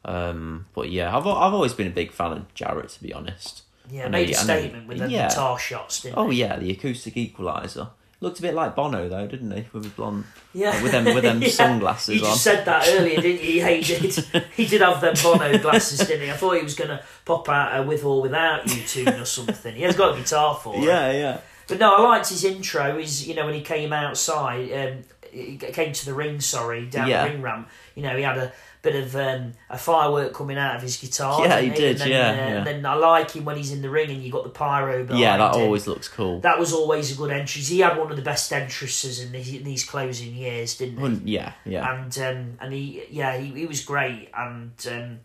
Um, 0.05 0.67
but 0.75 0.91
yeah, 0.91 1.15
I've 1.17 1.27
I've 1.27 1.53
always 1.55 1.75
been 1.75 1.87
a 1.87 1.91
big 1.91 2.13
fan 2.13 2.33
of 2.33 2.55
Jarrett, 2.55 2.89
to 2.91 3.03
be 3.03 3.13
honest. 3.13 3.63
yeah, 3.91 4.07
I 4.07 4.09
made 4.09 4.31
you- 4.31 4.37
a 4.37 4.39
I 4.41 4.45
know 4.45 4.55
you- 4.55 4.61
statement 4.61 4.89
with 4.89 4.99
the 4.99 5.09
yeah. 5.11 5.29
guitar 5.29 5.59
shots, 5.59 6.01
didn't 6.03 6.19
Oh 6.19 6.31
he? 6.31 6.41
yeah, 6.41 6.57
the 6.59 6.71
acoustic 6.71 7.17
equalizer. 7.17 7.89
Looked 8.23 8.39
a 8.39 8.43
bit 8.43 8.53
like 8.55 8.77
Bono 8.77 9.09
though, 9.09 9.27
didn't 9.27 9.51
he? 9.51 9.65
With 9.73 9.85
his 9.85 9.93
blonde, 9.95 10.25
Yeah. 10.53 10.83
with 10.83 10.93
them 10.93 11.05
with 11.07 11.23
them 11.23 11.41
Yeah. 11.43 11.49
sunglasses 11.49 12.17
You 12.17 12.23
on. 12.27 12.31
just 12.33 12.45
said 12.45 12.65
that 12.67 12.87
earlier, 12.89 13.19
didn't 13.21 13.43
you? 13.43 13.65
He 13.65 13.81
did. 13.83 14.15
He 14.57 14.67
did 14.67 14.81
have 14.83 15.01
them 15.01 15.15
Bono 15.23 15.59
glasses, 15.59 16.01
didn't 16.07 16.27
he? 16.27 16.31
I 16.31 16.35
thought 16.37 16.57
he 16.57 16.63
was 16.63 16.75
to 16.77 17.03
pop 17.25 17.49
out 17.49 17.79
a 17.79 17.83
with 17.83 18.05
or 18.05 18.21
without 18.23 18.67
you 18.75 18.83
tune 18.83 19.09
or 19.09 19.25
something. 19.25 19.75
He 19.75 19.83
has 19.83 19.97
got 19.97 20.15
a 20.15 20.21
guitar 20.21 20.55
for 20.55 20.77
it. 20.77 20.83
yeah, 20.83 21.11
yeah, 21.13 21.39
But 21.67 21.79
no, 21.79 21.95
I 21.95 22.01
liked 22.03 22.29
his 22.29 22.45
intro. 22.45 22.99
His, 22.99 23.27
you 23.27 23.35
know, 23.35 23.47
when 23.47 23.55
he 23.55 23.63
came 23.63 23.91
outside, 23.95 24.71
um, 24.73 25.05
he 25.33 25.57
came 25.57 25.95
to 25.95 26.05
the 26.05 26.13
ring. 26.13 26.41
Sorry, 26.41 26.85
down 26.87 27.09
Yeah. 27.09 27.25
the 27.25 27.31
ring 27.33 27.41
ramp. 27.43 27.71
You 27.95 28.03
know, 28.03 28.17
he 28.17 28.23
had 28.23 28.37
a 28.37 28.53
bit 28.83 28.97
of 28.97 29.15
um, 29.15 29.53
a 29.69 29.77
firework 29.77 30.33
coming 30.33 30.57
out 30.57 30.77
of 30.77 30.83
his 30.83 30.97
guitar. 30.97 31.43
Yeah, 31.43 31.61
didn't 31.61 31.73
he 31.73 31.77
did, 31.77 31.91
And 31.91 32.01
then, 32.01 32.09
yeah, 32.09 32.31
uh, 32.31 32.33
yeah. 32.35 32.57
And 32.59 32.67
then 32.67 32.87
I 32.87 32.95
like 32.95 33.31
him 33.33 33.45
when 33.45 33.57
he's 33.57 33.73
in 33.73 33.83
the 33.83 33.91
ring 33.91 34.11
and 34.11 34.23
you 34.23 34.33
got 34.33 34.45
the 34.45 34.51
pyro 34.51 35.05
behind 35.05 35.21
yeah. 35.21 35.37
That 35.37 35.55
him. 35.55 35.63
always 35.63 35.87
looks 35.87 36.09
cool. 36.09 36.41
That 36.41 36.59
was 36.59 36.73
always 36.73 37.13
a 37.13 37.15
good 37.15 37.31
entrance. 37.31 37.69
He 37.69 37.81
had 37.81 37.99
one 37.99 38.11
of 38.11 38.17
the 38.17 38.23
best 38.23 38.53
entrances 38.53 39.21
in 39.21 39.33
these, 39.33 39.53
in 39.55 39.65
these 39.65 39.85
closing 39.85 40.35
years, 40.35 40.77
didn't 40.77 41.25
he? 41.25 41.33
Yeah, 41.33 41.53
yeah, 41.65 41.95
and 41.95 42.19
um, 42.19 42.59
and 42.61 42.73
he 42.73 43.03
yeah 43.11 43.37
he, 43.37 43.53
he 43.53 43.67
was 43.67 43.85
great 43.85 44.29
and 44.37 44.73
um, 44.91 45.21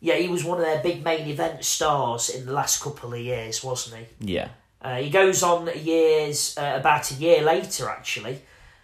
yeah 0.00 0.14
he 0.14 0.28
was 0.28 0.44
one 0.44 0.58
of 0.58 0.64
their 0.64 0.82
big 0.82 1.04
main 1.04 1.26
event 1.28 1.64
stars 1.64 2.28
in 2.28 2.46
the 2.46 2.52
last 2.52 2.82
couple 2.82 3.12
of 3.12 3.20
years 3.20 3.62
wasn't 3.62 4.04
he 4.18 4.34
yeah, 4.34 4.48
uh, 4.82 4.96
he 4.96 5.10
goes 5.10 5.42
on 5.42 5.68
years 5.82 6.56
uh, 6.58 6.76
about 6.78 7.10
a 7.10 7.14
year 7.14 7.42
later 7.42 7.88
actually 7.88 8.42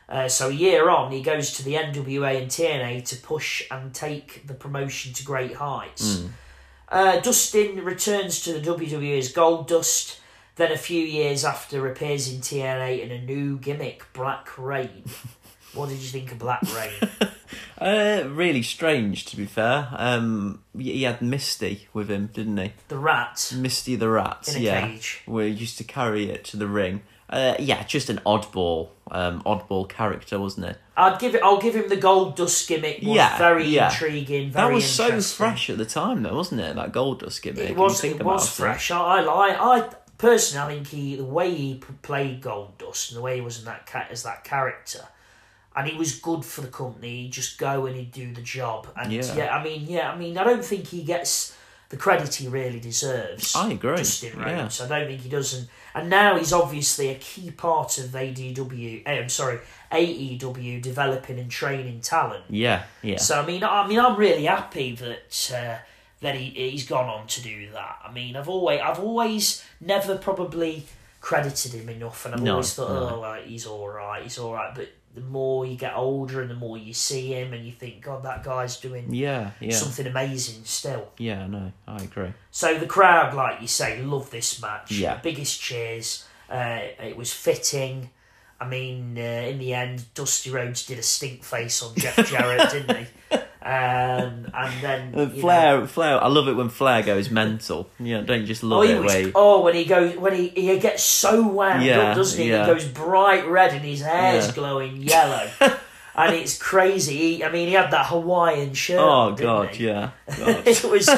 uh, 0.09 0.29
so 0.29 0.49
a 0.49 0.53
year 0.53 0.89
on 0.89 1.13
he 1.13 1.23
goes 1.23 1.53
to 1.53 1.65
the 1.65 1.75
NWA 1.75 2.41
and 2.41 2.51
TNA 2.51 3.05
to 3.07 3.17
push 3.17 3.65
and 3.71 3.93
take 3.95 4.47
the 4.47 4.55
promotion 4.55 5.13
to 5.15 5.25
great 5.25 5.55
heights 5.55 6.25
uh, 6.89 7.21
Dustin 7.21 7.85
returns 7.85 8.43
to 8.45 8.53
the 8.53 8.61
WWE 8.61 9.19
as 9.19 9.33
Gold 9.33 9.69
Dust 9.69 10.21
then 10.57 10.73
a 10.73 10.79
few 10.79 11.03
years 11.03 11.45
after 11.45 11.87
appears 11.87 12.33
in 12.33 12.41
TNA 12.41 13.03
in 13.03 13.11
a 13.11 13.21
new 13.21 13.59
gimmick 13.59 14.05
Black 14.13 14.57
Reign 14.59 15.05
what 15.75 15.89
did 15.89 15.99
you 15.99 16.09
think 16.09 16.33
of 16.33 16.39
Black 16.39 16.63
Reign 16.75 17.11
Uh, 17.79 18.25
really 18.29 18.63
strange, 18.63 19.27
to 19.27 19.37
be 19.37 19.45
fair. 19.45 19.89
Um, 19.93 20.63
he 20.77 20.93
he 20.93 21.03
had 21.03 21.21
Misty 21.21 21.89
with 21.93 22.11
him, 22.11 22.31
didn't 22.33 22.57
he? 22.57 22.73
the 22.89 22.99
rat 22.99 23.53
Misty 23.55 23.97
the 23.97 24.09
rat. 24.09 24.49
in 24.49 24.57
a 24.57 24.59
yeah, 24.61 24.89
cage. 24.89 25.23
where 25.27 25.47
he 25.47 25.53
used 25.53 25.77
to 25.79 25.85
carry 25.85 26.31
it 26.31 26.45
to 26.47 26.57
the 26.57 26.67
ring. 26.67 27.03
Uh, 27.29 27.55
yeah, 27.59 27.83
just 27.85 28.09
an 28.09 28.21
oddball, 28.25 28.91
um, 29.11 29.43
oddball 29.43 29.89
character, 29.89 30.39
wasn't 30.39 30.67
it? 30.67 30.79
I'd 30.97 31.19
give 31.19 31.35
it. 31.35 31.43
I'll 31.43 31.61
give 31.61 31.75
him 31.75 31.89
the 31.89 31.97
gold 31.97 32.37
dust 32.37 32.69
gimmick. 32.69 32.99
Was 33.03 33.17
Yeah, 33.17 33.37
very 33.37 33.67
yeah. 33.67 33.91
intriguing. 33.91 34.51
Very 34.53 34.69
that 34.69 34.75
was 34.75 34.89
so 34.89 35.21
fresh 35.21 35.69
at 35.69 35.77
the 35.79 35.85
time, 35.85 36.23
though, 36.23 36.37
wasn't 36.37 36.61
it? 36.61 36.77
That 36.77 36.93
gold 36.93 37.21
dust 37.21 37.43
gimmick. 37.43 37.71
It 37.71 37.77
was. 37.77 38.03
It 38.05 38.23
was 38.23 38.49
fresh. 38.49 38.91
I, 38.93 39.19
I 39.19 39.21
like. 39.23 39.57
I 39.59 39.95
personally, 40.19 40.65
I 40.73 40.75
think 40.77 40.87
he 40.89 41.17
the 41.17 41.25
way 41.25 41.53
he 41.53 41.81
played 42.03 42.41
Gold 42.43 42.79
Dust 42.79 43.11
and 43.11 43.19
the 43.19 43.23
way 43.23 43.35
he 43.37 43.41
was 43.41 43.59
in 43.59 43.65
that 43.65 43.87
cat 43.87 44.09
as 44.11 44.23
that 44.23 44.45
character, 44.45 45.01
and 45.75 45.89
he 45.89 45.97
was 45.99 46.19
good 46.21 46.45
for 46.45 46.61
the 46.61 46.69
company. 46.69 47.23
He'd 47.23 47.33
just 47.33 47.59
go 47.59 47.87
and 47.87 47.97
he'd 47.97 48.13
do 48.13 48.33
the 48.33 48.41
job. 48.41 48.87
And 48.97 49.13
Yeah. 49.13 49.35
yeah, 49.35 49.57
I 49.57 49.65
mean, 49.65 49.85
yeah, 49.89 50.13
I 50.13 50.17
mean, 50.17 50.39
I 50.39 50.45
don't 50.45 50.65
think 50.65 50.87
he 50.87 51.03
gets 51.03 51.56
the 51.89 51.97
credit 51.97 52.35
he 52.35 52.49
really 52.49 52.81
deserves. 52.81 53.55
I 53.55 53.71
agree. 53.73 53.97
Dustin 53.97 54.39
yeah. 54.39 54.63
Rhodes. 54.63 54.81
I 54.81 54.89
don't 54.89 55.07
think 55.09 55.21
he 55.21 55.29
does, 55.29 55.55
and, 55.55 55.69
and 55.95 56.11
now 56.11 56.37
he's 56.37 56.53
obviously 56.53 57.09
a 57.11 57.15
key 57.17 57.51
part 57.51 57.99
of 57.99 58.07
ADW. 58.07 59.03
eh, 59.07 59.21
I'm 59.21 59.29
sorry, 59.29 59.61
AEW 59.93 60.83
developing 60.83 61.39
and 61.39 61.51
training 61.51 62.01
talent. 62.01 62.45
Yeah, 62.51 62.85
yeah. 63.03 63.19
So 63.19 63.41
I 63.41 63.47
mean, 63.47 63.63
I 63.65 63.87
mean, 63.87 63.99
I'm 64.01 64.17
really 64.17 64.45
happy 64.45 64.95
that 64.97 65.53
uh, 65.55 65.79
that 66.21 66.35
he 66.35 66.51
he's 66.71 66.87
gone 66.87 67.09
on 67.09 67.27
to 67.29 67.43
do 67.43 67.71
that. 67.73 67.99
I 68.05 68.11
mean, 68.13 68.37
I've 68.37 68.49
always 68.49 68.81
I've 68.81 68.99
always 69.01 69.65
never 69.81 70.17
probably 70.19 70.85
credited 71.21 71.73
him 71.73 71.89
enough, 71.89 72.25
and 72.25 72.35
I've 72.35 72.43
No, 72.43 72.53
always 72.53 72.75
thought, 72.75 72.89
no. 72.91 73.17
oh, 73.17 73.21
like, 73.21 73.45
he's 73.47 73.67
all 73.67 73.89
right, 73.89 74.23
he's 74.23 74.39
all 74.39 74.55
right. 74.55 74.75
But 74.75 74.89
the 75.17 75.23
more 75.23 75.65
you 75.65 75.77
get 75.77 75.97
older, 75.97 76.43
and 76.43 76.51
the 76.51 76.55
more 76.55 76.77
you 76.77 76.93
see 76.93 77.33
him, 77.33 77.55
and 77.55 77.65
you 77.65 77.73
think, 77.73 78.03
God, 78.03 78.23
that 78.25 78.45
guy's 78.45 78.79
doing 78.79 79.13
yeah, 79.13 79.53
yeah. 79.61 79.75
something 79.75 80.07
amazing 80.07 80.63
still. 80.65 81.09
Yeah, 81.17 81.47
no, 81.47 81.73
I 81.89 82.03
agree. 82.03 82.35
So 82.51 82.79
the 82.79 82.87
crowd, 82.87 83.33
like 83.33 83.63
you 83.63 83.67
say, 83.67 84.03
love 84.03 84.31
this 84.31 84.61
match. 84.61 84.93
Yeah. 84.93 85.19
biggest 85.23 85.59
cheers. 85.59 86.27
Uh, 86.51 86.81
it 87.03 87.17
was 87.17 87.33
fitting. 87.33 88.11
I 88.61 88.69
mean, 88.69 89.17
uh, 89.17 89.49
in 89.49 89.59
the 89.59 89.73
end, 89.73 90.05
Dusty 90.15 90.51
Rhodes 90.51 90.85
did 90.85 90.99
a 90.99 91.03
stink 91.03 91.43
face 91.43 91.83
on 91.83 91.95
Jeff 91.97 92.17
Jarrett, 92.29 92.71
didn't 92.71 92.97
he? 92.97 93.07
Um, 93.33 93.41
and 94.67 94.83
then 94.83 95.15
Uh, 95.15 95.21
you 95.23 95.27
know- 95.37 95.41
Flair, 95.41 95.87
Flair. 95.87 96.23
I 96.23 96.29
love 96.29 96.49
it 96.49 96.55
when 96.55 96.69
Flair 96.69 97.03
goes 97.03 97.31
mental. 97.31 97.89
Yeah, 97.99 98.21
don't 98.21 98.41
you 98.41 98.47
just 98.47 98.63
love 98.63 98.81
Oh, 98.81 98.83
it? 98.83 99.03
was, 99.03 99.13
he- 99.15 99.33
oh, 99.35 99.63
when 99.63 99.75
he 99.75 99.85
goes, 99.85 100.17
when 100.17 100.35
he, 100.35 100.49
he 100.49 100.79
gets 100.79 101.03
so 101.03 101.43
wound 101.47 101.83
Yeah, 101.85 102.11
up, 102.11 102.17
doesn't 102.17 102.41
he? 102.43 102.51
yeah. 102.51 102.67
He 102.67 102.73
goes 102.73 102.85
bright 102.85 103.47
red 103.49 103.73
and 103.73 103.83
his 103.85 104.03
hair's 104.03 104.47
Yeah. 104.49 104.53
glowing 104.55 105.03
yellow, 105.03 105.49
and 106.17 106.35
it's 106.35 106.59
crazy. 106.59 107.17
He, 107.37 107.45
I 107.45 107.51
mean, 107.51 107.69
he 107.69 107.75
had 107.75 107.91
that 107.93 108.07
Hawaiian 108.07 108.75
shirt. 108.75 109.01
oh 109.01 109.33
god, 109.33 109.75
he? 109.75 109.87
yeah. 109.87 110.11
God. 110.39 110.67
it 110.67 110.85
was, 110.85 111.09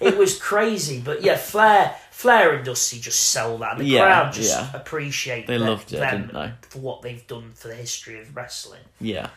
it 0.00 0.16
was 0.16 0.38
crazy. 0.38 1.00
But 1.04 1.22
yeah, 1.22 1.36
Flair, 1.36 1.94
Flair 2.10 2.54
and 2.54 2.64
Dusty 2.64 2.98
just 2.98 3.30
sell 3.30 3.58
that. 3.58 3.76
The 3.78 3.84
Yeah, 3.84 4.00
crowd 4.02 4.32
just 4.32 4.58
yeah. 4.58 4.70
appreciate. 4.74 5.46
They 5.46 5.58
them- 5.58 5.68
loved 5.68 5.92
it, 5.92 5.98
them 5.98 6.22
didn't 6.28 6.34
they? 6.34 6.52
For 6.70 6.78
what 6.78 7.02
they've 7.02 7.26
done 7.26 7.52
for 7.54 7.68
the 7.68 7.74
history 7.74 8.18
of 8.20 8.34
wrestling. 8.36 8.80
yeah. 9.00 9.28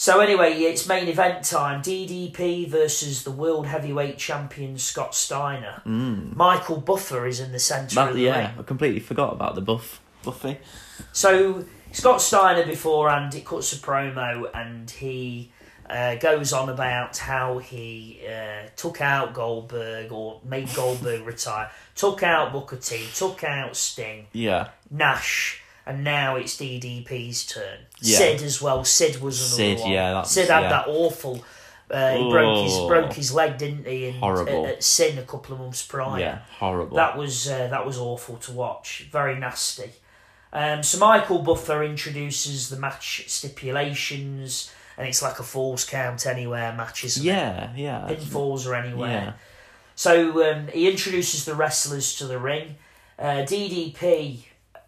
So 0.00 0.20
anyway, 0.20 0.54
it's 0.54 0.88
main 0.88 1.08
event 1.08 1.44
time. 1.44 1.82
DDP 1.82 2.66
versus 2.66 3.22
the 3.22 3.30
world 3.30 3.66
heavyweight 3.66 4.16
champion 4.16 4.78
Scott 4.78 5.14
Steiner. 5.14 5.82
Mm. 5.84 6.34
Michael 6.34 6.78
Buffer 6.78 7.26
is 7.26 7.38
in 7.38 7.52
the 7.52 7.58
centre 7.58 7.96
That, 7.96 8.08
of 8.08 8.14
the 8.14 8.22
yeah, 8.22 8.48
ring. 8.48 8.58
I 8.60 8.62
completely 8.62 9.00
forgot 9.00 9.34
about 9.34 9.56
the 9.56 9.60
buff 9.60 10.00
Buffy. 10.22 10.56
So 11.12 11.66
Scott 11.92 12.22
Steiner 12.22 12.64
beforehand, 12.64 13.34
it 13.34 13.44
cuts 13.44 13.74
a 13.74 13.76
promo 13.76 14.48
and 14.54 14.90
he 14.90 15.52
uh, 15.90 16.14
goes 16.14 16.54
on 16.54 16.70
about 16.70 17.18
how 17.18 17.58
he 17.58 18.22
uh, 18.26 18.70
took 18.76 19.02
out 19.02 19.34
Goldberg 19.34 20.12
or 20.12 20.40
made 20.42 20.74
Goldberg 20.74 21.20
retire, 21.26 21.70
took 21.94 22.22
out 22.22 22.52
Booker 22.52 22.76
T, 22.76 23.04
took 23.14 23.44
out 23.44 23.76
Sting, 23.76 24.28
Yeah. 24.32 24.68
Nash, 24.90 25.59
and 25.86 26.04
now 26.04 26.36
it's 26.36 26.56
DDP's 26.56 27.46
turn. 27.46 27.78
Yeah. 28.00 28.18
Sid 28.18 28.42
as 28.42 28.60
well. 28.62 28.84
Sid 28.84 29.20
was 29.20 29.40
another 29.40 29.56
Sid, 29.76 29.80
one. 29.80 29.90
yeah, 29.92 30.08
that's- 30.10 30.30
Sid 30.32 30.48
had 30.48 30.62
yeah. 30.62 30.68
that 30.68 30.84
awful. 30.88 31.44
Uh, 31.90 32.16
he 32.16 32.30
broke 32.30 32.64
his 32.64 32.72
Oh. 32.74 32.86
broke 32.88 33.12
his 33.14 33.32
leg, 33.34 33.58
didn't 33.58 33.84
he? 33.86 34.12
Horrible. 34.12 34.64
At, 34.66 34.74
at 34.74 34.84
Sin 34.84 35.18
a 35.18 35.22
couple 35.22 35.54
of 35.54 35.60
months 35.60 35.82
prior. 35.84 36.20
Yeah. 36.20 36.38
Horrible. 36.60 36.96
That 36.96 37.16
was 37.18 37.48
uh, 37.48 37.66
that 37.68 37.84
was 37.84 37.98
awful 37.98 38.36
to 38.36 38.52
watch. 38.52 39.08
Very 39.10 39.36
nasty. 39.38 39.90
Um, 40.52 40.82
so 40.84 40.98
Michael 40.98 41.40
Buffer 41.40 41.82
introduces 41.82 42.70
the 42.70 42.76
match 42.78 43.24
stipulations, 43.28 44.72
and 44.96 45.06
it's 45.08 45.22
like 45.22 45.38
a 45.38 45.42
falls 45.42 45.84
count 45.84 46.26
anywhere 46.26 46.72
match, 46.72 47.04
isn't 47.04 47.22
it? 47.24 47.26
yeah, 47.26 47.72
yeah. 47.74 48.06
Pinfalls 48.08 48.66
or 48.66 48.74
anywhere. 48.74 49.10
Yeah. 49.10 49.32
So 49.94 50.50
um, 50.52 50.68
he 50.68 50.88
introduces 50.90 51.44
the 51.44 51.54
wrestlers 51.54 52.16
to 52.16 52.26
the 52.26 52.38
ring. 52.38 52.76
Uh, 53.18 53.44
DDP 53.44 54.44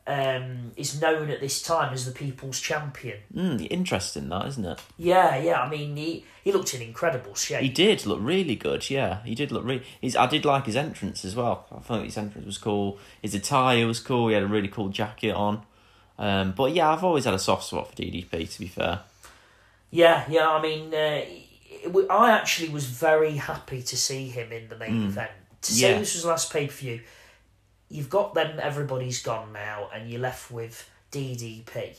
um, 0.07 0.72
is 0.76 1.00
known 1.00 1.30
at 1.30 1.40
this 1.40 1.62
time 1.62 1.92
as 1.92 2.07
the 2.07 2.12
People's 2.12 2.61
Champion. 2.61 3.18
Mm, 3.34 3.68
interesting, 3.70 4.28
that 4.30 4.46
isn't 4.48 4.64
it? 4.64 4.80
Yeah, 4.98 5.36
yeah. 5.36 5.61
I 5.61 5.68
mean, 5.68 5.96
he, 5.96 6.24
he 6.42 6.53
looked 6.53 6.74
in 6.74 6.82
incredible 6.82 7.34
shape. 7.34 7.62
He 7.62 7.68
did 7.68 8.05
look 8.05 8.18
really 8.20 8.57
good. 8.57 8.88
Yeah, 8.90 9.22
he 9.24 9.34
did 9.34 9.53
look 9.53 9.64
really. 9.64 9.84
He's. 10.00 10.16
I 10.16 10.26
did 10.26 10.44
like 10.44 10.66
his 10.66 10.76
entrance 10.76 11.24
as 11.24 11.36
well. 11.36 11.66
I 11.70 11.80
thought 11.80 12.05
his 12.05 12.18
entrance 12.18 12.46
was 12.46 12.59
cool. 12.59 12.98
His 13.20 13.34
attire 13.34 13.86
was 13.86 14.00
cool. 14.00 14.28
He 14.28 14.34
had 14.34 14.42
a 14.42 14.48
really 14.48 14.68
cool 14.68 14.88
jacket 14.88 15.32
on. 15.32 15.62
Um, 16.18 16.53
but 16.53 16.72
yeah, 16.72 16.90
I've 16.90 17.05
always 17.05 17.24
had 17.24 17.34
a 17.34 17.38
soft 17.38 17.64
spot 17.64 17.90
for 17.90 17.96
DDP. 17.96 18.53
To 18.53 18.61
be 18.61 18.66
fair. 18.66 19.00
Yeah, 19.90 20.24
yeah. 20.28 20.50
I 20.50 20.61
mean, 20.61 20.92
uh, 20.92 21.22
it 21.82 22.07
I 22.11 22.32
actually 22.32 22.68
was 22.70 22.86
very 22.86 23.36
happy 23.36 23.82
to 23.82 23.96
see 23.96 24.28
him 24.28 24.53
in 24.53 24.68
the 24.68 24.76
main 24.76 25.05
event. 25.07 25.30
To 25.62 25.72
say 25.72 25.96
this 25.98 26.14
was 26.14 26.22
the 26.22 26.28
last 26.28 26.53
pay 26.53 26.66
per 26.66 26.72
view, 26.72 27.00
you've 27.93 28.11
got 28.11 28.34
them. 28.34 28.59
Everybody's 28.61 29.22
gone 29.22 29.53
now, 29.53 29.88
and 29.95 30.11
you're 30.11 30.20
left 30.20 30.51
with 30.51 30.88
DDP. 31.12 31.99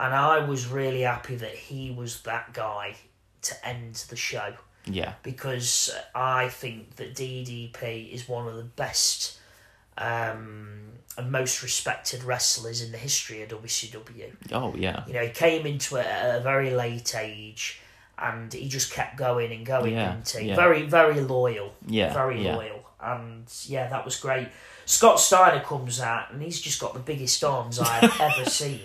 And 0.00 0.14
I 0.14 0.38
was 0.44 0.68
really 0.68 1.02
happy 1.02 1.36
that 1.36 1.54
he 1.54 1.90
was 1.90 2.22
that 2.22 2.52
guy 2.54 2.96
to 3.42 3.66
end 3.66 3.94
the 4.08 4.16
show 4.16 4.54
Yeah. 4.86 5.14
because 5.22 5.90
I 6.14 6.48
think 6.48 6.96
that 6.96 7.14
DDP 7.14 8.12
is 8.12 8.28
one 8.28 8.46
of 8.48 8.56
the 8.56 8.62
best 8.64 9.38
um, 9.98 10.92
and 11.18 11.30
most 11.30 11.62
respected 11.62 12.24
wrestlers 12.24 12.82
in 12.82 12.90
the 12.92 12.98
history 12.98 13.42
of 13.42 13.50
WCW. 13.50 14.32
Oh 14.52 14.74
yeah. 14.76 15.04
You 15.06 15.12
know, 15.14 15.22
he 15.22 15.30
came 15.30 15.66
into 15.66 15.96
it 15.96 16.06
at 16.06 16.36
a 16.36 16.40
very 16.40 16.70
late 16.70 17.14
age, 17.14 17.80
and 18.18 18.52
he 18.52 18.68
just 18.68 18.92
kept 18.92 19.16
going 19.16 19.52
and 19.52 19.66
going. 19.66 19.92
Yeah, 19.94 20.12
didn't 20.14 20.28
he? 20.30 20.48
yeah. 20.48 20.56
Very, 20.56 20.82
very 20.82 21.20
loyal. 21.20 21.74
Yeah, 21.86 22.12
very 22.12 22.42
yeah. 22.44 22.56
loyal, 22.56 22.82
and 23.00 23.44
yeah, 23.66 23.88
that 23.88 24.04
was 24.04 24.18
great. 24.18 24.48
Scott 24.84 25.20
Steiner 25.20 25.62
comes 25.62 26.00
out, 26.00 26.32
and 26.32 26.42
he's 26.42 26.60
just 26.60 26.80
got 26.80 26.92
the 26.94 27.00
biggest 27.00 27.42
arms 27.44 27.78
I've 27.78 28.20
ever 28.20 28.44
seen. 28.50 28.80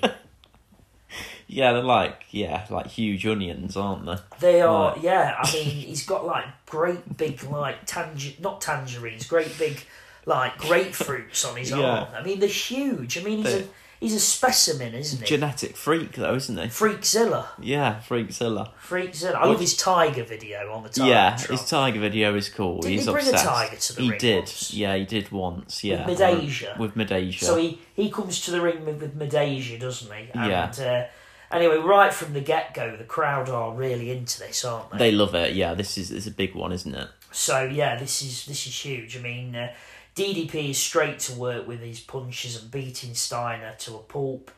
Yeah, 1.49 1.71
they're 1.73 1.81
like 1.83 2.25
yeah, 2.31 2.65
like 2.69 2.87
huge 2.87 3.25
onions, 3.25 3.77
aren't 3.77 4.05
they? 4.05 4.15
They 4.39 4.61
are, 4.61 4.91
Right. 4.93 5.01
yeah. 5.03 5.35
I 5.41 5.51
mean, 5.53 5.65
he's 5.65 6.05
got 6.05 6.25
like 6.25 6.45
great 6.65 7.17
big, 7.17 7.41
like 7.43 7.85
tanger, 7.87 8.37
not 8.39 8.59
tangerines, 8.61 9.25
great 9.25 9.57
big, 9.57 9.81
like 10.25 10.57
grapefruits 10.57 11.49
on 11.49 11.55
his 11.55 11.71
Yeah. 11.71 11.77
arm. 11.77 12.07
I 12.13 12.21
mean, 12.23 12.39
they're 12.39 12.49
huge. 12.49 13.17
I 13.17 13.21
mean, 13.23 13.37
he's 13.43 13.53
a 13.53 13.57
They- 13.59 13.67
he's 13.99 14.13
a 14.13 14.19
specimen, 14.19 14.93
isn't 14.93 15.19
he? 15.21 15.25
Genetic 15.25 15.75
freak 15.77 16.13
though, 16.13 16.35
isn't 16.35 16.57
he? 16.57 16.63
Freakzilla, 16.67 17.47
Yeah, 17.59 18.01
freakzilla. 18.07 18.71
Freakzilla. 18.87 19.35
I 19.35 19.45
love 19.45 19.59
his 19.59 19.75
tiger 19.77 20.23
video 20.23 20.71
on 20.73 20.83
the 20.83 20.89
tiger. 20.89 21.09
yeah, 21.09 21.37
his 21.37 21.65
tiger 21.69 21.99
video 21.99 22.35
is 22.35 22.49
cool. 22.49 22.81
He's 22.83 23.05
he 23.05 23.11
bring 23.11 23.25
a 23.25 23.29
obsessed. 23.29 23.45
tiger 23.45 23.75
to 23.75 23.95
the 23.95 24.01
he 24.01 24.09
ring 24.09 24.19
He 24.19 24.27
did. 24.27 24.37
once? 24.39 24.73
Yeah, 24.73 24.95
he 24.95 25.05
did 25.05 25.31
once. 25.31 25.83
Yeah, 25.83 26.05
With 26.07 26.17
Midajah. 26.19 26.77
With 26.79 26.95
Midajah. 26.95 27.39
So 27.39 27.55
he, 27.57 27.79
he 27.95 28.09
comes 28.09 28.41
to 28.41 28.51
the 28.51 28.61
ring 28.61 28.85
with, 28.85 29.01
with 29.01 29.17
Midajah, 29.17 29.79
doesn't 29.79 30.11
he? 30.11 30.29
And, 30.33 30.49
Yeah. 30.51 30.71
Uh, 31.51 31.55
anyway, 31.55 31.77
right 31.77 32.13
from 32.13 32.33
the 32.33 32.41
get 32.41 32.73
go, 32.73 32.95
the 32.95 33.03
crowd 33.03 33.49
are 33.49 33.73
really 33.73 34.11
into 34.11 34.39
this, 34.39 34.63
aren't 34.65 34.91
they? 34.91 34.97
they 34.97 35.11
love 35.11 35.33
it. 35.35 35.53
Yeah, 35.55 35.73
this 35.73 35.97
is 35.97 36.11
it's 36.11 36.27
a 36.27 36.31
big 36.31 36.55
one, 36.55 36.71
isn't 36.71 36.93
it? 36.93 37.07
So 37.31 37.63
yeah, 37.65 37.97
this 37.97 38.21
is 38.21 38.45
this 38.45 38.65
is 38.67 38.75
huge. 38.85 39.17
I 39.17 39.19
mean, 39.19 39.55
uh, 39.55 39.73
DDP 40.17 40.71
is 40.71 40.79
straight 40.79 41.19
to 41.19 41.33
work 41.33 41.67
with 41.67 41.79
his 41.79 41.99
punches 41.99 42.59
and 42.59 42.71
beating 42.71 43.13
Steiner 43.13 43.75
to 43.79 43.95
a 43.95 43.99
pulp. 43.99 44.49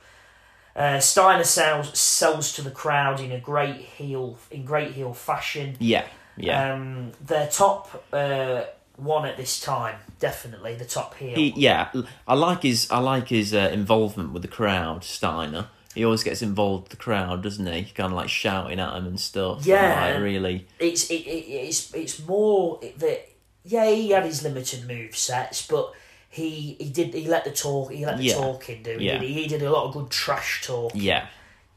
Uh, 0.73 0.99
Steiner 1.01 1.43
sells 1.43 1.97
sells 1.99 2.53
to 2.53 2.61
the 2.61 2.71
crowd 2.71 3.19
in 3.19 3.33
a 3.33 3.39
great 3.39 3.75
heel 3.75 4.39
in 4.49 4.63
great 4.63 4.93
heel 4.93 5.13
fashion. 5.13 5.75
Yeah, 5.79 6.05
yeah. 6.37 6.73
Um, 6.73 7.11
their 7.19 7.47
top 7.47 8.05
uh, 8.13 8.61
one 8.95 9.25
at 9.25 9.35
this 9.35 9.59
time, 9.59 9.97
definitely 10.19 10.75
the 10.75 10.85
top 10.85 11.15
heel. 11.15 11.35
He, 11.35 11.53
yeah, 11.57 11.91
I 12.25 12.35
like 12.35 12.63
his 12.63 12.89
I 12.89 12.99
like 12.99 13.27
his 13.27 13.53
uh, 13.53 13.69
involvement 13.73 14.31
with 14.31 14.43
the 14.43 14.47
crowd, 14.47 15.03
Steiner. 15.03 15.67
He 15.93 16.05
always 16.05 16.23
gets 16.23 16.41
involved 16.41 16.83
with 16.83 16.91
the 16.91 17.03
crowd, 17.03 17.43
doesn't 17.43 17.65
he? 17.65 17.83
Kind 17.83 18.13
of 18.13 18.17
like 18.17 18.29
shouting 18.29 18.79
at 18.79 18.95
him 18.95 19.07
and 19.07 19.19
stuff. 19.19 19.65
Yeah. 19.65 20.05
and, 20.05 20.15
like, 20.15 20.23
really. 20.23 20.67
it's 20.79 21.09
it, 21.09 21.25
it, 21.25 21.49
it's 21.49 21.93
it's 21.93 22.25
more 22.25 22.79
that 22.97 23.28
yeah 23.63 23.85
he 23.89 24.09
had 24.11 24.25
his 24.25 24.43
limited 24.43 24.87
move 24.87 25.15
sets, 25.15 25.65
but 25.67 25.93
he 26.29 26.75
he 26.79 26.89
did 26.89 27.13
he 27.13 27.27
let 27.27 27.43
the 27.45 27.51
talk 27.51 27.91
he 27.91 28.05
let 28.05 28.17
the 28.17 28.23
Yeah. 28.23 28.35
talking 28.35 28.83
do. 28.83 28.97
Yeah. 28.99 29.19
He, 29.19 29.33
he 29.33 29.47
did 29.47 29.61
a 29.63 29.69
lot 29.71 29.85
of 29.85 29.93
good 29.93 30.09
trash 30.09 30.61
talk. 30.65 30.91
Yeah, 30.95 31.27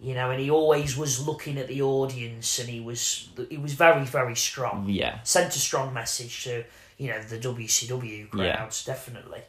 you 0.00 0.14
know, 0.14 0.30
and 0.30 0.40
he 0.40 0.50
always 0.50 0.96
was 0.96 1.26
looking 1.26 1.58
at 1.58 1.68
the 1.68 1.82
audience, 1.82 2.58
and 2.58 2.68
he 2.68 2.80
was 2.80 3.28
he 3.50 3.56
was 3.56 3.72
very 3.74 4.04
very 4.04 4.36
strong. 4.36 4.88
yeah, 4.88 5.20
Sent 5.22 5.54
a 5.56 5.58
strong 5.58 5.92
message 5.94 6.44
to 6.44 6.64
you 6.98 7.08
know 7.10 7.22
the 7.22 7.38
WCW 7.38 8.28
Yeah. 8.34 8.56
crowds 8.56 8.84
definitely. 8.84 9.42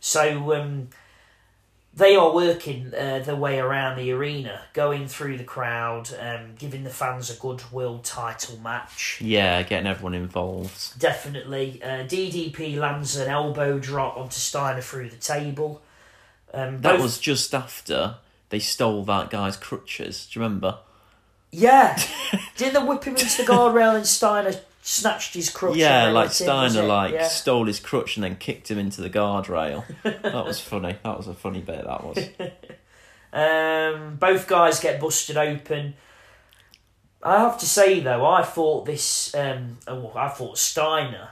So 0.00 0.54
um, 0.54 0.88
they 1.98 2.14
are 2.14 2.32
working 2.32 2.92
uh, 2.94 3.18
their 3.18 3.34
way 3.34 3.58
around 3.58 3.96
the 3.98 4.12
arena, 4.12 4.62
going 4.72 5.08
through 5.08 5.36
the 5.36 5.44
crowd, 5.44 6.08
um, 6.20 6.54
giving 6.56 6.84
the 6.84 6.90
fans 6.90 7.28
a 7.28 7.34
good 7.34 7.70
world 7.72 8.04
title 8.04 8.56
match. 8.58 9.18
yeah. 9.20 9.62
Getting 9.62 9.88
everyone 9.88 10.14
involved. 10.14 10.98
Definitely, 10.98 11.82
uh, 11.82 12.04
DDP 12.06 12.78
lands 12.78 13.16
an 13.16 13.28
elbow 13.28 13.78
drop 13.80 14.16
onto 14.16 14.38
Steiner 14.38 14.80
through 14.80 15.10
the 15.10 15.16
table. 15.16 15.82
Um, 16.54 16.80
That 16.80 17.00
was 17.00 17.18
just 17.18 17.52
after 17.52 18.14
they 18.50 18.60
stole 18.60 19.04
that 19.04 19.30
guy's 19.30 19.56
crutches. 19.56 20.26
Do 20.26 20.38
you 20.38 20.44
remember? 20.44 20.78
Yeah. 21.50 22.00
Didn't 22.56 22.74
they 22.74 22.88
whip 22.88 23.04
him 23.04 23.16
into 23.16 23.42
the 23.42 23.50
guardrail 23.50 23.96
and 23.96 24.06
Steiner 24.06 24.54
snatched 24.88 25.34
his 25.34 25.50
crutch? 25.50 25.76
yeah, 25.76 26.04
like 26.06 26.28
let 26.28 26.40
him, 26.40 26.46
was 26.56 26.72
Steiner 26.72 26.86
like 26.88 27.12
Yeah. 27.14 27.28
stole 27.28 27.66
his 27.66 27.78
crutch 27.80 28.16
and 28.16 28.24
then 28.24 28.36
kicked 28.36 28.70
him 28.70 28.78
into 28.78 29.00
the 29.02 29.10
guardrail. 29.10 29.84
that 30.02 30.44
was 30.46 30.60
funny. 30.60 30.96
That 31.04 31.16
was 31.16 31.28
a 31.28 31.34
funny 31.34 31.60
bit. 31.60 31.84
That 31.84 32.04
was. 32.04 32.18
Um, 33.30 34.16
both 34.16 34.46
guys 34.46 34.80
get 34.80 34.98
busted 35.00 35.36
open. 35.36 35.92
I 37.22 37.40
have 37.40 37.58
to 37.58 37.66
say 37.66 38.00
though, 38.00 38.24
I 38.24 38.42
thought 38.42 38.86
this. 38.86 39.34
Um, 39.34 39.76
oh, 39.86 40.12
I 40.14 40.28
thought 40.28 40.56
Steiner, 40.56 41.28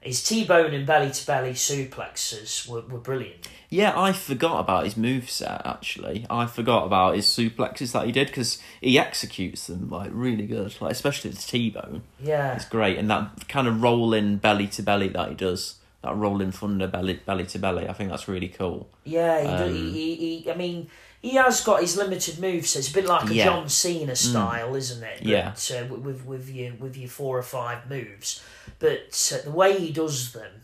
his 0.00 0.22
T-bone 0.22 0.72
and 0.72 0.86
belly 0.86 1.10
to 1.10 1.26
belly 1.26 1.52
suplexes 1.52 2.68
were, 2.68 2.80
were 2.82 2.98
brilliant. 2.98 3.48
Yeah, 3.68 3.92
I 3.98 4.12
forgot 4.12 4.58
about 4.60 4.84
his 4.84 4.94
moveset 4.94 5.62
actually. 5.64 6.26
I 6.28 6.46
forgot 6.46 6.86
about 6.86 7.14
his 7.14 7.26
suplexes 7.26 7.92
that 7.92 8.06
he 8.06 8.12
did 8.12 8.26
because 8.28 8.58
he 8.80 8.98
executes 8.98 9.66
them 9.66 9.88
like 9.90 10.10
really 10.12 10.46
good, 10.46 10.74
like 10.80 10.92
especially 10.92 11.30
the 11.30 11.36
T 11.36 11.70
bone. 11.70 12.02
Yeah, 12.18 12.54
It's 12.54 12.64
great, 12.64 12.98
and 12.98 13.10
that 13.10 13.48
kind 13.48 13.68
of 13.68 13.82
rolling 13.82 14.38
belly 14.38 14.66
to 14.68 14.82
belly 14.82 15.08
that 15.08 15.28
he 15.28 15.34
does, 15.34 15.76
that 16.02 16.16
rolling 16.16 16.50
thunder 16.50 16.88
belly 16.88 17.20
belly 17.24 17.46
to 17.46 17.58
belly. 17.58 17.88
I 17.88 17.92
think 17.92 18.10
that's 18.10 18.26
really 18.26 18.48
cool. 18.48 18.88
yeah. 19.04 19.40
He, 19.40 19.46
do- 19.46 19.64
Um, 19.70 19.74
he, 19.74 20.14
he, 20.16 20.38
he, 20.40 20.50
I 20.50 20.56
mean, 20.56 20.90
he 21.20 21.34
has 21.34 21.60
got 21.62 21.80
his 21.82 21.96
limited 21.96 22.38
moves. 22.38 22.70
So 22.70 22.78
it's 22.78 22.90
a 22.90 22.94
bit 22.94 23.06
like 23.06 23.28
a 23.30 23.34
Yeah. 23.34 23.44
John 23.44 23.68
Cena 23.68 24.16
style, 24.16 24.74
isn't 24.74 25.02
it? 25.02 25.22
Yeah. 25.22 25.50
But, 25.50 25.70
uh, 25.70 25.94
with 25.94 26.24
with 26.24 26.48
your 26.48 26.74
with 26.74 26.96
your 26.96 27.08
four 27.08 27.38
or 27.38 27.42
five 27.42 27.88
moves, 27.88 28.42
but 28.78 29.32
uh, 29.34 29.44
the 29.44 29.50
way 29.50 29.78
he 29.78 29.92
does 29.92 30.32
them, 30.32 30.62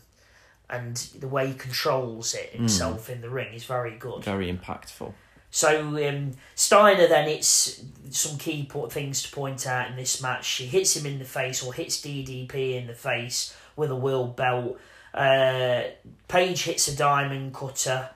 and 0.69 0.95
the 1.19 1.27
way 1.27 1.47
he 1.47 1.53
controls 1.53 2.33
it 2.33 2.49
himself 2.51 3.09
in 3.09 3.21
the 3.21 3.29
ring 3.29 3.53
is 3.53 3.63
very 3.65 3.95
good. 3.97 4.23
Very 4.23 4.51
impactful. 4.51 5.13
So 5.49 5.79
um, 6.07 6.33
Steiner 6.55 7.07
then 7.07 7.27
it's 7.29 7.81
some 8.09 8.37
key 8.37 8.69
things 8.89 9.23
to 9.23 9.31
point 9.31 9.65
out 9.65 9.89
in 9.89 9.95
this 9.95 10.21
match. 10.21 10.45
She 10.45 10.65
hits 10.65 10.95
him 10.95 11.05
in 11.05 11.19
the 11.19 11.25
face 11.25 11.63
or 11.63 11.73
hits 11.73 12.01
DDP 12.01 12.73
in 12.75 12.87
the 12.87 12.93
face 12.93 13.55
with 13.75 13.89
a 13.89 13.95
world 13.95 14.35
belt. 14.35 14.77
Uh, 15.13 15.83
Page 16.27 16.63
hits 16.63 16.87
a 16.89 16.95
diamond 16.95 17.53
cutter. 17.53 18.09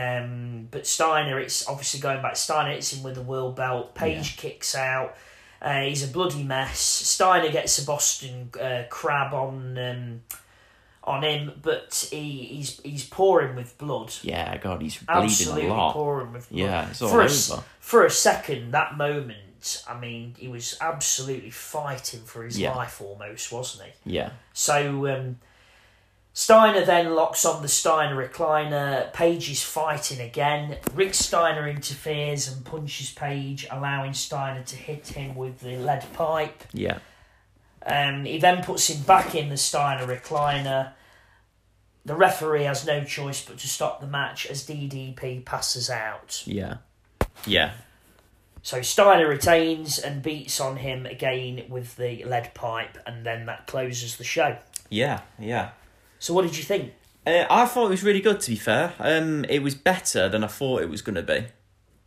Um, 0.00 0.68
but 0.70 0.86
Steiner, 0.86 1.38
it's 1.38 1.68
obviously 1.68 2.00
going 2.00 2.22
back. 2.22 2.36
Steiner 2.36 2.72
hits 2.72 2.92
him 2.92 3.02
with 3.02 3.14
the 3.16 3.22
world 3.22 3.56
belt. 3.56 3.94
Page 3.94 4.36
kicks 4.36 4.74
out. 4.74 5.16
Uh, 5.60 5.82
he's 5.82 6.02
a 6.02 6.08
bloody 6.12 6.42
mess. 6.42 6.78
Steiner 6.78 7.50
gets 7.50 7.78
a 7.82 7.84
Boston 7.84 8.50
uh, 8.60 8.84
crab 8.88 9.34
on 9.34 9.76
um, 9.78 10.20
on 11.04 11.22
him, 11.22 11.52
but 11.62 12.08
he, 12.10 12.44
he's 12.44 12.80
he's 12.82 13.04
pouring 13.04 13.56
with 13.56 13.76
blood 13.78 14.12
Yeah, 14.22 14.56
God, 14.58 14.80
he's 14.82 14.96
bleeding 14.98 15.22
absolutely 15.24 15.66
a 15.68 15.74
lot. 15.74 15.92
pouring 15.94 16.32
with 16.32 16.48
blood. 16.48 16.58
Yeah, 16.60 16.90
it's 16.90 17.02
all 17.02 17.08
for 17.10 17.20
a, 17.20 17.24
over. 17.24 17.30
s- 17.32 17.52
for 17.80 18.04
a 18.06 18.10
second, 18.10 18.70
that 18.72 18.96
moment, 18.96 19.82
I 19.88 19.98
mean, 19.98 20.34
he 20.38 20.48
was 20.48 20.76
absolutely 20.80 21.50
fighting 21.50 22.20
for 22.20 22.44
his 22.44 22.58
Yeah. 22.58 22.74
life 22.74 23.00
almost, 23.02 23.50
wasn't 23.52 23.88
he? 24.04 24.16
Yeah, 24.16 24.30
So 24.52 25.06
um, 25.14 25.38
Steiner 26.32 26.84
then 26.84 27.14
locks 27.14 27.44
on 27.44 27.60
the 27.60 27.68
Steiner 27.68 28.16
recliner. 28.28 29.12
Page 29.12 29.50
is 29.50 29.62
fighting 29.62 30.20
again. 30.20 30.78
Rick 30.94 31.14
Steiner 31.14 31.66
interferes 31.68 32.48
and 32.48 32.64
punches 32.64 33.10
Page, 33.12 33.66
allowing 33.70 34.14
Steiner 34.14 34.62
to 34.62 34.76
hit 34.76 35.08
him 35.08 35.34
with 35.34 35.60
the 35.60 35.76
lead 35.76 36.04
pipe. 36.12 36.62
yeah, 36.72 36.98
Um, 37.84 38.24
he 38.24 38.38
then 38.38 38.62
puts 38.62 38.88
him 38.88 39.02
back 39.02 39.34
in 39.34 39.48
the 39.48 39.56
Steiner 39.56 40.06
recliner. 40.06 40.92
The 42.04 42.14
referee 42.14 42.64
has 42.64 42.86
no 42.86 43.04
choice 43.04 43.44
but 43.44 43.58
to 43.58 43.68
stop 43.68 44.00
the 44.00 44.06
match 44.06 44.46
as 44.46 44.66
DDP 44.66 45.44
passes 45.44 45.90
out. 45.90 46.42
yeah, 46.46 46.76
yeah. 47.44 47.72
So 48.62 48.82
Steiner 48.82 49.26
retains 49.26 49.98
and 49.98 50.22
beats 50.22 50.60
on 50.60 50.76
him 50.76 51.06
again 51.06 51.64
with 51.68 51.96
the 51.96 52.24
lead 52.24 52.54
pipe, 52.54 52.98
and 53.06 53.26
then 53.26 53.46
that 53.46 53.66
closes 53.66 54.16
the 54.16 54.24
show. 54.24 54.58
Yeah, 54.90 55.22
yeah. 55.38 55.70
So, 56.20 56.32
what 56.34 56.42
did 56.42 56.56
you 56.56 56.62
think? 56.62 56.92
Uh, 57.26 57.44
I 57.50 57.66
thought 57.66 57.86
it 57.86 57.90
was 57.90 58.04
really 58.04 58.20
good. 58.20 58.40
To 58.40 58.50
be 58.50 58.56
fair, 58.56 58.92
um, 59.00 59.44
it 59.46 59.62
was 59.62 59.74
better 59.74 60.28
than 60.28 60.44
I 60.44 60.46
thought 60.46 60.82
it 60.82 60.88
was 60.88 61.02
going 61.02 61.16
to 61.16 61.22
be. 61.22 61.46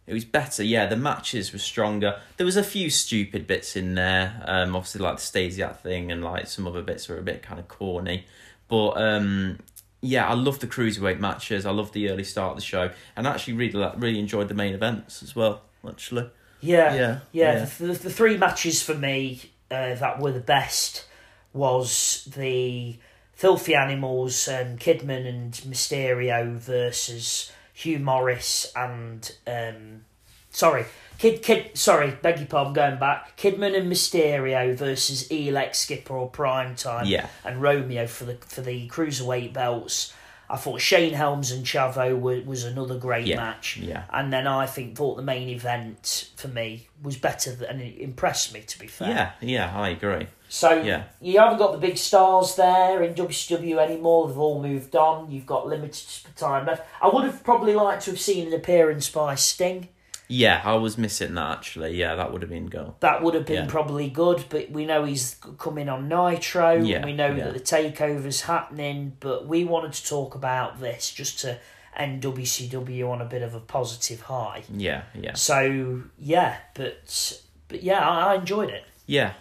It 0.08 0.14
was 0.14 0.26
better. 0.26 0.64
Yeah, 0.64 0.86
the 0.86 0.96
matches 0.98 1.52
were 1.54 1.60
stronger. 1.60 2.20
There 2.38 2.46
was 2.46 2.58
a 2.58 2.64
few 2.64 2.90
stupid 2.90 3.46
bits 3.48 3.76
in 3.76 3.96
there. 3.96 4.42
Um, 4.46 4.76
obviously 4.76 5.02
like 5.02 5.18
the 5.18 5.22
Stasiak 5.22 5.78
thing 5.78 6.12
and 6.12 6.24
like 6.24 6.48
some 6.48 6.68
other 6.68 6.82
bits 6.82 7.08
were 7.10 7.18
a 7.18 7.22
bit 7.22 7.42
kind 7.42 7.60
of 7.60 7.68
corny, 7.68 8.26
but 8.68 8.92
um, 9.02 9.60
yeah, 10.02 10.28
I 10.28 10.34
love 10.34 10.60
the 10.60 10.68
cruiserweight 10.68 11.20
matches. 11.20 11.66
I 11.66 11.72
love 11.72 11.94
the 11.94 12.10
early 12.10 12.26
start 12.26 12.52
of 12.52 12.56
the 12.58 12.64
show, 12.66 12.90
and 13.16 13.28
I 13.28 13.32
actually 13.34 13.54
really 13.54 13.74
like- 13.80 13.94
really 13.98 14.20
enjoyed 14.20 14.50
the 14.50 14.56
main 14.56 14.74
events 14.74 15.24
as 15.24 15.36
well. 15.36 15.62
Actually, 15.88 16.30
Yeah, 16.60 16.94
Yeah, 16.94 17.20
yeah. 17.32 17.54
yeah. 17.60 17.66
The, 17.66 17.86
the, 17.88 17.94
the 17.94 18.10
three 18.10 18.36
matches 18.38 18.82
for 18.84 18.94
me 18.96 19.42
uh, 19.72 19.96
that 19.96 20.20
were 20.20 20.32
the 20.34 20.40
best 20.42 21.06
was 21.54 22.28
the 22.36 22.98
Filthy 23.34 23.76
Animals, 23.76 24.48
um, 24.48 24.78
Kidman 24.78 25.28
and 25.28 25.52
Mysterio 25.54 26.56
versus 26.56 27.52
Hugh 27.74 28.00
Morrus 28.00 28.72
and 28.76 29.36
um, 29.48 30.06
sorry, 30.52 30.86
Kid 31.18 31.42
Kid. 31.42 31.78
Sorry, 31.78 32.12
beg 32.22 32.38
your 32.38 32.48
pardon. 32.48 32.74
Going 32.74 33.00
back, 33.00 33.36
Kidman 33.38 33.78
and 33.78 33.92
Mysterio 33.92 34.76
versus 34.76 35.28
Elix 35.30 35.76
Skipper 35.76 36.16
or 36.16 36.30
Primetime 36.30 37.08
yeah, 37.08 37.28
and 37.44 37.62
Romeo 37.62 38.08
for 38.08 38.26
the 38.26 38.36
for 38.36 38.62
the 38.62 38.88
cruiserweight 38.90 39.54
belts. 39.54 40.14
I 40.50 40.58
thought 40.58 40.82
Shane 40.82 41.14
Helms 41.14 41.52
and 41.52 41.66
Chavo 41.66 42.20
were, 42.20 42.42
was 42.42 42.64
another 42.64 43.00
great 43.00 43.26
Yeah, 43.26 43.38
match. 43.38 43.78
yeah. 43.78 44.04
And 44.12 44.32
then 44.32 44.46
I 44.46 44.68
think 44.68 44.96
thought 44.96 45.16
the 45.16 45.24
main 45.24 45.50
event 45.50 46.30
for 46.36 46.50
me 46.50 46.90
was 47.02 47.18
better 47.18 47.56
th- 47.56 47.68
and 47.68 47.82
it 47.82 47.98
impressed 48.00 48.54
me 48.54 48.60
to 48.62 48.78
be 48.78 48.86
fair. 48.86 49.10
yeah, 49.10 49.32
yeah. 49.42 49.80
I 49.80 49.90
agree. 49.90 50.28
So 50.54 50.84
Yeah. 50.84 51.06
you 51.20 51.40
haven't 51.40 51.58
got 51.58 51.72
the 51.72 51.80
big 51.80 51.98
stars 51.98 52.56
there 52.56 53.02
in 53.02 53.16
WCW 53.16 53.80
anymore. 53.80 54.28
They've 54.28 54.38
all 54.38 54.62
moved 54.62 54.96
on. 54.96 55.32
You've 55.32 55.48
got 55.48 55.66
limited 55.68 56.06
time 56.36 56.68
left. 56.68 56.84
I 57.02 57.08
would 57.08 57.24
have 57.24 57.44
probably 57.44 57.74
liked 57.74 58.04
to 58.04 58.12
have 58.12 58.20
seen 58.20 58.46
an 58.46 58.54
appearance 58.54 59.10
by 59.10 59.34
Sting. 59.34 59.90
Yeah, 60.28 60.62
I 60.64 60.76
was 60.76 60.96
missing 60.96 61.34
that 61.34 61.58
actually. 61.58 61.96
Yeah, 61.98 62.14
that 62.14 62.32
would 62.32 62.44
have 62.44 62.52
been 62.52 62.68
good. 62.68 62.94
That 63.00 63.24
would 63.24 63.34
have 63.34 63.48
been 63.48 63.66
Yeah. 63.66 63.72
probably 63.72 64.12
good, 64.12 64.46
but 64.50 64.70
we 64.70 64.86
know 64.86 65.06
he's 65.06 65.38
coming 65.58 65.90
on 65.90 66.08
Nitro. 66.08 66.74
Yeah, 66.76 67.04
we 67.04 67.14
know 67.14 67.30
yeah. 67.34 67.46
that 67.46 67.54
the 67.56 67.60
takeover's 67.60 68.42
happening, 68.42 69.18
but 69.20 69.48
we 69.48 69.64
wanted 69.64 69.94
to 69.94 70.06
talk 70.08 70.36
about 70.36 70.80
this 70.80 71.10
just 71.10 71.40
to 71.40 71.58
end 71.96 72.22
WCW 72.22 73.10
on 73.10 73.22
a 73.22 73.26
bit 73.26 73.42
of 73.42 73.56
a 73.56 73.60
positive 73.60 74.22
high. 74.22 74.62
Yeah, 74.72 75.02
yeah. 75.20 75.34
So 75.34 76.04
yeah, 76.20 76.58
but 76.76 77.40
but 77.70 77.82
yeah, 77.82 78.08
I, 78.08 78.34
I 78.34 78.36
enjoyed 78.36 78.70
it. 78.70 78.84
Yeah, 79.08 79.34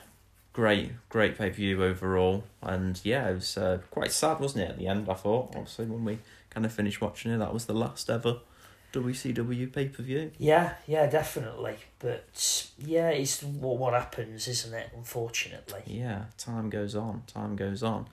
great, 0.52 0.92
great 1.08 1.36
pay 1.36 1.50
per 1.50 1.56
view 1.56 1.82
overall, 1.82 2.44
and 2.62 3.00
yeah, 3.04 3.28
it 3.28 3.34
was 3.34 3.56
uh, 3.56 3.78
quite 3.90 4.12
sad, 4.12 4.40
wasn't 4.40 4.64
it? 4.64 4.70
At 4.70 4.78
the 4.78 4.86
end, 4.86 5.08
I 5.08 5.14
thought. 5.14 5.54
Obviously, 5.56 5.86
when 5.86 6.04
we 6.04 6.18
kind 6.50 6.66
of 6.66 6.72
finished 6.72 7.00
watching 7.00 7.32
it, 7.32 7.38
that 7.38 7.52
was 7.52 7.66
the 7.66 7.74
last 7.74 8.10
ever 8.10 8.38
WCW 8.92 9.72
pay 9.72 9.88
per 9.88 10.02
view. 10.02 10.30
Yeah, 10.38 10.74
yeah, 10.86 11.06
definitely. 11.06 11.76
But 11.98 12.68
yeah, 12.78 13.08
it's 13.08 13.42
what 13.42 13.78
what 13.78 13.94
happens, 13.94 14.46
isn't 14.48 14.74
it? 14.74 14.90
Unfortunately. 14.96 15.82
Yeah, 15.86 16.24
time 16.38 16.70
goes 16.70 16.94
on, 16.94 17.22
time 17.26 17.56
goes 17.56 17.82
on, 17.82 18.06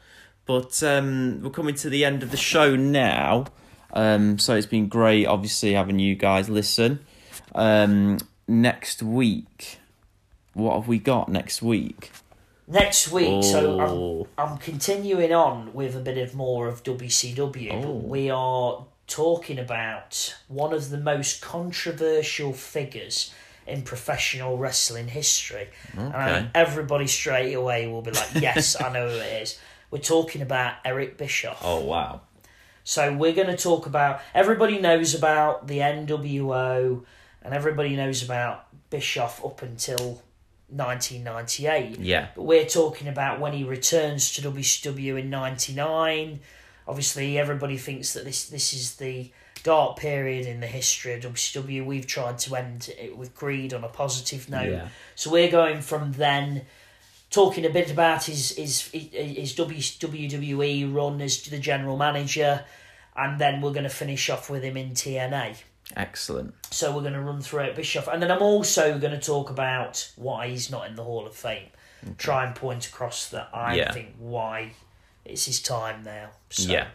but 0.46 0.82
um, 0.84 1.42
we're 1.42 1.50
coming 1.50 1.76
to 1.76 1.90
the 1.90 2.06
end 2.06 2.24
of 2.24 2.32
the 2.32 2.38
show 2.38 2.76
now. 2.76 3.46
Um, 3.92 4.38
so 4.38 4.56
it's 4.56 4.68
been 4.68 4.88
great, 4.88 5.26
obviously, 5.26 5.74
having 5.74 6.00
you 6.00 6.16
guys 6.16 6.48
listen. 6.48 7.00
Um, 7.56 8.20
next 8.48 9.02
week, 9.02 9.80
what 10.54 10.76
have 10.76 10.88
we 10.88 11.00
got 11.00 11.30
next 11.30 11.62
week? 11.62 12.12
Next 12.72 13.12
week, 13.12 13.44
so 13.44 13.80
I'm 13.80 13.90
Oh. 13.90 14.28
I'm 14.38 14.58
continuing 14.60 15.34
on 15.34 15.74
with 15.74 15.96
a 15.96 16.00
bit 16.00 16.20
of 16.20 16.36
more 16.36 16.68
of 16.68 16.84
WCW, 16.84 17.72
Oh. 17.74 17.82
but 17.82 17.90
we 18.08 18.30
are 18.30 18.86
talking 19.08 19.58
about 19.58 20.36
one 20.48 20.72
of 20.72 20.92
the 20.92 20.98
most 21.00 21.42
controversial 21.42 22.54
figures 22.54 23.32
in 23.66 23.82
professional 23.82 24.58
wrestling 24.58 25.08
history. 25.08 25.70
And 25.98 26.14
Okay. 26.14 26.34
think 26.34 26.50
everybody 26.54 27.08
straight 27.08 27.54
away 27.54 27.88
will 27.88 28.04
be 28.04 28.12
like, 28.12 28.36
yes, 28.36 28.80
I 28.80 28.90
know 28.94 29.10
who 29.10 29.16
it 29.18 29.42
is. 29.42 29.58
We're 29.90 29.98
talking 30.00 30.44
about 30.44 30.76
Eric 30.86 31.18
Bischoff. 31.18 31.60
Oh 31.64 31.80
wow! 31.80 32.22
So 32.84 33.12
we're 33.14 33.34
going 33.34 33.48
to 33.48 33.58
talk 33.58 33.88
about. 33.88 34.22
Everybody 34.36 34.78
knows 34.80 35.16
about 35.16 35.66
the 35.68 35.80
NWO, 35.82 37.04
and 37.42 37.54
everybody 37.56 37.96
knows 37.96 38.22
about 38.24 38.66
Bischoff 38.92 39.44
up 39.44 39.64
until 39.64 40.22
1998. 40.72 42.00
Yeah, 42.00 42.28
But 42.36 42.44
we're 42.44 42.66
talking 42.66 43.08
about 43.08 43.40
when 43.40 43.54
he 43.54 43.64
returns 43.64 44.34
to 44.34 44.42
WCW 44.42 45.20
in 45.20 45.30
'99. 45.30 46.40
Obviously, 46.88 47.38
everybody 47.38 47.78
thinks 47.78 48.14
that 48.14 48.26
this 48.26 48.50
this 48.50 48.74
is 48.74 48.96
the 48.96 49.32
dark 49.64 49.98
period 49.98 50.46
in 50.48 50.60
the 50.60 50.68
history 50.68 51.14
of 51.14 51.22
WCW. 51.22 51.86
We've 51.86 52.08
tried 52.08 52.40
to 52.40 52.56
end 52.56 52.94
it 52.98 53.18
with 53.18 53.36
greed 53.36 53.74
on 53.74 53.84
a 53.84 53.90
positive 53.90 54.50
note. 54.50 54.72
Yeah. 54.72 54.88
So 55.16 55.30
we're 55.30 55.52
going 55.52 55.82
from 55.82 56.14
then 56.14 56.66
talking 57.30 57.66
a 57.66 57.70
bit 57.70 57.92
about 57.92 58.26
his 58.26 58.56
his 58.56 58.90
his 58.92 59.54
WWE 59.56 60.94
run 60.94 61.22
as 61.22 61.42
the 61.44 61.60
general 61.60 61.98
manager, 61.98 62.66
and 63.16 63.40
then 63.40 63.62
we're 63.62 63.74
going 63.74 63.84
to 63.84 63.90
finish 63.90 64.30
off 64.30 64.50
with 64.50 64.64
him 64.64 64.78
in 64.78 64.92
TNA. 64.92 65.58
Excellent. 65.96 66.54
So 66.72 66.94
we're 66.96 67.02
going 67.02 67.14
to 67.14 67.22
run 67.22 67.42
through 67.42 67.64
it, 67.64 67.76
Bischoff, 67.76 68.08
and 68.08 68.22
then 68.22 68.32
I'm 68.32 68.42
also 68.42 68.98
going 69.00 69.14
to 69.14 69.20
talk 69.20 69.50
about 69.50 70.12
why 70.16 70.48
he's 70.48 70.70
not 70.70 70.88
in 70.88 70.96
the 70.96 71.04
Hall 71.04 71.26
of 71.26 71.36
Fame. 71.36 71.68
Try 72.18 72.46
and 72.46 72.56
point 72.56 72.88
across 72.88 73.28
that 73.30 73.50
I 73.54 73.76
Yeah. 73.76 73.92
think 73.92 74.16
why 74.18 74.72
it's 75.26 75.46
his 75.46 75.62
time 75.62 76.04
now. 76.04 76.30
So, 76.50 76.70
Yeah. 76.72 76.88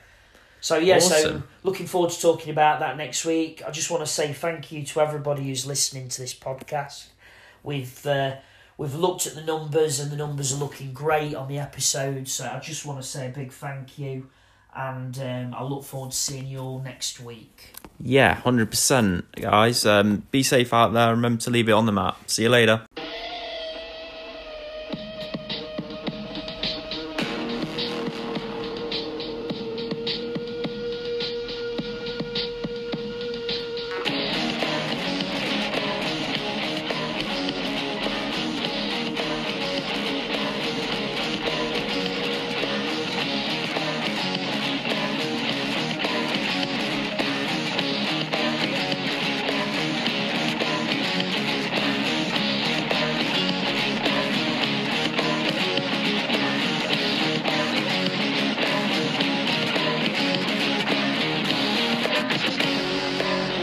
So 0.60 0.78
yeah, 0.78 0.98
so 0.98 1.42
looking 1.62 1.86
forward 1.86 2.10
to 2.12 2.18
talking 2.18 2.50
about 2.50 2.80
that 2.80 2.96
next 2.96 3.26
week. 3.26 3.62
I 3.66 3.70
just 3.70 3.90
want 3.90 4.02
to 4.02 4.10
say 4.10 4.32
thank 4.32 4.72
you 4.72 4.82
to 4.82 5.00
everybody 5.02 5.42
who's 5.42 5.66
listening 5.66 6.08
to 6.08 6.22
this 6.22 6.32
podcast. 6.32 7.08
We've 7.62 8.06
uh, 8.06 8.36
we've 8.78 8.94
looked 8.94 9.26
at 9.26 9.34
the 9.34 9.42
numbers 9.42 10.00
and 10.00 10.10
the 10.10 10.16
numbers 10.16 10.54
are 10.54 10.56
looking 10.56 10.94
great 10.94 11.34
on 11.34 11.48
the 11.48 11.58
episodes. 11.58 12.32
So 12.32 12.46
I 12.50 12.60
just 12.60 12.86
want 12.86 12.98
to 13.02 13.06
say 13.06 13.26
a 13.26 13.30
big 13.30 13.52
thank 13.52 13.98
you, 13.98 14.30
and 14.76 15.18
um, 15.18 15.54
I 15.54 15.62
look 15.62 15.84
forward 15.84 16.12
to 16.12 16.16
seeing 16.16 16.46
you 16.46 16.58
all 16.58 16.80
next 16.80 17.20
week. 17.20 17.74
Yeah, 18.00 18.34
hundred 18.34 18.70
percent, 18.70 19.30
guys. 19.32 19.86
Um, 19.86 20.26
be 20.30 20.42
safe 20.42 20.72
out 20.74 20.92
there. 20.92 21.10
Remember 21.10 21.40
to 21.42 21.50
leave 21.50 21.68
it 21.68 21.72
on 21.72 21.86
the 21.86 21.92
mat. 21.92 22.16
See 22.26 22.42
you 22.42 22.48
later. 22.48 22.82